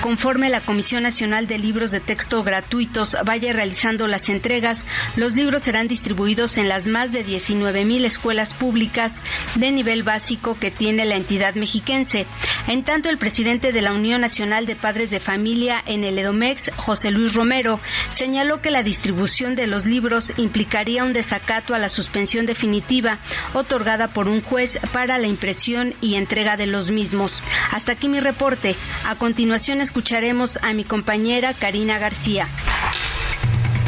[0.02, 4.86] Conforme la Comisión Nacional de Libros de Texto Gratuitos vaya realizando las entregas,
[5.16, 9.20] los libros serán distribuidos en las más de 19 mil escuelas públicas
[9.56, 12.26] de nivel básico que tiene la entidad mexiquense.
[12.68, 16.70] En tanto, el presidente de la Unión Nacional de Padres de Familia en el EDOMEX,
[16.76, 17.80] José Luis Romero,
[18.10, 23.18] señaló que la distribución de los libros implicaría un desacato a la suspensión definitiva
[23.54, 27.42] otorgada por un juez para la impresión y entrega de los mismos.
[27.70, 28.76] Hasta aquí mi reporte.
[29.06, 32.48] A continuación escucharemos a mi compañera Karina García.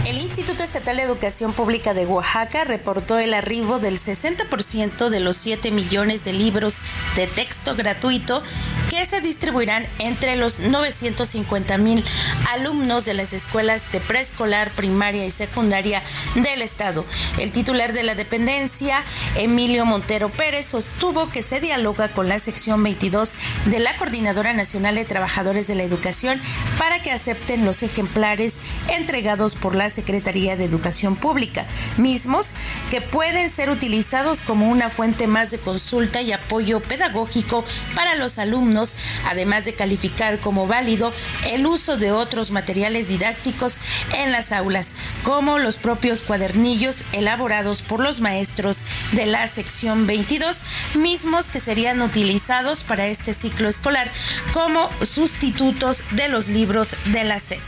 [0.05, 5.39] El Instituto Estatal de Educación Pública de Oaxaca reportó el arribo del 60% de los
[5.39, 6.81] 7 millones de libros
[7.17, 8.43] de texto gratuito
[8.91, 12.05] que se distribuirán entre los 950 mil
[12.53, 16.03] alumnos de las escuelas de preescolar, primaria y secundaria
[16.35, 17.07] del Estado.
[17.39, 19.05] El titular de la dependencia,
[19.37, 24.97] Emilio Montero Pérez, sostuvo que se dialoga con la sección 22 de la Coordinadora Nacional
[24.97, 26.43] de Trabajadores de la Educación
[26.79, 31.67] para que acepten los ejemplares entregados por las Secretaría de Educación Pública,
[31.97, 32.53] mismos
[32.91, 37.65] que pueden ser utilizados como una fuente más de consulta y apoyo pedagógico
[37.95, 38.97] para los alumnos,
[39.27, 41.13] además de calificar como válido
[41.47, 43.79] el uso de otros materiales didácticos
[44.15, 48.81] en las aulas, como los propios cuadernillos elaborados por los maestros
[49.13, 50.63] de la sección 22,
[50.95, 54.11] mismos que serían utilizados para este ciclo escolar
[54.53, 57.63] como sustitutos de los libros de la SEP.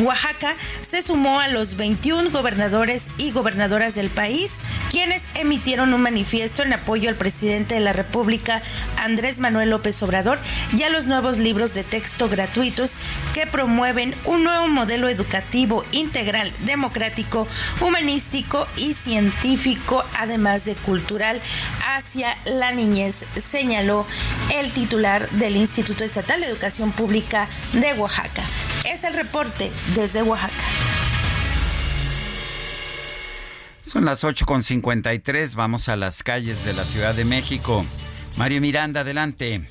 [0.00, 4.60] Oaxaca se sumó a los 21 gobernadores y gobernadoras del país,
[4.90, 8.62] quienes emitieron un manifiesto en apoyo al presidente de la República,
[8.96, 10.38] Andrés Manuel López Obrador,
[10.72, 12.94] y a los nuevos libros de texto gratuitos
[13.34, 17.46] que promueven un nuevo modelo educativo integral, democrático,
[17.80, 21.40] humanístico y científico, además de cultural,
[21.86, 24.06] hacia la niñez, señaló
[24.54, 28.44] el titular del Instituto Estatal de Educación Pública de Oaxaca.
[28.84, 30.64] Es el reporte desde Oaxaca.
[33.90, 37.84] Son las 8.53, vamos a las calles de la Ciudad de México.
[38.38, 39.62] Mario Miranda, adelante.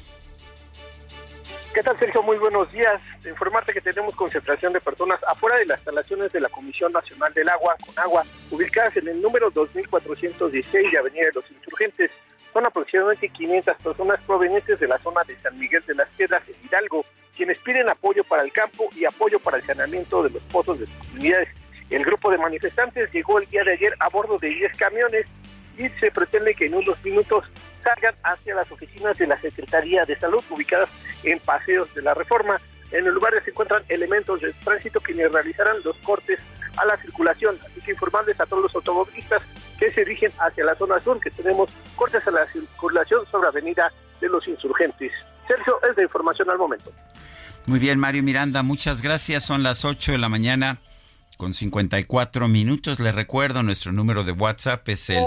[1.73, 2.21] ¿Qué tal, Sergio?
[2.21, 2.99] Muy buenos días.
[3.25, 7.47] Informarte que tenemos concentración de personas afuera de las instalaciones de la Comisión Nacional del
[7.47, 12.11] Agua, con agua, ubicadas en el número 2416 de Avenida de los Insurgentes.
[12.51, 16.55] Son aproximadamente 500 personas provenientes de la zona de San Miguel de las Piedras, en
[16.67, 17.05] Hidalgo,
[17.37, 20.87] quienes piden apoyo para el campo y apoyo para el saneamiento de los pozos de
[20.87, 21.47] sus comunidades.
[21.89, 25.25] El grupo de manifestantes llegó el día de ayer a bordo de 10 camiones
[25.77, 27.45] y se pretende que en unos minutos
[27.83, 30.89] salgan hacia las oficinas de la Secretaría de Salud ubicadas
[31.23, 32.59] en Paseos de la Reforma.
[32.91, 36.39] En el lugar se encuentran elementos de tránsito quienes realizarán los cortes
[36.77, 37.57] a la circulación.
[37.65, 39.41] Así que informarles a todos los automovilistas
[39.79, 43.91] que se dirigen hacia la zona sur que tenemos cortes a la circulación sobre Avenida
[44.21, 45.11] de los Insurgentes.
[45.47, 46.91] Sergio, es de información al momento.
[47.65, 49.45] Muy bien, Mario Miranda, muchas gracias.
[49.45, 50.77] Son las 8 de la mañana
[51.39, 52.99] con 54 minutos.
[52.99, 55.25] Le recuerdo, nuestro número de WhatsApp es el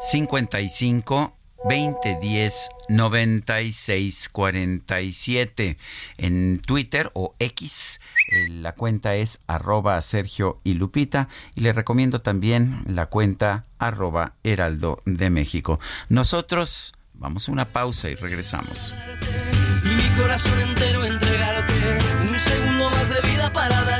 [0.00, 5.76] 55 2010 96 47.
[6.16, 8.00] En Twitter o X,
[8.32, 11.28] eh, la cuenta es arroba Sergio y Lupita.
[11.54, 15.78] Y le recomiendo también la cuenta arroba Heraldo de México.
[16.08, 18.94] Nosotros vamos a una pausa y regresamos.
[19.84, 21.74] Y mi corazón entero entregarte,
[22.22, 23.99] un segundo más de vida para para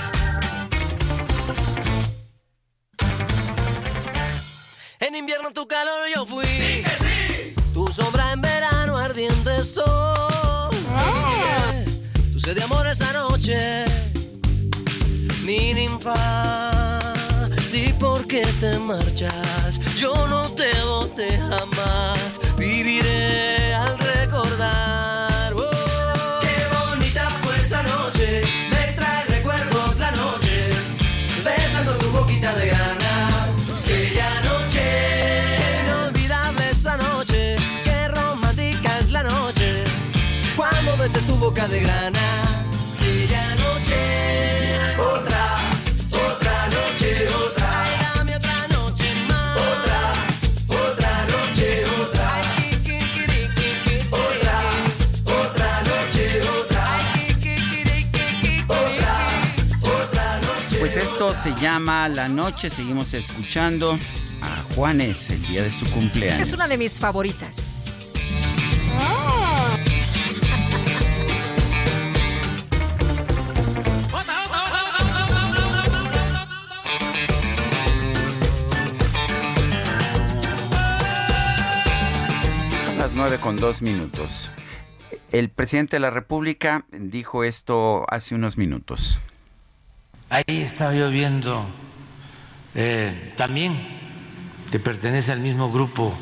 [5.11, 6.45] En invierno tu calor yo fui.
[7.73, 9.83] Tu sombra en verano ardiente sol.
[10.95, 11.73] Ah.
[12.31, 13.83] Tu sed de amor esta noche.
[15.43, 16.15] Mi ninfa.
[17.73, 19.81] Di por qué te marchas.
[19.97, 22.39] Yo no te bote jamás.
[41.41, 42.19] Boca de grana.
[42.99, 43.99] Aquella noche,
[44.99, 45.45] otra,
[46.11, 47.83] otra noche, otra.
[47.83, 49.57] Ay, dame otra noche más.
[49.71, 50.01] Otra,
[50.85, 52.27] otra noche, otra.
[52.57, 53.25] Ay, ki, ki,
[53.57, 54.57] ki, otra,
[55.41, 56.25] otra noche,
[56.59, 56.83] otra.
[57.15, 59.15] Ay, ki, otra,
[59.81, 60.77] otra noche.
[60.79, 62.69] Pues esto se llama La Noche.
[62.69, 63.97] Seguimos escuchando
[64.43, 66.47] a Juanes el día de su cumpleaños.
[66.47, 67.79] Es una de mis favoritas.
[83.39, 84.49] Con dos minutos.
[85.31, 89.19] El presidente de la República dijo esto hace unos minutos.
[90.31, 91.63] Ahí estaba yo viendo
[92.73, 93.77] eh, también
[94.71, 96.17] que pertenece al mismo grupo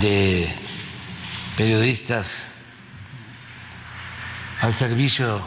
[0.00, 0.52] de
[1.56, 2.48] periodistas
[4.60, 5.40] al servicio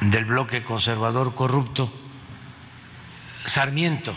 [0.00, 1.92] del bloque conservador corrupto,
[3.44, 4.12] Sarmiento,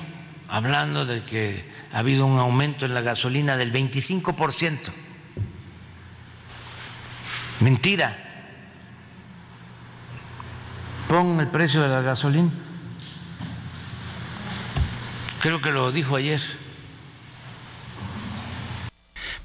[0.48, 4.92] hablando de que ha habido un aumento en la gasolina del 25%.
[7.62, 8.18] Mentira.
[11.08, 12.52] Pon el precio de la gasolina.
[15.40, 16.42] Creo que lo dijo ayer.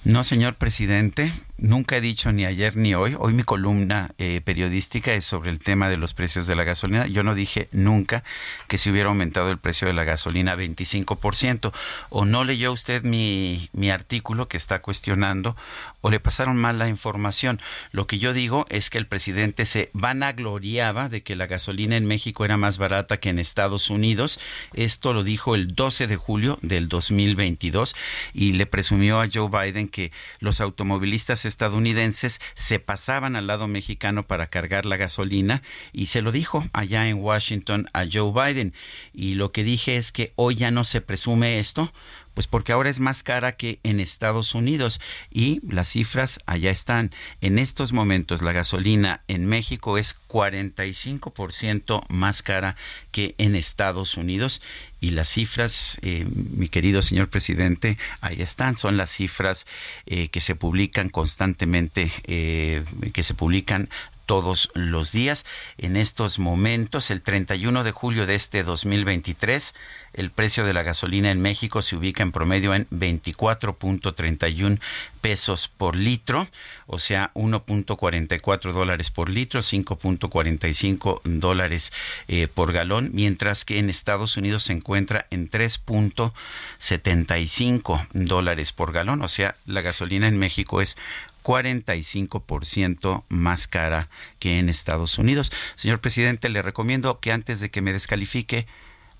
[0.03, 3.15] No, señor presidente, nunca he dicho ni ayer ni hoy.
[3.19, 7.07] Hoy mi columna eh, periodística es sobre el tema de los precios de la gasolina.
[7.07, 8.25] Yo no dije nunca
[8.67, 11.73] que se hubiera aumentado el precio de la gasolina 25%.
[12.09, 15.57] O no leyó usted mi, mi artículo que está cuestionando
[16.01, 17.61] o le pasaron mal la información.
[17.93, 22.07] Lo que yo digo es que el presidente se vanagloriaba de que la gasolina en
[22.07, 24.41] México era más barata que en Estados Unidos.
[24.73, 27.95] Esto lo dijo el 12 de julio del 2022
[28.33, 34.27] y le presumió a Joe Biden que los automovilistas estadounidenses se pasaban al lado mexicano
[34.27, 35.63] para cargar la gasolina
[35.93, 38.73] y se lo dijo allá en Washington a Joe Biden.
[39.13, 41.93] Y lo que dije es que hoy ya no se presume esto,
[42.35, 45.01] pues porque ahora es más cara que en Estados Unidos.
[45.31, 47.13] Y las cifras allá están.
[47.41, 52.77] En estos momentos la gasolina en México es 45% más cara
[53.11, 54.63] que en Estados Unidos.
[55.01, 59.67] Y las cifras, eh, mi querido señor presidente, ahí están, son las cifras
[60.07, 63.89] eh, que se publican constantemente, eh, que se publican
[64.31, 65.45] todos los días.
[65.77, 69.75] En estos momentos, el 31 de julio de este 2023,
[70.13, 74.79] el precio de la gasolina en México se ubica en promedio en 24.31
[75.21, 76.47] pesos por litro,
[76.87, 81.93] o sea, 1.44 dólares por litro, 5.45 dólares
[82.29, 89.23] eh, por galón, mientras que en Estados Unidos se encuentra en 3.75 dólares por galón,
[89.23, 90.97] o sea, la gasolina en México es
[91.43, 94.09] 45% más cara
[94.39, 95.53] que en Estados Unidos.
[95.75, 98.67] Señor presidente, le recomiendo que antes de que me descalifique,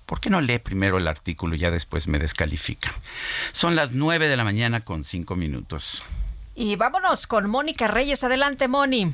[0.05, 2.93] ¿por qué no lee primero el artículo y ya después me descalifica?
[3.51, 6.01] Son las 9 de la mañana con 5 minutos.
[6.55, 8.23] Y vámonos con Mónica Reyes.
[8.23, 9.13] Adelante, Moni.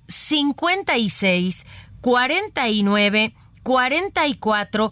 [0.11, 1.65] 56
[2.01, 3.33] 49
[3.63, 4.91] 44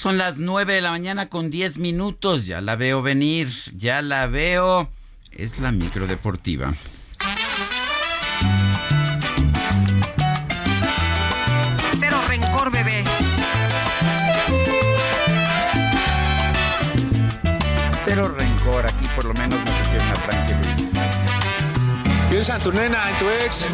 [0.00, 2.46] Son las 9 de la mañana con 10 minutos.
[2.46, 4.88] Ya la veo venir, ya la veo.
[5.30, 6.72] Es la micro deportiva.
[11.98, 13.04] Cero rencor, bebé.
[18.06, 20.92] Cero rencor, aquí por lo menos me pusieron a Frankie Ruiz.
[22.30, 23.66] Piensa en tu nena, en tu ex.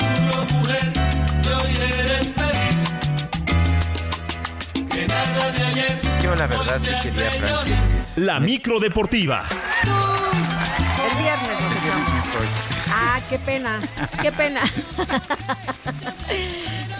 [6.27, 8.20] Yo la verdad sí quería Frankie.
[8.20, 9.44] La micro deportiva.
[9.85, 12.48] El viernes nos echamos.
[12.90, 13.81] Ah, qué pena,
[14.20, 14.62] qué pena.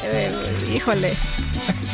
[0.09, 0.31] Eh,
[0.73, 1.13] Híjole.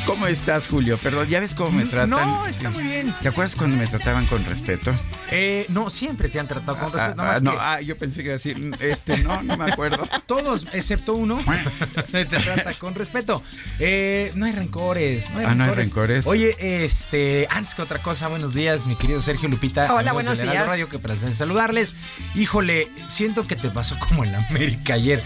[0.06, 0.98] ¿Cómo estás, Julio?
[0.98, 2.10] Perdón, ¿ya ves cómo me tratan?
[2.10, 3.14] No, está muy bien.
[3.22, 4.92] ¿Te acuerdas cuando me trataban con respeto?
[5.30, 7.12] Eh, no, siempre te han tratado con Ah, respeto.
[7.12, 9.56] ah, nada más no, que ah, yo pensé que iba a decir, este, no, no
[9.56, 10.06] me acuerdo.
[10.26, 11.38] Todos, excepto uno,
[12.12, 13.42] te trata con respeto.
[13.78, 16.24] Eh, no hay rencores, no hay Ah, no hay rencores.
[16.24, 16.26] rencores.
[16.26, 19.94] Oye, este, antes que otra cosa, buenos días, mi querido Sergio Lupita.
[19.94, 20.66] Hola, buenos días.
[20.66, 21.94] Radio, que placer saludarles.
[22.34, 25.22] Híjole, siento que te pasó como en América ayer.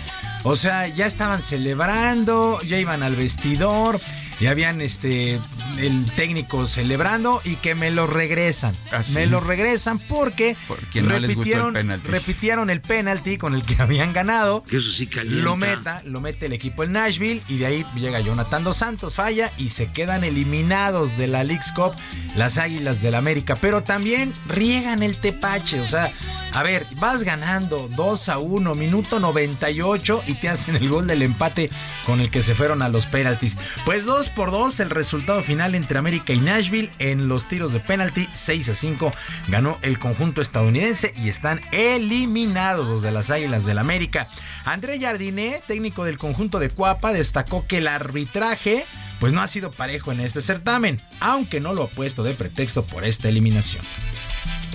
[0.48, 3.98] O sea, ya estaban celebrando, ya iban al vestidor,
[4.38, 5.40] ya habían este
[5.76, 8.72] el técnico celebrando y que me lo regresan.
[8.92, 9.14] ¿Ah, sí?
[9.14, 12.08] Me lo regresan porque, Porque no les gustó el penalti.
[12.08, 14.62] repitieron el penalti con el que habían ganado.
[14.70, 15.42] Eso sí calienta.
[15.44, 19.16] Lo meta, lo mete el equipo en Nashville y de ahí llega Jonathan Dos Santos,
[19.16, 21.96] falla y se quedan eliminados de la League's Cup
[22.36, 23.56] las Águilas del América.
[23.60, 26.08] Pero también riegan el tepache, o sea,
[26.52, 31.22] a ver, vas ganando 2 a 1, minuto 98 y te hacen el gol del
[31.22, 31.70] empate
[32.04, 33.56] con el que se fueron a los penaltis.
[33.84, 37.80] Pues 2 por 2 el resultado final entre América y Nashville en los tiros de
[37.80, 39.12] penalti, 6 a 5
[39.48, 44.28] ganó el conjunto estadounidense y están eliminados de las Águilas del América.
[44.64, 48.84] André Jardiné, técnico del conjunto de Cuapa, destacó que el arbitraje
[49.20, 52.84] pues no ha sido parejo en este certamen, aunque no lo ha puesto de pretexto
[52.84, 53.82] por esta eliminación.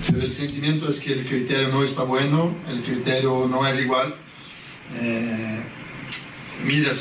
[0.08, 4.14] el sentimiento es que el criterio no está bueno, el criterio no es igual.
[5.00, 5.62] Eh,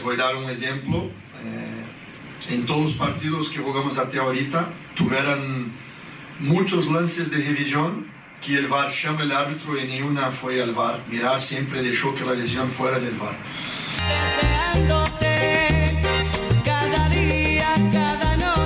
[0.04, 1.10] voy a dar un ejemplo.
[1.44, 5.72] Eh, en todos los partidos que jugamos hasta ahorita, tuvieron
[6.40, 8.08] muchos lances de revisión
[8.44, 11.04] que el VAR llama el árbitro y ni una fue al VAR.
[11.10, 13.36] Mirar siempre dejó que la decisión fuera del VAR.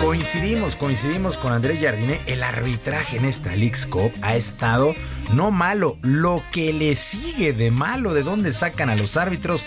[0.06, 2.22] Coincidimos, coincidimos con Andrés Jardine.
[2.28, 4.94] El arbitraje en esta League's Cup ha estado
[5.34, 5.98] no malo.
[6.04, 9.64] Lo que le sigue de malo, de dónde sacan a los árbitros,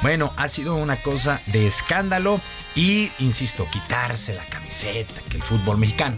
[0.00, 2.40] bueno, ha sido una cosa de escándalo
[2.74, 6.16] y, insisto, quitarse la camiseta que el fútbol mexicano,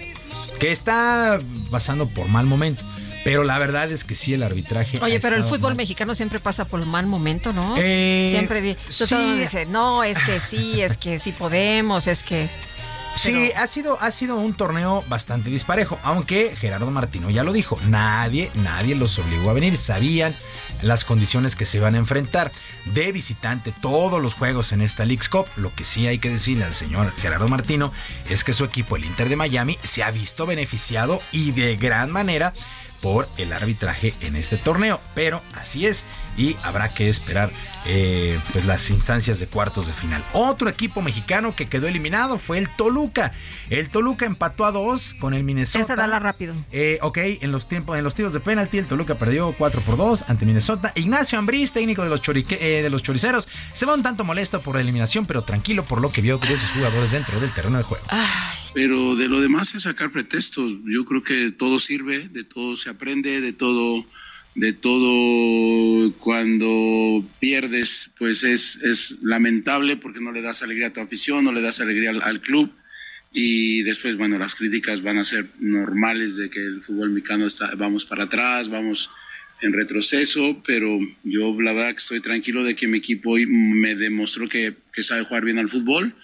[0.60, 2.84] que está pasando por mal momento.
[3.24, 5.00] Pero la verdad es que sí, el arbitraje.
[5.02, 7.74] Oye, pero el fútbol mexicano siempre pasa por un mal momento, ¿no?
[7.76, 9.40] Eh, siempre sí.
[9.40, 12.48] dice, no, es que sí, es que sí podemos, es que.
[13.16, 17.78] Sí, ha sido, ha sido un torneo bastante disparejo, aunque Gerardo Martino ya lo dijo,
[17.88, 20.36] nadie, nadie los obligó a venir, sabían
[20.82, 22.52] las condiciones que se iban a enfrentar
[22.84, 25.46] de visitante todos los juegos en esta League's Cup.
[25.56, 27.92] Lo que sí hay que decirle al señor Gerardo Martino
[28.28, 32.10] es que su equipo, el Inter de Miami, se ha visto beneficiado y de gran
[32.10, 32.52] manera
[33.00, 35.00] por el arbitraje en este torneo.
[35.14, 36.04] Pero así es
[36.36, 37.50] y habrá que esperar
[37.86, 40.24] eh, pues las instancias de cuartos de final.
[40.32, 43.32] Otro equipo mexicano que quedó eliminado fue el Toluca.
[43.70, 45.80] El Toluca empató a dos con el Minnesota.
[45.80, 46.54] Esa dala rápido.
[46.72, 49.96] Eh, ok, en los tiempos, en los tiros de penalti, el Toluca perdió 4 por
[49.96, 50.92] 2 ante Minnesota.
[50.94, 54.60] Ignacio Ambriz, técnico de los, chorique, eh, de los choriceros, se va un tanto molesto
[54.60, 57.78] por la eliminación, pero tranquilo por lo que vio de sus jugadores dentro del terreno
[57.78, 58.04] de juego.
[58.74, 60.72] Pero de lo demás es sacar pretextos.
[60.84, 64.04] Yo creo que todo sirve, de todo se aprende, de todo
[64.56, 71.00] de todo cuando pierdes, pues es, es lamentable porque no le das alegría a tu
[71.00, 72.72] afición, no le das alegría al, club.
[73.32, 77.74] Y después, bueno, las críticas van a ser normales de que el fútbol mexicano está,
[77.76, 79.10] vamos para atrás, vamos
[79.60, 83.94] en retroceso, pero yo la verdad que estoy tranquilo de que mi equipo hoy me
[83.94, 86.14] demostró que, que sabe jugar bien al fútbol.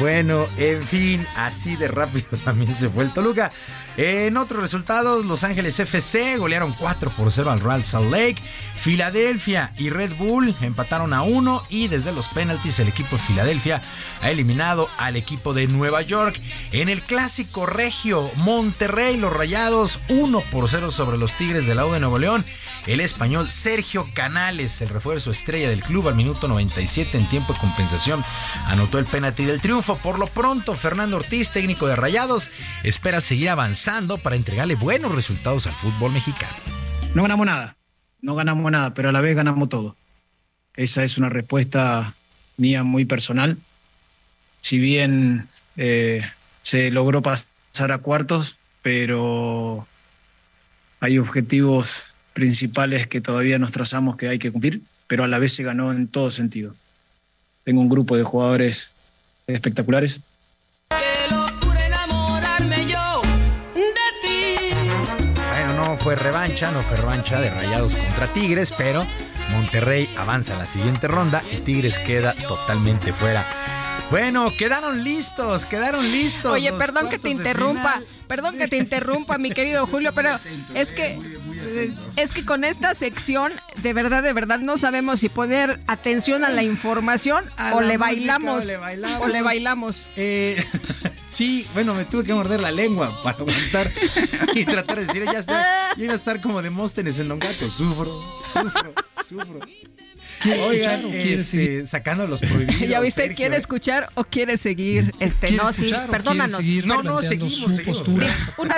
[0.00, 3.50] Bueno, en fin, así de rápido también se fue el Toluca.
[3.96, 8.36] En otros resultados, Los Ángeles FC golearon 4 por 0 al Real Salt Lake.
[8.78, 13.82] Filadelfia y Red Bull empataron a 1 y desde los penaltis el equipo de Filadelfia
[14.22, 16.40] ha eliminado al equipo de Nueva York.
[16.72, 21.92] En el clásico regio Monterrey, los Rayados 1 por 0 sobre los Tigres del lado
[21.92, 22.44] de Nuevo León.
[22.86, 27.58] El español Sergio Canales, el refuerzo estrella del club al minuto 97 en tiempo de
[27.60, 28.24] compensación,
[28.66, 29.96] anotó el penalti del triunfo.
[29.96, 32.48] Por lo pronto, Fernando Ortiz, técnico de Rayados,
[32.84, 36.56] espera seguir avanzando para entregarle buenos resultados al fútbol mexicano.
[37.14, 37.77] No ganamos nada,
[38.20, 39.96] no ganamos nada, pero a la vez ganamos todo.
[40.74, 42.14] Esa es una respuesta
[42.56, 43.56] mía muy personal.
[44.60, 46.22] Si bien eh,
[46.62, 49.86] se logró pasar a cuartos, pero
[51.00, 55.52] hay objetivos principales que todavía nos trazamos que hay que cumplir, pero a la vez
[55.54, 56.74] se ganó en todo sentido.
[57.64, 58.92] Tengo un grupo de jugadores
[59.46, 60.20] espectaculares.
[66.08, 69.06] Fue revancha, no fue revancha de Rayados contra Tigres, pero
[69.50, 73.44] Monterrey avanza a la siguiente ronda y Tigres queda totalmente fuera.
[74.10, 76.50] Bueno, quedaron listos, quedaron listos.
[76.50, 80.30] Oye, perdón que te interrumpa, perdón que te interrumpa, mi querido Julio, pero
[80.72, 81.18] es que
[82.16, 83.52] es que con esta sección,
[83.82, 87.86] de verdad, de verdad, no sabemos si poner atención a la información A o, la
[87.86, 89.22] le música, bailamos, o le bailamos.
[89.22, 90.10] o le bailamos.
[90.16, 90.64] Eh,
[91.30, 93.90] sí, bueno, me tuve que morder la lengua para aguantar
[94.54, 97.70] y tratar de decir, ya está, ya iba a estar como Demóstenes en Don Gato.
[97.70, 98.20] Sufro,
[98.52, 99.60] sufro, sufro.
[100.66, 102.80] Oigan, este, sacando los prohibidos.
[102.88, 103.22] ¿Ya viste?
[103.22, 103.58] Sergio, ¿Quiere ¿eh?
[103.58, 105.12] escuchar o quiere seguir?
[105.18, 106.64] Este, ¿Quiere no, sí, perdónanos.
[106.84, 108.06] No, no, seguimos, su seguimos.
[108.58, 108.76] Una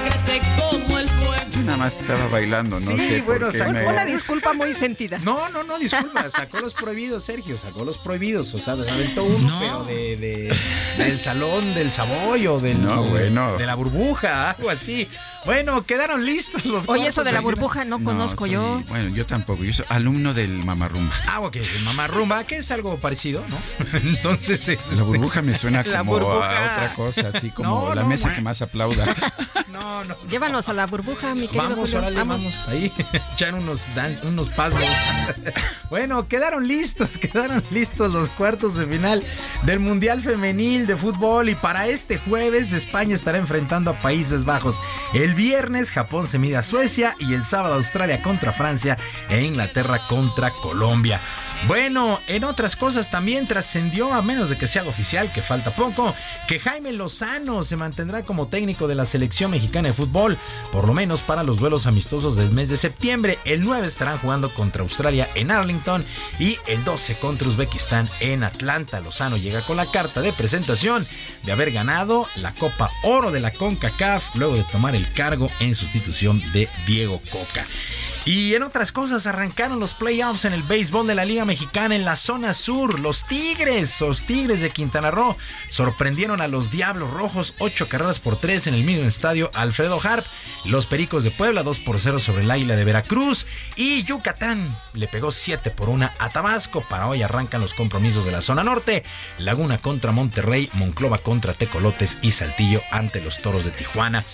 [0.00, 0.67] make a mistake.
[1.68, 4.74] Nada más estaba bailando, no Sí, sé bueno, por qué sacó me- Una disculpa muy
[4.74, 5.18] sentida.
[5.18, 9.24] No, no, no, disculpa, sacó los prohibidos, Sergio, sacó los prohibidos, o sea, se aventó
[9.24, 10.56] uno, pero de, de-
[10.96, 13.56] del salón del Savoy o del, No, bueno.
[13.56, 15.08] de la burbuja, algo así.
[15.44, 18.82] Bueno, quedaron listos los Oye, eso de la burbuja no, conozco soy- yo.
[18.88, 19.64] Bueno, yo tampoco.
[19.64, 21.14] Yo soy alumno del Mamarrumba.
[21.26, 23.56] Ah, ok, el mamá rumba, que es algo parecido, ¿no?
[23.98, 28.08] Entonces, es La burbuja me suena como a otra cosa, así como No, la no,
[28.08, 29.06] mesa que más aplauda.
[29.72, 30.16] no, no.
[30.28, 32.10] Llévanos a la burbuja, mi querido Vamos, Julio.
[32.14, 32.68] vamos.
[32.68, 32.92] Ahí,
[33.34, 34.80] echar unos dance, unos pasos.
[35.90, 39.22] bueno, quedaron listos, quedaron listos los cuartos de final
[39.64, 41.48] del Mundial Femenil de Fútbol.
[41.48, 44.80] Y para este jueves, España estará enfrentando a Países Bajos.
[45.14, 47.14] El viernes, Japón se mide a Suecia.
[47.18, 48.96] Y el sábado, Australia contra Francia
[49.28, 51.20] e Inglaterra contra Colombia.
[51.66, 55.70] Bueno, en otras cosas también trascendió, a menos de que se haga oficial, que falta
[55.70, 56.14] poco,
[56.46, 60.38] que Jaime Lozano se mantendrá como técnico de la selección mexicana de fútbol,
[60.72, 63.38] por lo menos para los duelos amistosos del mes de septiembre.
[63.44, 66.04] El 9 estarán jugando contra Australia en Arlington
[66.38, 69.00] y el 12 contra Uzbekistán en Atlanta.
[69.00, 71.06] Lozano llega con la carta de presentación
[71.42, 75.74] de haber ganado la Copa Oro de la CONCACAF luego de tomar el cargo en
[75.74, 77.66] sustitución de Diego Coca.
[78.28, 82.04] Y en otras cosas, arrancaron los playoffs en el béisbol de la Liga Mexicana en
[82.04, 83.00] la zona sur.
[83.00, 85.34] Los Tigres, los Tigres de Quintana Roo,
[85.70, 90.26] sorprendieron a los Diablos Rojos, 8 carreras por 3 en el mismo estadio Alfredo Harp.
[90.66, 93.46] Los Pericos de Puebla, 2 por 0 sobre el Águila de Veracruz.
[93.76, 96.84] Y Yucatán le pegó 7 por 1 a Tabasco.
[96.86, 99.04] Para hoy arrancan los compromisos de la zona norte.
[99.38, 104.26] Laguna contra Monterrey, Monclova contra Tecolotes y Saltillo ante los Toros de Tijuana.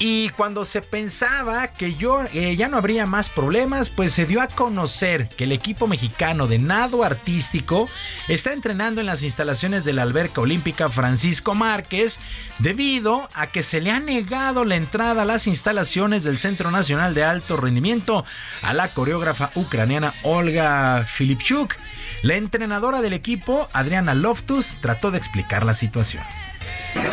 [0.00, 4.40] Y cuando se pensaba que yo, eh, ya no habría más problemas, pues se dio
[4.40, 7.86] a conocer que el equipo mexicano de nado artístico
[8.28, 12.18] está entrenando en las instalaciones de la alberca olímpica Francisco Márquez
[12.58, 17.14] debido a que se le ha negado la entrada a las instalaciones del Centro Nacional
[17.14, 18.24] de Alto Rendimiento
[18.62, 21.74] a la coreógrafa ucraniana Olga Filipchuk.
[22.22, 26.24] La entrenadora del equipo, Adriana Loftus, trató de explicar la situación.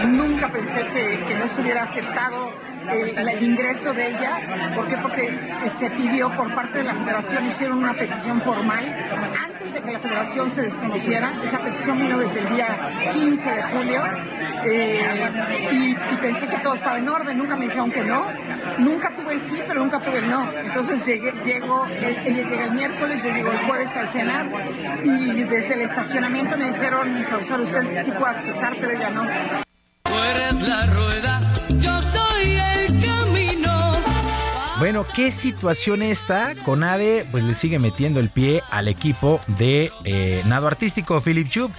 [0.07, 4.39] Nunca pensé que, que no estuviera aceptado el, ingreso de ella.
[4.75, 4.97] ¿Por qué?
[4.97, 5.39] Porque
[5.69, 8.85] se pidió por parte de la federación, hicieron una petición formal
[9.43, 11.33] antes de que la federación se desconociera.
[11.43, 12.77] Esa petición vino desde el día
[13.13, 14.01] 15 de julio
[14.65, 15.31] eh,
[15.71, 17.37] y, pensé que todo estaba en orden.
[17.37, 18.27] Nunca me dijeron que no.
[18.77, 20.51] Nunca tuve el sí, pero nunca tuve el no.
[20.53, 24.47] Entonces llegué, llego, el, el miércoles, yo llego el jueves al cenar
[25.03, 29.62] y desde el estacionamiento me dijeron, profesor, usted sí puede accesar, pero ella no.
[34.83, 36.55] Bueno, ¿qué situación esta?
[36.65, 41.71] Conade pues le sigue metiendo el pie al equipo de eh, nado artístico Philip Chuk.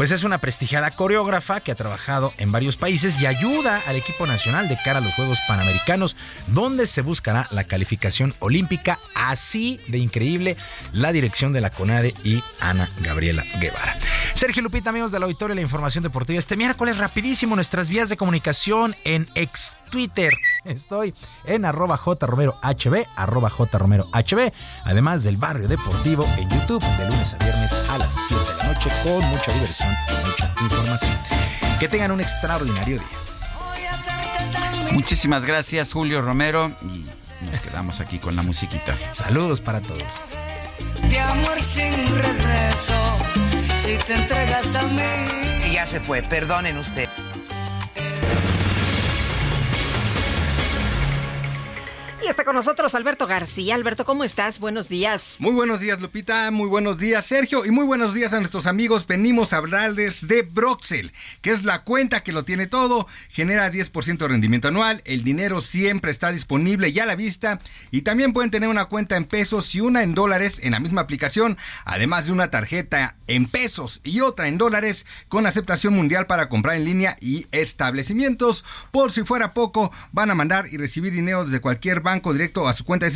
[0.00, 4.26] Pues es una prestigiada coreógrafa que ha trabajado en varios países y ayuda al equipo
[4.26, 6.16] nacional de cara a los Juegos Panamericanos,
[6.46, 8.98] donde se buscará la calificación olímpica.
[9.14, 10.56] Así de increíble
[10.94, 13.94] la dirección de la CONADE y Ana Gabriela Guevara.
[14.32, 18.96] Sergio Lupita, amigos del auditorio, la información deportiva este miércoles rapidísimo nuestras vías de comunicación
[19.04, 20.32] en ex Twitter.
[20.64, 21.14] Estoy
[21.44, 24.52] en arroba jromerohb, arroba jromerohb,
[24.84, 28.72] además del barrio deportivo en YouTube de lunes a viernes a las 7 de la
[28.72, 31.18] noche con mucha diversión y mucha información.
[31.78, 33.08] Que tengan un extraordinario día.
[34.92, 36.72] Muchísimas gracias, Julio Romero.
[36.82, 37.06] Y
[37.44, 38.94] nos quedamos aquí con la musiquita.
[39.12, 40.20] Saludos para todos.
[41.08, 42.94] De amor sin regreso,
[43.82, 45.72] si te entregas a mí.
[45.72, 47.08] Ya se fue, perdonen usted.
[52.22, 53.74] Y está con nosotros Alberto García.
[53.74, 54.58] Alberto, ¿cómo estás?
[54.58, 55.36] Buenos días.
[55.38, 56.50] Muy buenos días, Lupita.
[56.50, 57.64] Muy buenos días, Sergio.
[57.64, 59.06] Y muy buenos días a nuestros amigos.
[59.06, 63.06] Venimos a hablarles de Broxel, que es la cuenta que lo tiene todo.
[63.30, 65.00] Genera 10% de rendimiento anual.
[65.06, 67.58] El dinero siempre está disponible y a la vista.
[67.90, 71.00] Y también pueden tener una cuenta en pesos y una en dólares en la misma
[71.00, 71.56] aplicación.
[71.86, 76.76] Además de una tarjeta en pesos y otra en dólares con aceptación mundial para comprar
[76.76, 78.66] en línea y establecimientos.
[78.90, 82.66] Por si fuera poco, van a mandar y recibir dinero desde cualquier banco banco directo
[82.68, 83.06] a su cuenta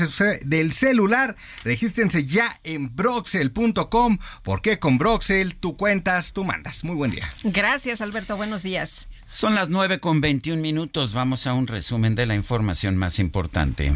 [0.43, 1.37] del celular.
[1.65, 6.85] Regístrense ya en broxel.com porque con Broxel tú cuentas, tú mandas.
[6.85, 7.33] Muy buen día.
[7.43, 8.37] Gracias, Alberto.
[8.37, 9.07] Buenos días.
[9.27, 11.13] Son las 9 con 21 minutos.
[11.15, 13.93] Vamos a un resumen de la información más importante.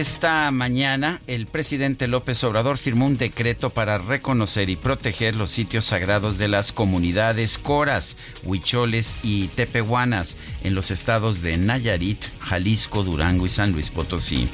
[0.00, 5.84] Esta mañana, el presidente López Obrador firmó un decreto para reconocer y proteger los sitios
[5.84, 13.44] sagrados de las comunidades coras, huicholes y tepehuanas en los estados de Nayarit, Jalisco, Durango
[13.44, 14.48] y San Luis Potosí.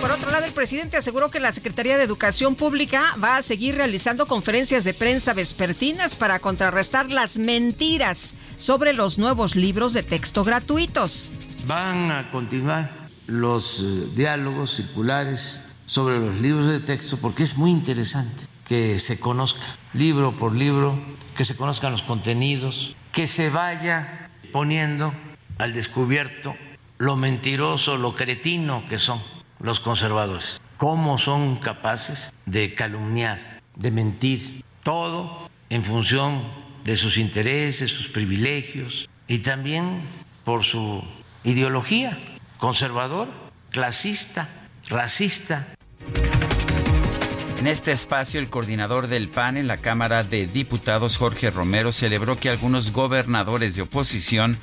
[0.00, 3.74] Por otro lado, el presidente aseguró que la Secretaría de Educación Pública va a seguir
[3.74, 10.44] realizando conferencias de prensa vespertinas para contrarrestar las mentiras sobre los nuevos libros de texto
[10.44, 11.32] gratuitos.
[11.66, 12.99] Van a continuar
[13.30, 19.18] los eh, diálogos circulares sobre los libros de texto porque es muy interesante que se
[19.18, 21.00] conozca libro por libro,
[21.36, 25.14] que se conozcan los contenidos, que se vaya poniendo
[25.58, 26.56] al descubierto
[26.98, 29.22] lo mentiroso, lo cretino que son
[29.60, 36.42] los conservadores, cómo son capaces de calumniar, de mentir, todo en función
[36.84, 40.00] de sus intereses, sus privilegios y también
[40.44, 41.02] por su
[41.44, 42.18] ideología
[42.60, 43.28] conservador,
[43.70, 44.48] clasista,
[44.88, 45.66] racista.
[47.58, 52.38] En este espacio, el coordinador del PAN en la Cámara de Diputados, Jorge Romero, celebró
[52.38, 54.58] que algunos gobernadores de oposición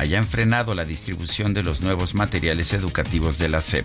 [0.00, 3.84] hayan frenado la distribución de los nuevos materiales educativos de la SEP.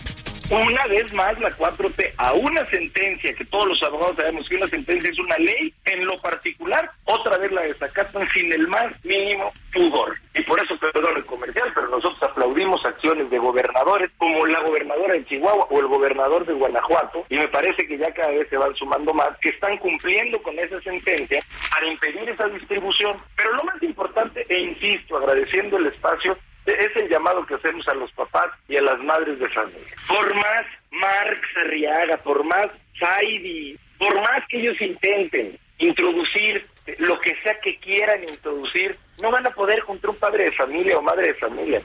[0.49, 4.67] Una vez más, la 4T, a una sentencia, que todos los abogados sabemos que una
[4.67, 9.51] sentencia es una ley, en lo particular, otra vez la desacatan sin el más mínimo
[9.73, 10.15] pudor.
[10.33, 15.13] Y por eso, perdón el comercial, pero nosotros aplaudimos acciones de gobernadores, como la gobernadora
[15.15, 18.57] de Chihuahua o el gobernador de Guanajuato, y me parece que ya cada vez se
[18.57, 23.17] van sumando más, que están cumpliendo con esa sentencia para impedir esa distribución.
[23.35, 27.93] Pero lo más importante, e insisto, agradeciendo el espacio, es el llamado que hacemos a
[27.93, 29.95] los papás y a las madres de familia.
[30.07, 32.67] Por más Marx Arriaga, por más
[32.99, 36.65] Saidi, por más que ellos intenten introducir
[36.99, 40.97] lo que sea que quieran introducir, no van a poder contra un padre de familia
[40.97, 41.81] o madre de familia.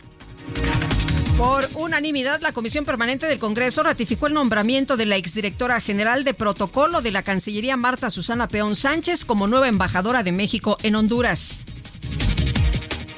[1.37, 6.35] Por unanimidad, la Comisión Permanente del Congreso ratificó el nombramiento de la exdirectora general de
[6.35, 11.65] protocolo de la Cancillería Marta Susana Peón Sánchez como nueva embajadora de México en Honduras.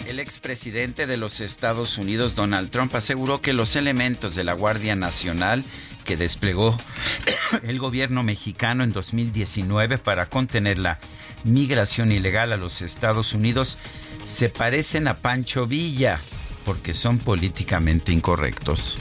[0.06, 4.96] El expresidente de los Estados Unidos, Donald Trump, aseguró que los elementos de la Guardia
[4.96, 5.64] Nacional
[6.04, 6.76] que desplegó
[7.62, 10.98] el gobierno mexicano en 2019 para contener la
[11.44, 13.78] migración ilegal a los Estados Unidos
[14.24, 16.18] se parecen a Pancho Villa
[16.64, 18.98] porque son políticamente incorrectos.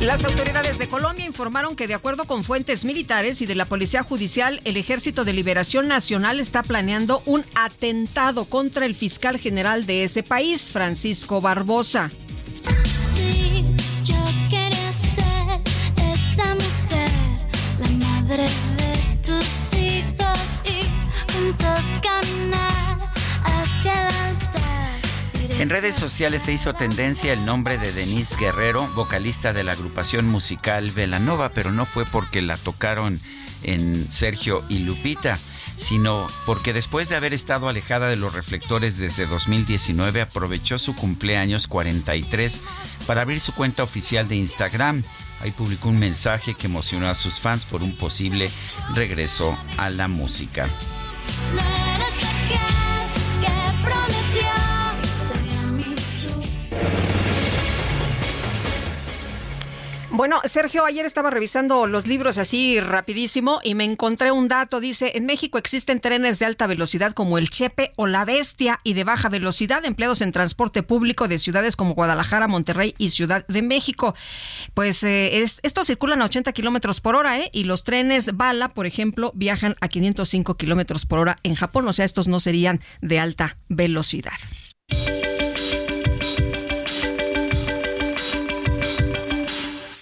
[0.00, 4.02] Las autoridades de Colombia informaron que de acuerdo con fuentes militares y de la Policía
[4.02, 10.04] Judicial, el Ejército de Liberación Nacional está planeando un atentado contra el fiscal general de
[10.04, 12.10] ese país, Francisco Barbosa.
[13.14, 13.64] Sí,
[14.04, 15.60] yo quería ser
[15.96, 17.10] esa mujer,
[17.80, 18.75] la madre
[25.58, 30.26] En redes sociales se hizo tendencia el nombre de Denise Guerrero, vocalista de la agrupación
[30.26, 33.18] musical Velanova, pero no fue porque la tocaron
[33.62, 35.38] en Sergio y Lupita,
[35.76, 41.66] sino porque después de haber estado alejada de los reflectores desde 2019, aprovechó su cumpleaños
[41.68, 42.60] 43
[43.06, 45.04] para abrir su cuenta oficial de Instagram.
[45.40, 48.50] Ahí publicó un mensaje que emocionó a sus fans por un posible
[48.94, 50.68] regreso a la música.
[60.16, 64.80] Bueno, Sergio, ayer estaba revisando los libros así rapidísimo y me encontré un dato.
[64.80, 68.94] Dice, en México existen trenes de alta velocidad como el Chepe o la Bestia y
[68.94, 73.60] de baja velocidad empleados en transporte público de ciudades como Guadalajara, Monterrey y Ciudad de
[73.60, 74.14] México.
[74.72, 77.50] Pues eh, es- estos circulan a 80 kilómetros por hora, ¿eh?
[77.52, 81.86] Y los trenes bala, por ejemplo, viajan a 505 kilómetros por hora en Japón.
[81.88, 84.32] O sea, estos no serían de alta velocidad.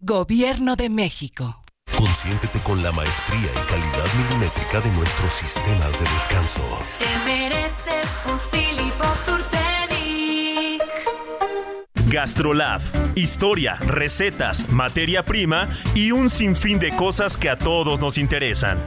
[0.00, 1.64] Gobierno de México.
[1.96, 6.62] Consiéntete con la maestría y calidad milimétrica de nuestros sistemas de descanso.
[7.00, 8.48] Te mereces un.
[12.08, 12.80] Gastrolab.
[13.16, 18.78] Historia, recetas, materia prima y un sinfín de cosas que a todos nos interesan.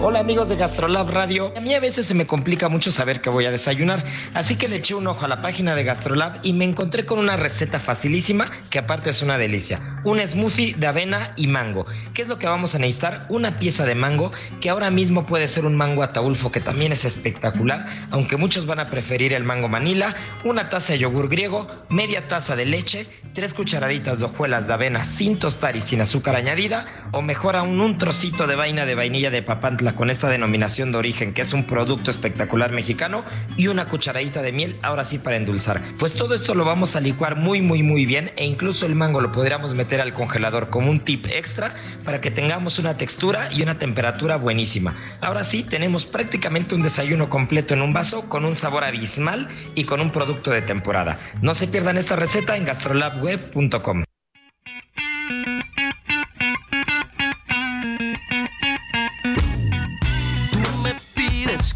[0.00, 1.52] Hola amigos de Gastrolab Radio.
[1.56, 4.68] A mí a veces se me complica mucho saber qué voy a desayunar, así que
[4.68, 7.80] le eché un ojo a la página de Gastrolab y me encontré con una receta
[7.80, 9.80] facilísima que aparte es una delicia.
[10.04, 11.84] Un smoothie de avena y mango.
[12.14, 13.26] ¿Qué es lo que vamos a necesitar?
[13.28, 14.30] Una pieza de mango
[14.60, 18.78] que ahora mismo puede ser un mango ataulfo que también es espectacular, aunque muchos van
[18.78, 20.14] a preferir el mango manila,
[20.44, 25.02] una taza de yogur griego, media taza de leche, tres cucharaditas de hojuelas de avena
[25.02, 29.30] sin tostar y sin azúcar añadida, o mejor aún un trocito de vaina de vainilla
[29.30, 33.24] de papantla con esta denominación de origen, que es un producto espectacular mexicano,
[33.56, 35.82] y una cucharadita de miel, ahora sí para endulzar.
[35.98, 39.20] Pues todo esto lo vamos a licuar muy, muy, muy bien, e incluso el mango
[39.20, 41.74] lo podríamos meter al congelador como un tip extra
[42.04, 44.96] para que tengamos una textura y una temperatura buenísima.
[45.20, 49.84] Ahora sí, tenemos prácticamente un desayuno completo en un vaso con un sabor abismal y
[49.84, 51.18] con un producto de temporada.
[51.42, 54.07] No se pierdan esta receta en gastrolabweb.com.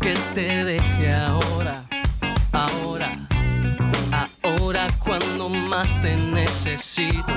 [0.02, 1.84] que te deje ahora,
[2.52, 3.28] ahora,
[4.42, 7.32] ahora cuando más te necesito.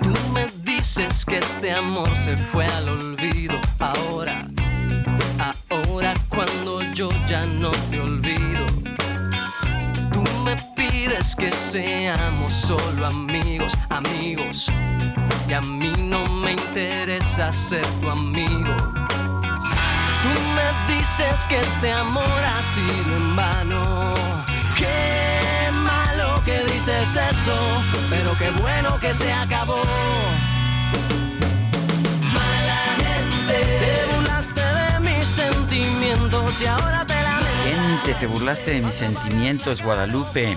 [0.00, 4.48] Tú me dices que este amor se fue al olvido, ahora,
[5.70, 8.66] ahora cuando yo ya no te olvido.
[10.12, 14.70] Tú me pides que seamos solo amigos, amigos.
[15.48, 18.97] Y a mí no me interesa ser tu amigo.
[20.86, 24.14] Dices que este amor ha sido en vano.
[24.76, 29.82] Qué malo que dices eso, pero qué bueno que se acabó.
[32.22, 37.48] Mala gente, te burlaste de mis sentimientos y ahora te lamento.
[37.64, 40.56] Gente, te burlaste de mis sentimientos, Guadalupe.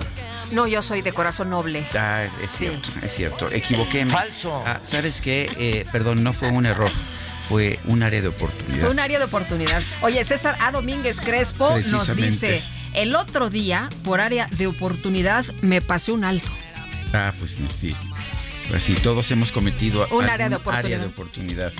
[0.52, 1.84] No, yo soy de corazón noble.
[1.98, 3.50] Ah, es cierto, es cierto.
[3.50, 4.04] Equivoqué.
[4.06, 4.62] Falso.
[4.66, 5.50] Ah, ¿Sabes qué?
[5.58, 6.90] Eh, perdón, no fue un error.
[7.52, 8.80] Fue un área de oportunidad.
[8.80, 9.82] Fue un área de oportunidad.
[10.00, 10.70] Oye, César A.
[10.72, 12.62] Domínguez Crespo nos dice,
[12.94, 16.48] el otro día, por área de oportunidad, me pasé un alto.
[17.12, 17.94] Ah, pues no, sí.
[18.70, 20.84] Pues sí, todos hemos cometido Un algún área de oportunidad.
[20.86, 21.72] área de oportunidad.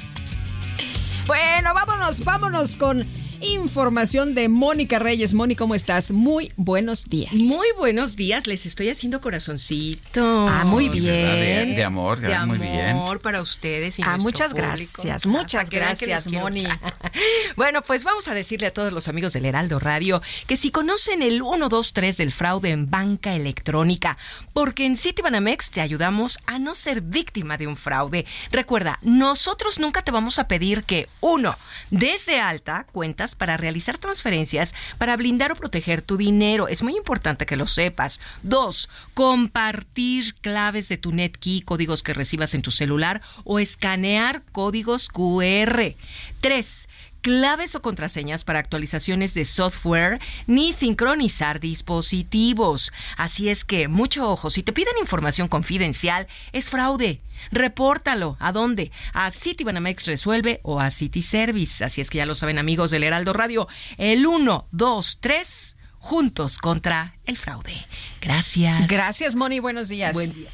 [1.27, 3.07] Bueno, vámonos, vámonos con
[3.43, 5.35] información de Mónica Reyes.
[5.35, 6.13] Moni, ¿cómo estás?
[6.13, 7.33] Muy buenos días.
[7.35, 10.47] Muy buenos días, les estoy haciendo corazoncito.
[10.49, 11.75] Ah, muy bien.
[11.75, 12.91] de amor, De muy bien.
[12.91, 14.69] amor para ustedes y Ah, muchas público.
[14.69, 16.67] gracias, Ah, muchas que gracias, mucho.
[17.57, 21.23] Bueno, pues vamos a decirle a todos los amigos del Heraldo Radio que si conocen
[21.23, 24.17] el 123 del fraude en banca electrónica,
[24.53, 28.25] porque en Citibanamex te ayudamos a no ser víctima de un fraude.
[28.51, 31.57] Recuerda, nosotros nunca te vamos a pedir que, uno,
[31.91, 36.69] desde alta cuentas para realizar transferencias para blindar o proteger tu dinero.
[36.69, 38.21] Es muy importante que lo sepas.
[38.43, 45.09] Dos, compartir claves de tu NetKey, códigos que recibas en tu celular o escanear códigos
[45.09, 45.95] QR.
[46.41, 46.89] Tres,
[47.23, 52.93] claves o contraseñas para actualizaciones de software ni sincronizar dispositivos.
[53.17, 57.23] Así es que, mucho ojo, si te piden información confidencial, es fraude.
[57.51, 58.37] Repórtalo.
[58.41, 58.93] ¿A dónde?
[59.15, 61.83] A Citibanamex Resuelve o a City Service.
[61.85, 63.69] Así es que ya lo saben amigos del Heraldo Radio.
[63.97, 67.87] El 1, 2, 3, juntos contra el fraude.
[68.21, 68.87] Gracias.
[68.89, 69.61] Gracias, Moni.
[69.61, 70.13] Buenos días.
[70.13, 70.51] Buen día.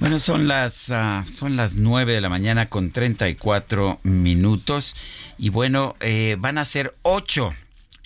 [0.00, 4.96] Bueno, son las, ah, son las 9 de la mañana con 34 minutos.
[5.36, 7.52] Y bueno, eh, van a ser ocho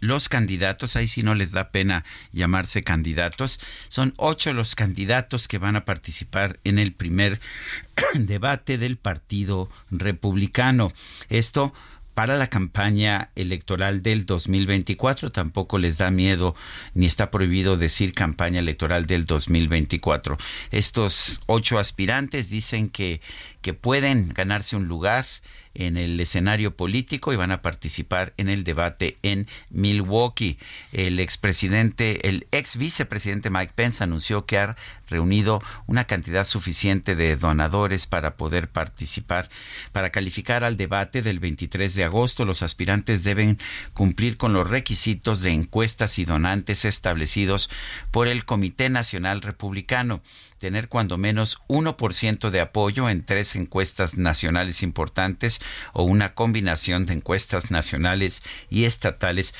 [0.00, 0.96] los candidatos.
[0.96, 3.60] Ahí sí no les da pena llamarse candidatos.
[3.86, 7.40] Son ocho los candidatos que van a participar en el primer
[8.14, 10.92] debate del Partido Republicano.
[11.28, 11.72] Esto
[12.14, 15.30] para la campaña electoral del 2024.
[15.30, 16.54] Tampoco les da miedo
[16.94, 20.38] ni está prohibido decir campaña electoral del 2024.
[20.70, 23.20] Estos ocho aspirantes dicen que,
[23.60, 25.26] que pueden ganarse un lugar
[25.74, 30.58] en el escenario político y van a participar en el debate en Milwaukee.
[30.92, 34.76] El expresidente, el ex vicepresidente Mike Pence anunció que ha
[35.08, 39.48] reunido una cantidad suficiente de donadores para poder participar.
[39.92, 43.58] Para calificar al debate del 23 de agosto, los aspirantes deben
[43.92, 47.70] cumplir con los requisitos de encuestas y donantes establecidos
[48.10, 50.22] por el Comité Nacional Republicano
[50.58, 55.60] tener cuando menos 1% de apoyo en tres encuestas nacionales importantes
[55.92, 59.54] o una combinación de encuestas nacionales y estatales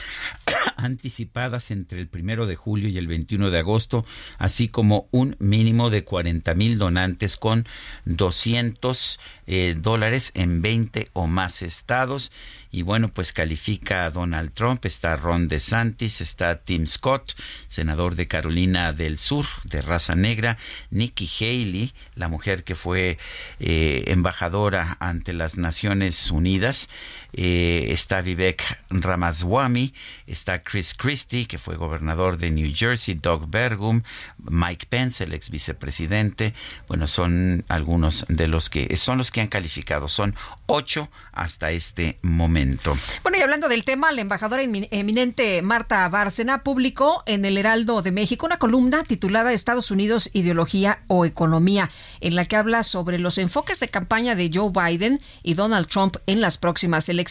[0.76, 4.04] anticipadas entre el primero de julio y el 21 de agosto,
[4.38, 7.66] así como un mínimo de 40 mil donantes con
[8.04, 12.32] 200 eh, dólares en 20 o más estados.
[12.74, 17.34] Y bueno, pues califica a Donald Trump, está Ron DeSantis, está Tim Scott,
[17.68, 20.58] senador de Carolina del Sur, de raza negra,
[20.90, 23.16] Nikki Haley, la mujer que fue
[23.60, 26.88] eh, embajadora ante las Naciones Unidas,
[27.36, 29.92] eh, está Vivek Ramaswamy,
[30.26, 34.02] está Chris Christie, que fue gobernador de New Jersey, Doug Bergum,
[34.38, 36.54] Mike Pence, el ex vicepresidente.
[36.86, 40.06] Bueno, son algunos de los que son los que han calificado.
[40.06, 40.36] Son
[40.66, 42.96] ocho hasta este momento.
[43.22, 48.00] Bueno, y hablando del tema, la embajadora emin- eminente Marta Bárcena publicó en el Heraldo
[48.02, 51.90] de México una columna titulada Estados Unidos, Ideología o Economía,
[52.20, 56.16] en la que habla sobre los enfoques de campaña de Joe Biden y Donald Trump
[56.26, 57.23] en las próximas elecciones.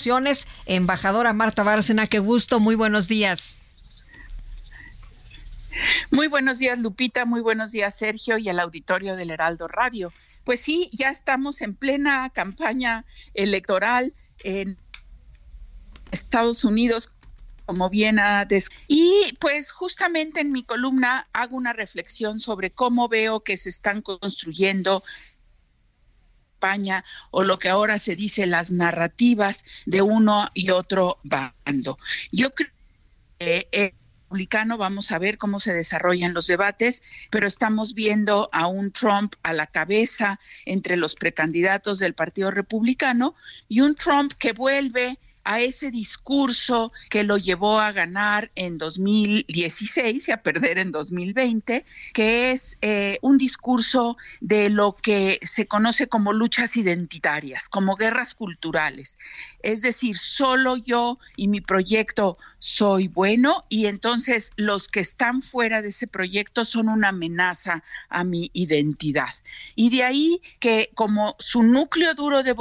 [0.65, 3.59] Embajadora Marta Bárcena, qué gusto, muy buenos días.
[6.11, 7.25] Muy buenos días, Lupita.
[7.25, 10.13] Muy buenos días, Sergio, y al auditorio del Heraldo Radio.
[10.43, 14.13] Pues sí, ya estamos en plena campaña electoral
[14.43, 14.77] en
[16.11, 17.11] Estados Unidos,
[17.65, 23.39] como bien des- Y pues justamente en mi columna hago una reflexión sobre cómo veo
[23.39, 25.03] que se están construyendo
[27.31, 31.97] O lo que ahora se dice las narrativas de uno y otro bando.
[32.31, 32.69] Yo creo
[33.37, 33.93] que eh,
[34.33, 39.35] republicano, vamos a ver cómo se desarrollan los debates, pero estamos viendo a un Trump
[39.43, 43.35] a la cabeza entre los precandidatos del Partido Republicano
[43.67, 50.27] y un Trump que vuelve a ese discurso que lo llevó a ganar en 2016
[50.27, 56.07] y a perder en 2020, que es eh, un discurso de lo que se conoce
[56.07, 59.17] como luchas identitarias, como guerras culturales.
[59.61, 65.81] Es decir, solo yo y mi proyecto soy bueno y entonces los que están fuera
[65.81, 69.29] de ese proyecto son una amenaza a mi identidad.
[69.75, 72.53] Y de ahí que como su núcleo duro de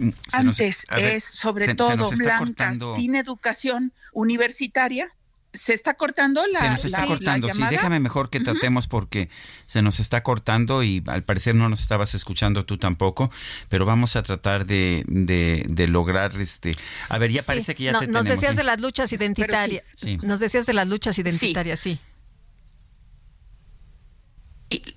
[0.00, 3.92] Se nos- antes ver, es sobre se- se todo nos está blanca, cortando- sin educación
[4.12, 5.08] universitaria.
[5.52, 7.48] Se está cortando la, se nos está la- la cortando.
[7.48, 7.70] Sí, llamada?
[7.70, 9.28] déjame mejor que tratemos porque
[9.66, 13.30] se nos está cortando y al parecer no nos estabas escuchando tú tampoco,
[13.68, 16.74] pero vamos a tratar de, de, de lograr este.
[17.08, 18.40] A ver, ya Sí, parece que ya no- te nos tenemos.
[18.40, 18.56] decías ¿sí?
[18.56, 19.84] de las luchas identitarias.
[19.94, 20.18] Sí.
[20.22, 22.00] Nos decías de las luchas identitarias, sí.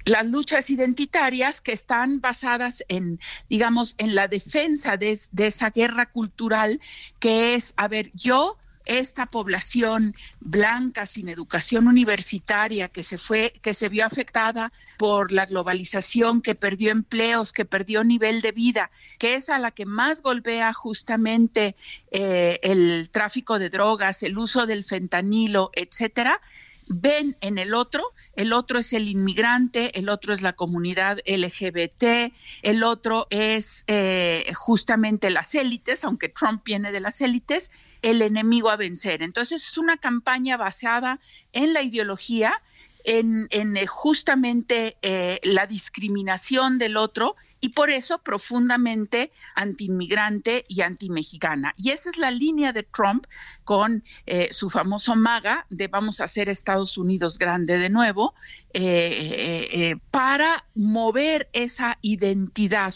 [0.05, 5.69] Las luchas identitarias que están basadas en, digamos, en la defensa de, es- de esa
[5.71, 6.79] guerra cultural
[7.19, 13.73] que es, a ver, yo esta población blanca sin educación universitaria que se fue que
[13.73, 18.89] se vio afectada por la globalización que perdió empleos que perdió nivel de vida
[19.19, 21.75] que es a la que más golpea justamente
[22.11, 26.39] eh, el tráfico de drogas el uso del fentanilo etcétera
[26.88, 28.03] ven en el otro,
[28.34, 34.51] el otro es el inmigrante, el otro es la comunidad LGBT, el otro es eh,
[34.55, 39.22] justamente las élites, aunque Trump viene de las élites, el enemigo a vencer.
[39.22, 41.19] Entonces es una campaña basada
[41.51, 42.61] en la ideología,
[43.03, 50.81] en, en, eh, justamente eh, la discriminación del otro y por eso profundamente antiinmigrante y
[50.81, 51.73] antimexicana.
[51.77, 53.25] Y esa es la línea de Trump
[53.63, 58.34] con eh, su famoso MAGA de vamos a hacer Estados Unidos grande de nuevo,
[58.73, 62.93] eh, eh, para mover esa identidad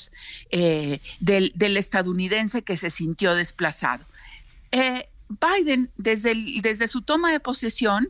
[0.50, 4.06] del, estadounidense que se sintió desplazado.
[5.40, 8.10] Biden, desde, desde su toma de posesión,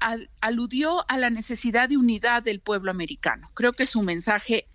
[0.00, 3.48] al- aludió a la necesidad de unidad del pueblo americano.
[3.54, 4.66] Creo que su mensaje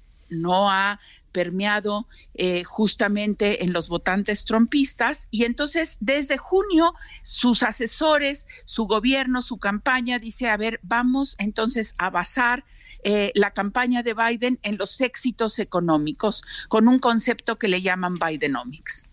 [0.41, 0.99] no ha
[1.31, 6.93] permeado eh, justamente en los votantes trompistas y entonces desde junio
[7.23, 12.63] sus asesores, su gobierno, su campaña dice, a ver, vamos entonces a basar
[13.03, 18.15] eh, la campaña de Biden en los éxitos económicos con un concepto que le llaman
[18.15, 19.03] Bidenomics.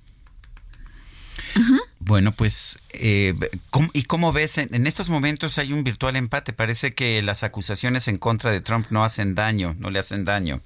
[1.98, 3.34] Bueno, pues, eh,
[3.70, 4.58] ¿cómo- ¿y cómo ves?
[4.58, 6.52] En estos momentos hay un virtual empate.
[6.52, 10.62] Parece que las acusaciones en contra de Trump no hacen daño, no le hacen daño.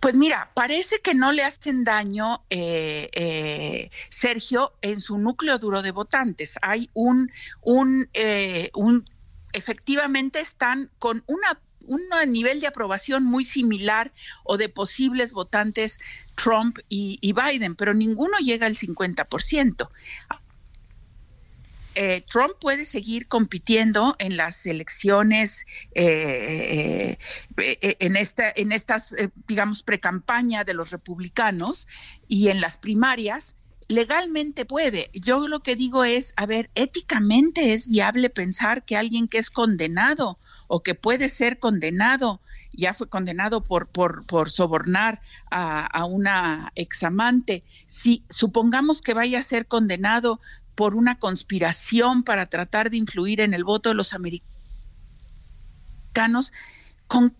[0.00, 5.82] Pues mira, parece que no le hacen daño, eh, eh, Sergio, en su núcleo duro
[5.82, 6.58] de votantes.
[6.62, 7.30] Hay un,
[7.60, 9.04] un, eh, un,
[9.52, 12.00] efectivamente están con una un
[12.30, 14.12] nivel de aprobación muy similar
[14.44, 15.98] o de posibles votantes
[16.36, 19.88] Trump y, y Biden, pero ninguno llega al 50%.
[21.94, 27.18] Eh, Trump puede seguir compitiendo en las elecciones, eh,
[27.56, 29.14] eh, eh, en, esta, en estas,
[29.46, 31.88] digamos, precampaña de los republicanos
[32.28, 33.56] y en las primarias.
[33.88, 35.10] Legalmente puede.
[35.12, 39.50] Yo lo que digo es, a ver, éticamente es viable pensar que alguien que es
[39.50, 40.38] condenado
[40.68, 42.40] o que puede ser condenado,
[42.74, 45.20] ya fue condenado por, por, por sobornar
[45.50, 50.40] a, a una examante, si supongamos que vaya a ser condenado
[50.74, 56.52] por una conspiración para tratar de influir en el voto de los americanos,
[57.06, 57.36] con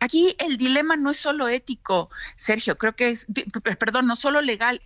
[0.00, 3.26] aquí el dilema no es solo ético, Sergio, creo que es,
[3.78, 4.82] perdón, no solo legal.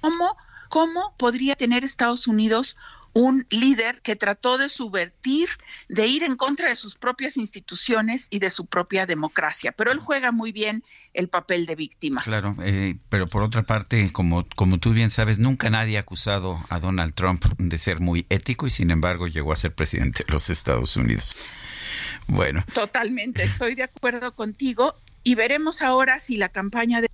[0.00, 0.36] ¿Cómo,
[0.68, 2.76] cómo podría tener Estados Unidos
[3.16, 5.48] un líder que trató de subvertir,
[5.88, 9.72] de ir en contra de sus propias instituciones y de su propia democracia?
[9.72, 10.84] Pero él juega muy bien
[11.14, 12.20] el papel de víctima.
[12.22, 16.58] Claro, eh, pero por otra parte, como, como tú bien sabes, nunca nadie ha acusado
[16.68, 20.32] a Donald Trump de ser muy ético y sin embargo llegó a ser presidente de
[20.34, 21.38] los Estados Unidos.
[22.26, 24.94] Bueno, Totalmente, estoy de acuerdo contigo.
[25.22, 27.08] y veremos ahora si la campaña de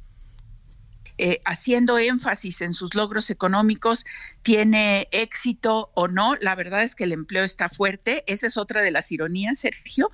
[1.24, 4.04] eh, haciendo énfasis en sus logros económicos
[4.42, 6.34] tiene éxito o no.
[6.40, 8.24] La verdad es que el empleo está fuerte.
[8.26, 10.10] Esa es otra de las ironías, Sergio.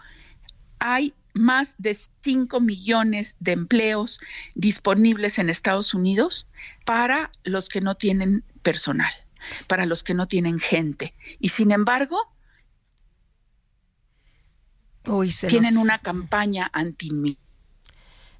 [0.81, 4.20] Hay más de 5 millones de empleos
[4.55, 6.47] disponibles en Estados Unidos
[6.85, 9.12] para los que no tienen personal,
[9.67, 11.15] para los que no tienen gente.
[11.41, 12.19] Y sin embargo,
[15.07, 17.11] Uy, se tienen nos- una campaña anti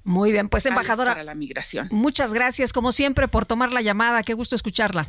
[0.03, 1.11] Muy bien, pues embajadora.
[1.11, 1.87] para la migración.
[1.91, 4.23] Muchas gracias, como siempre, por tomar la llamada.
[4.23, 5.07] Qué gusto escucharla.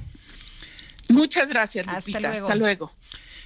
[1.09, 2.47] Muchas gracias, Hasta luego.
[2.47, 2.93] Hasta luego.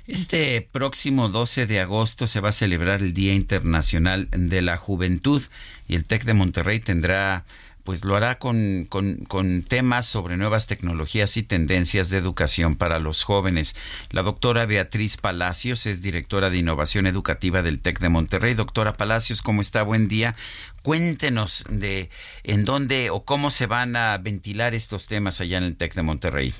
[0.06, 5.42] Este próximo 12 de agosto se va a celebrar el Día Internacional de la Juventud
[5.88, 7.44] y el TEC de Monterrey tendrá,
[7.84, 12.98] pues lo hará con, con, con temas sobre nuevas tecnologías y tendencias de educación para
[12.98, 13.76] los jóvenes.
[14.10, 18.54] La doctora Beatriz Palacios es directora de Innovación Educativa del TEC de Monterrey.
[18.54, 19.82] Doctora Palacios, ¿cómo está?
[19.82, 20.34] Buen día.
[20.82, 22.10] Cuéntenos de
[22.42, 26.02] en dónde o cómo se van a ventilar estos temas allá en el TEC de
[26.02, 26.54] Monterrey.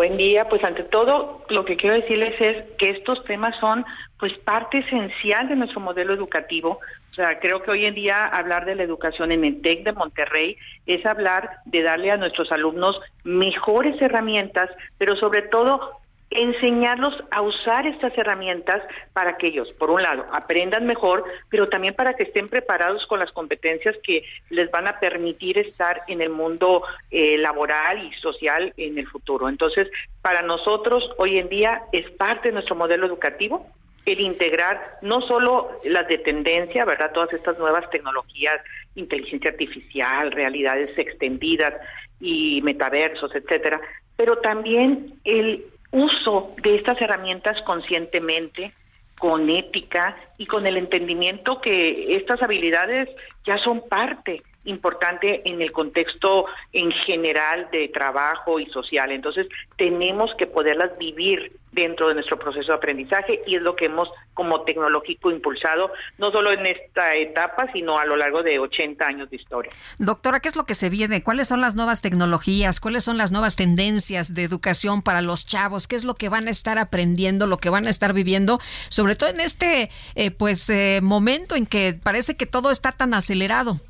[0.00, 3.84] Buen día, pues ante todo lo que quiero decirles es que estos temas son
[4.18, 6.80] pues parte esencial de nuestro modelo educativo.
[7.10, 9.92] O sea, creo que hoy en día hablar de la educación en el TEC de
[9.92, 10.56] Monterrey
[10.86, 15.99] es hablar de darle a nuestros alumnos mejores herramientas, pero sobre todo
[16.30, 21.94] enseñarlos a usar estas herramientas para que ellos, por un lado, aprendan mejor, pero también
[21.94, 26.30] para que estén preparados con las competencias que les van a permitir estar en el
[26.30, 29.48] mundo eh, laboral y social en el futuro.
[29.48, 29.88] Entonces,
[30.22, 33.66] para nosotros hoy en día es parte de nuestro modelo educativo
[34.06, 37.12] el integrar no solo las de tendencia, ¿verdad?
[37.12, 38.58] Todas estas nuevas tecnologías,
[38.94, 41.74] inteligencia artificial, realidades extendidas
[42.20, 43.80] y metaversos, etcétera,
[44.16, 48.72] pero también el uso de estas herramientas conscientemente,
[49.18, 53.08] con ética y con el entendimiento que estas habilidades
[53.44, 59.10] ya son parte importante en el contexto en general de trabajo y social.
[59.10, 63.86] Entonces, tenemos que poderlas vivir dentro de nuestro proceso de aprendizaje y es lo que
[63.86, 69.04] hemos como tecnológico impulsado, no solo en esta etapa, sino a lo largo de 80
[69.04, 69.70] años de historia.
[69.98, 71.22] Doctora, ¿qué es lo que se viene?
[71.22, 72.80] ¿Cuáles son las nuevas tecnologías?
[72.80, 75.86] ¿Cuáles son las nuevas tendencias de educación para los chavos?
[75.86, 78.58] ¿Qué es lo que van a estar aprendiendo, lo que van a estar viviendo?
[78.88, 83.14] Sobre todo en este eh, pues eh, momento en que parece que todo está tan
[83.14, 83.80] acelerado.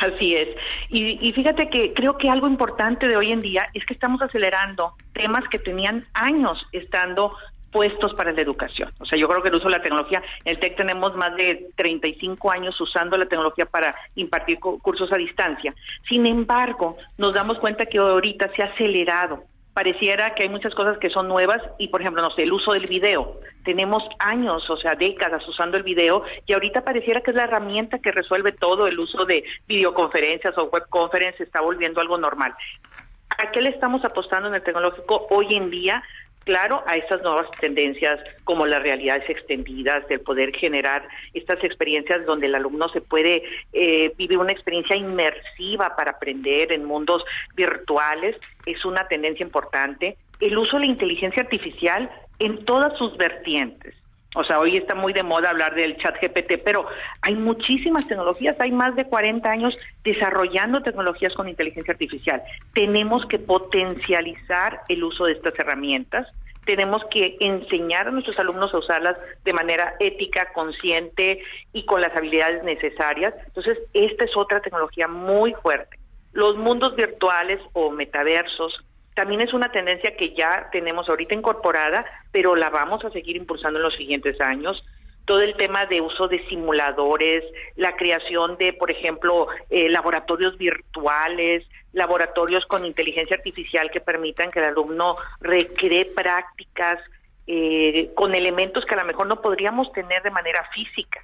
[0.00, 0.48] Así es.
[0.88, 4.22] Y, y, fíjate que creo que algo importante de hoy en día es que estamos
[4.22, 7.36] acelerando temas que tenían años estando
[7.70, 8.88] puestos para la educación.
[8.98, 11.34] O sea, yo creo que el uso de la tecnología, en el TEC tenemos más
[11.36, 15.72] de 35 años usando la tecnología para impartir cursos a distancia.
[16.08, 19.44] Sin embargo, nos damos cuenta que ahorita se ha acelerado
[19.80, 22.74] pareciera que hay muchas cosas que son nuevas y, por ejemplo, no sé, el uso
[22.74, 23.40] del video.
[23.64, 27.98] Tenemos años, o sea, décadas usando el video y ahorita pareciera que es la herramienta
[27.98, 28.86] que resuelve todo.
[28.86, 32.54] El uso de videoconferencias o webconferencias está volviendo algo normal.
[33.38, 36.02] ¿A qué le estamos apostando en el tecnológico hoy en día?
[36.44, 42.46] Claro, a estas nuevas tendencias como las realidades extendidas, del poder generar estas experiencias donde
[42.46, 47.22] el alumno se puede eh, vivir una experiencia inmersiva para aprender en mundos
[47.54, 50.16] virtuales, es una tendencia importante.
[50.40, 53.94] El uso de la inteligencia artificial en todas sus vertientes.
[54.36, 56.86] O sea, hoy está muy de moda hablar del chat GPT, pero
[57.22, 62.40] hay muchísimas tecnologías, hay más de 40 años desarrollando tecnologías con inteligencia artificial.
[62.72, 66.28] Tenemos que potencializar el uso de estas herramientas,
[66.64, 71.42] tenemos que enseñar a nuestros alumnos a usarlas de manera ética, consciente
[71.72, 73.34] y con las habilidades necesarias.
[73.46, 75.98] Entonces, esta es otra tecnología muy fuerte.
[76.32, 78.84] Los mundos virtuales o metaversos
[79.20, 83.78] también es una tendencia que ya tenemos ahorita incorporada, pero la vamos a seguir impulsando
[83.78, 84.82] en los siguientes años.
[85.26, 87.44] Todo el tema de uso de simuladores,
[87.76, 94.60] la creación de, por ejemplo, eh, laboratorios virtuales, laboratorios con inteligencia artificial que permitan que
[94.60, 96.98] el alumno recree prácticas
[97.46, 101.20] eh, con elementos que a lo mejor no podríamos tener de manera física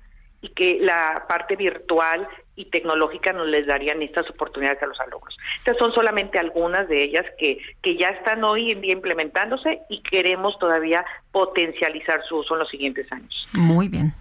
[0.47, 5.37] y que la parte virtual y tecnológica nos les darían estas oportunidades a los alumnos.
[5.59, 10.03] Estas son solamente algunas de ellas que, que ya están hoy en día implementándose y
[10.03, 13.47] queremos todavía potencializar su uso en los siguientes años.
[13.53, 14.13] Muy bien.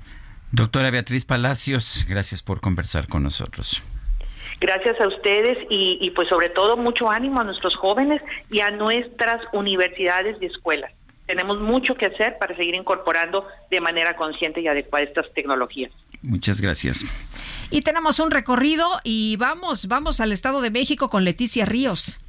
[0.51, 3.81] Doctora Beatriz Palacios, gracias por conversar con nosotros.
[4.59, 8.71] Gracias a ustedes y, y pues sobre todo mucho ánimo a nuestros jóvenes y a
[8.71, 10.91] nuestras universidades y escuelas.
[11.25, 15.91] Tenemos mucho que hacer para seguir incorporando de manera consciente y adecuada estas tecnologías.
[16.25, 17.05] Muchas gracias.
[17.69, 22.19] Y tenemos un recorrido y vamos, vamos al Estado de México con Leticia Ríos.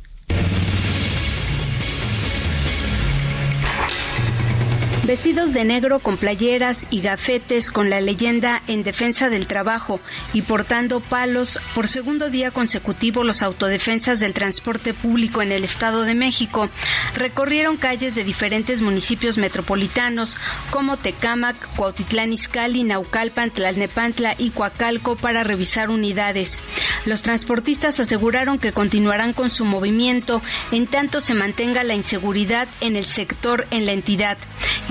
[5.06, 10.00] Vestidos de negro con playeras y gafetes con la leyenda en defensa del trabajo
[10.32, 16.02] y portando palos por segundo día consecutivo los autodefensas del transporte público en el Estado
[16.02, 16.68] de México
[17.14, 20.36] recorrieron calles de diferentes municipios metropolitanos
[20.70, 26.58] como Tecámac, Cuautitlán Izcalli, Naucalpan, Tlalnepantla y Coacalco para revisar unidades.
[27.04, 32.96] Los transportistas aseguraron que continuarán con su movimiento en tanto se mantenga la inseguridad en
[32.96, 34.36] el sector en la entidad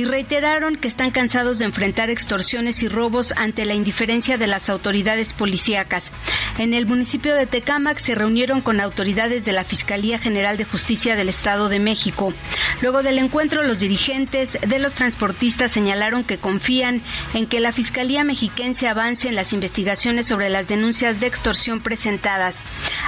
[0.06, 5.34] reiteraron que están cansados de enfrentar extorsiones y robos ante la indiferencia de las autoridades
[5.34, 6.12] policíacas.
[6.58, 11.16] En el municipio de Tecámac se reunieron con autoridades de la Fiscalía General de Justicia
[11.16, 12.34] del Estado de México.
[12.82, 17.02] Luego del encuentro, los dirigentes de los transportistas señalaron que confían
[17.34, 22.62] en que la Fiscalía mexiquense avance en las investigaciones sobre las denuncias de extorsión presentadas.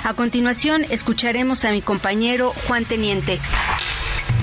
[0.04, 3.40] A continuación, escucharemos a mi compañero Juan Teniente.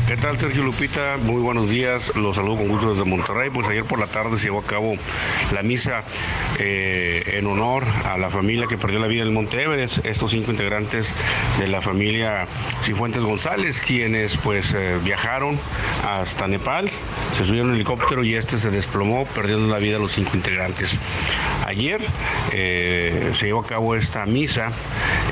[0.07, 1.17] ¿Qué tal Sergio Lupita?
[1.17, 3.49] Muy buenos días, los saludo con gusto desde Monterrey.
[3.49, 4.97] Pues ayer por la tarde se llevó a cabo
[5.51, 6.05] la misa
[6.59, 10.51] eh, en honor a la familia que perdió la vida en Monte Everest, estos cinco
[10.51, 11.15] integrantes
[11.59, 12.47] de la familia
[12.83, 15.59] Cifuentes González, quienes pues eh, viajaron
[16.07, 16.91] hasta Nepal,
[17.35, 20.99] se subieron en helicóptero y este se desplomó, perdiendo la vida a los cinco integrantes.
[21.67, 22.03] Ayer
[22.53, 24.71] eh, se llevó a cabo esta misa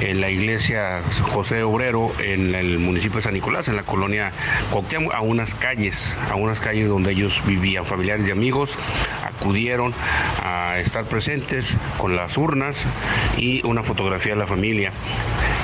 [0.00, 4.32] en la iglesia José Obrero en el municipio de San Nicolás, en la colonia
[4.70, 8.78] Cuauhtémoc, a unas calles, a unas calles donde ellos vivían, familiares y amigos
[9.22, 9.94] acudieron
[10.42, 12.86] a estar presentes con las urnas
[13.36, 14.92] y una fotografía de la familia.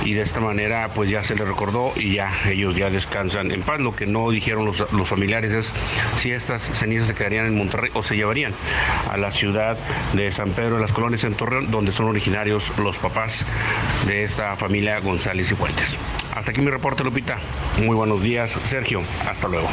[0.04, 3.62] Y de esta manera pues ya se les recordó y ya ellos ya descansan en
[3.62, 3.80] paz.
[3.80, 5.74] Lo que no dijeron los, los familiares es
[6.16, 8.54] si estas cenizas se quedarían en Monterrey o se llevarían
[9.10, 9.76] a la ciudad
[10.12, 13.44] de San Pedro de las Colonias en Torreón, donde son originarios los papás
[14.06, 15.98] de esta familia González y Fuentes.
[16.34, 17.38] Hasta aquí mi reporte, Lupita.
[17.78, 19.02] Muy buenos días, Sergio.
[19.26, 19.68] Hasta luego.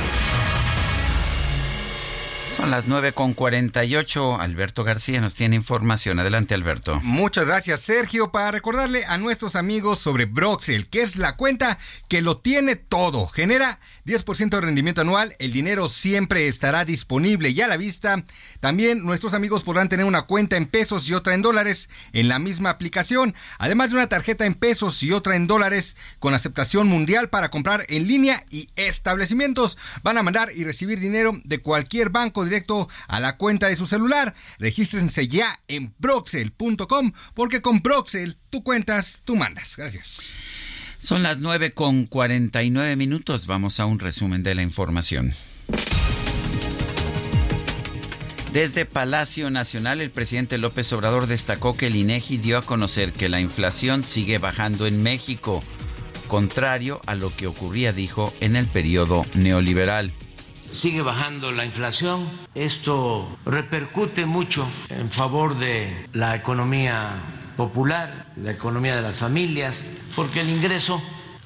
[2.56, 4.40] Son las 9 con 48.
[4.40, 6.20] Alberto García nos tiene información.
[6.20, 7.02] Adelante, Alberto.
[7.04, 8.32] Muchas gracias, Sergio.
[8.32, 11.78] Para recordarle a nuestros amigos sobre Broxel, que es la cuenta
[12.08, 13.28] que lo tiene todo.
[13.28, 15.36] Genera 10% de rendimiento anual.
[15.40, 18.24] El dinero siempre estará disponible y a la vista.
[18.62, 22.40] También nuestros amigos podrán tener una cuenta en pesos y otra en dólares en la
[22.40, 23.36] misma aplicación.
[23.60, 27.84] Además de una tarjeta en pesos y otra en dólares con aceptación mundial para comprar
[27.90, 29.78] en línea y establecimientos.
[30.04, 33.86] Van a mandar y recibir dinero de cualquier banco directo a la cuenta de su
[33.86, 34.34] celular.
[34.60, 39.76] Regístrense ya en Broxel.com porque con Broxel tú cuentas, tú mandas.
[39.76, 40.20] Gracias.
[41.00, 43.46] Son las 9 con 49 minutos.
[43.46, 45.34] Vamos a un resumen de la información.
[48.52, 53.28] Desde Palacio Nacional, el presidente López Obrador destacó que el INEGI dio a conocer que
[53.28, 55.62] la inflación sigue bajando en México,
[56.28, 60.14] contrario a lo que ocurría, dijo, en el periodo neoliberal
[60.76, 62.30] sigue bajando la inflación.
[62.54, 67.10] Esto repercute mucho en favor de la economía
[67.56, 71.02] popular, la economía de las familias, porque el ingreso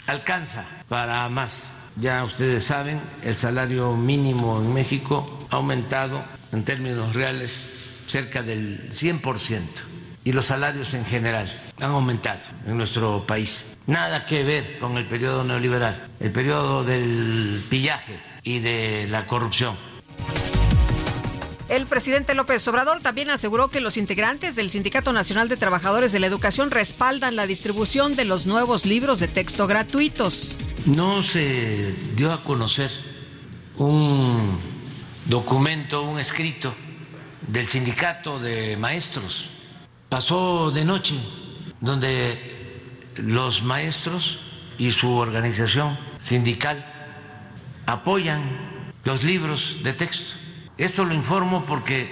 [0.07, 1.75] alcanza para más.
[1.95, 7.67] Ya ustedes saben, el salario mínimo en México ha aumentado en términos reales
[8.07, 9.61] cerca del 100%
[10.23, 13.77] y los salarios en general han aumentado en nuestro país.
[13.85, 19.77] Nada que ver con el periodo neoliberal, el periodo del pillaje y de la corrupción.
[21.69, 26.19] El presidente López Obrador también aseguró que los integrantes del Sindicato Nacional de Trabajadores de
[26.19, 30.57] la Educación respaldan la distribución de los nuevos libros de texto gratuitos.
[30.85, 32.89] No se dio a conocer
[33.77, 34.59] un
[35.27, 36.73] documento, un escrito
[37.47, 39.49] del sindicato de maestros.
[40.09, 41.15] Pasó de noche,
[41.81, 42.81] donde
[43.15, 44.39] los maestros
[44.79, 46.98] y su organización sindical
[47.91, 48.41] apoyan
[49.03, 50.33] los libros de texto.
[50.77, 52.07] Esto lo informo porque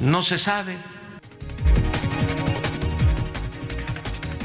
[0.00, 0.78] no se sabe.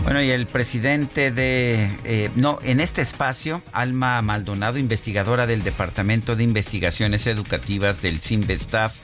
[0.04, 1.90] Bueno, y el presidente de...
[2.04, 8.95] eh, no, en este espacio, Alma Maldonado, investigadora del Departamento de Investigaciones Educativas del CIMBESTAF,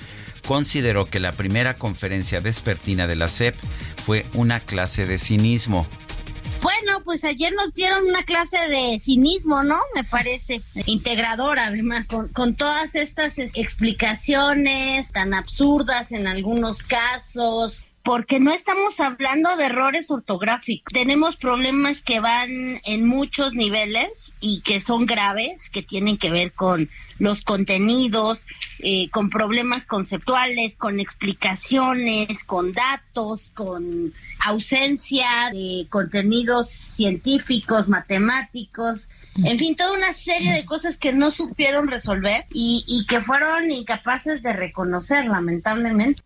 [0.46, 3.56] consideró que la primera conferencia vespertina de la SEP
[4.06, 5.88] fue una clase de cinismo.
[6.84, 9.78] Bueno, pues ayer nos dieron una clase de cinismo, ¿no?
[9.94, 17.86] Me parece integradora, además, con, con todas estas es- explicaciones tan absurdas en algunos casos,
[18.04, 20.92] porque no estamos hablando de errores ortográficos.
[20.92, 26.54] Tenemos problemas que van en muchos niveles y que son graves, que tienen que ver
[26.54, 26.90] con
[27.20, 28.46] los contenidos,
[28.80, 34.14] eh, con problemas conceptuales, con explicaciones, con datos, con
[34.44, 39.10] ausencia de contenidos científicos, matemáticos,
[39.44, 43.72] en fin, toda una serie de cosas que no supieron resolver y, y que fueron
[43.72, 46.22] incapaces de reconocer, lamentablemente.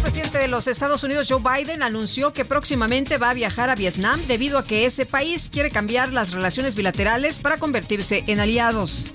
[0.00, 3.74] El presidente de los Estados Unidos, Joe Biden, anunció que próximamente va a viajar a
[3.74, 9.12] Vietnam debido a que ese país quiere cambiar las relaciones bilaterales para convertirse en aliados.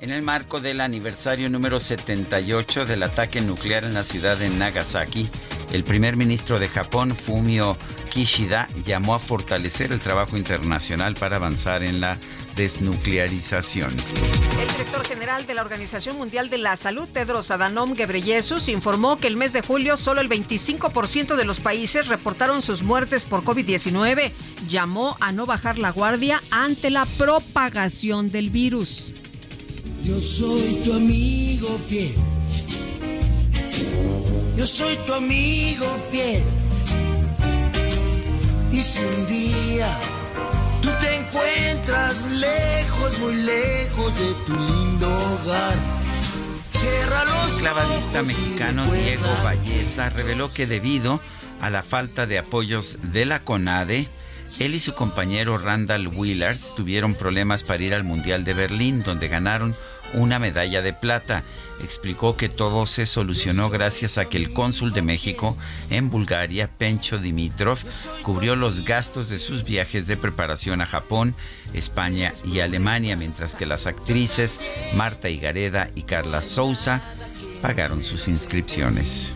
[0.00, 5.28] En el marco del aniversario número 78 del ataque nuclear en la ciudad de Nagasaki,
[5.70, 7.76] el primer ministro de Japón, Fumio
[8.08, 12.18] Kishida, llamó a fortalecer el trabajo internacional para avanzar en la
[12.56, 13.94] desnuclearización.
[14.60, 19.26] El director general de la Organización Mundial de la Salud, Tedros Adhanom Ghebreyesus, informó que
[19.26, 24.32] el mes de julio solo el 25% de los países reportaron sus muertes por COVID-19.
[24.68, 29.12] Llamó a no bajar la guardia ante la propagación del virus.
[30.04, 32.14] Yo soy tu amigo fiel.
[34.56, 36.42] Yo soy tu amigo fiel.
[38.70, 39.88] Y si un día
[41.34, 45.74] encuentras lejos, muy lejos de tu lindo hogar,
[46.72, 51.20] cierra los El clavadista mexicano Diego Valleza reveló que debido
[51.60, 54.08] a la falta de apoyos de la CONADE,
[54.60, 59.26] él y su compañero Randall Willars tuvieron problemas para ir al Mundial de Berlín, donde
[59.28, 59.74] ganaron
[60.14, 61.42] una medalla de plata.
[61.82, 65.56] Explicó que todo se solucionó gracias a que el cónsul de México
[65.90, 67.78] en Bulgaria, Pencho Dimitrov,
[68.22, 71.34] cubrió los gastos de sus viajes de preparación a Japón,
[71.72, 74.60] España y Alemania, mientras que las actrices
[74.94, 77.02] Marta Higareda y Carla Souza
[77.60, 79.34] pagaron sus inscripciones.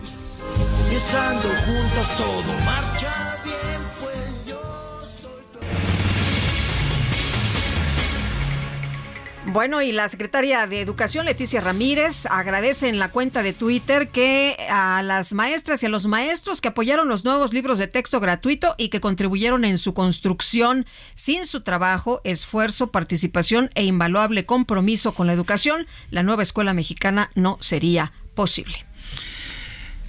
[9.51, 14.55] Bueno, y la secretaria de Educación, Leticia Ramírez, agradece en la cuenta de Twitter que
[14.69, 18.75] a las maestras y a los maestros que apoyaron los nuevos libros de texto gratuito
[18.77, 25.25] y que contribuyeron en su construcción sin su trabajo, esfuerzo, participación e invaluable compromiso con
[25.25, 28.88] la educación, la nueva escuela mexicana no sería posible.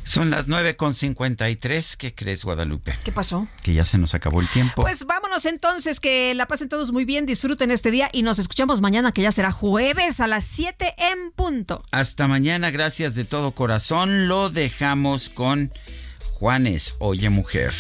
[0.05, 1.97] Son las 9.53.
[1.97, 2.95] ¿Qué crees, Guadalupe?
[3.05, 3.47] ¿Qué pasó?
[3.63, 4.83] Que ya se nos acabó el tiempo.
[4.83, 8.81] Pues vámonos entonces, que la pasen todos muy bien, disfruten este día y nos escuchamos
[8.81, 11.85] mañana, que ya será jueves a las 7 en punto.
[11.91, 14.29] Hasta mañana, gracias de todo corazón.
[14.29, 15.73] Lo dejamos con
[16.35, 17.73] Juanes, Oye Mujer.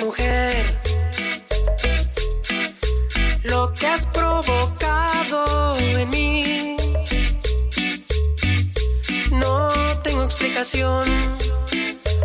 [0.00, 0.64] Mujer,
[3.44, 6.76] lo que has provocado en mí,
[9.30, 9.68] no
[10.02, 11.04] tengo explicación,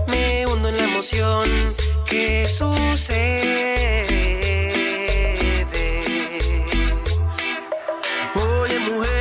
[0.10, 1.50] me hundo en la emoción
[2.06, 3.72] que sucede.
[8.36, 9.21] Oye mujer,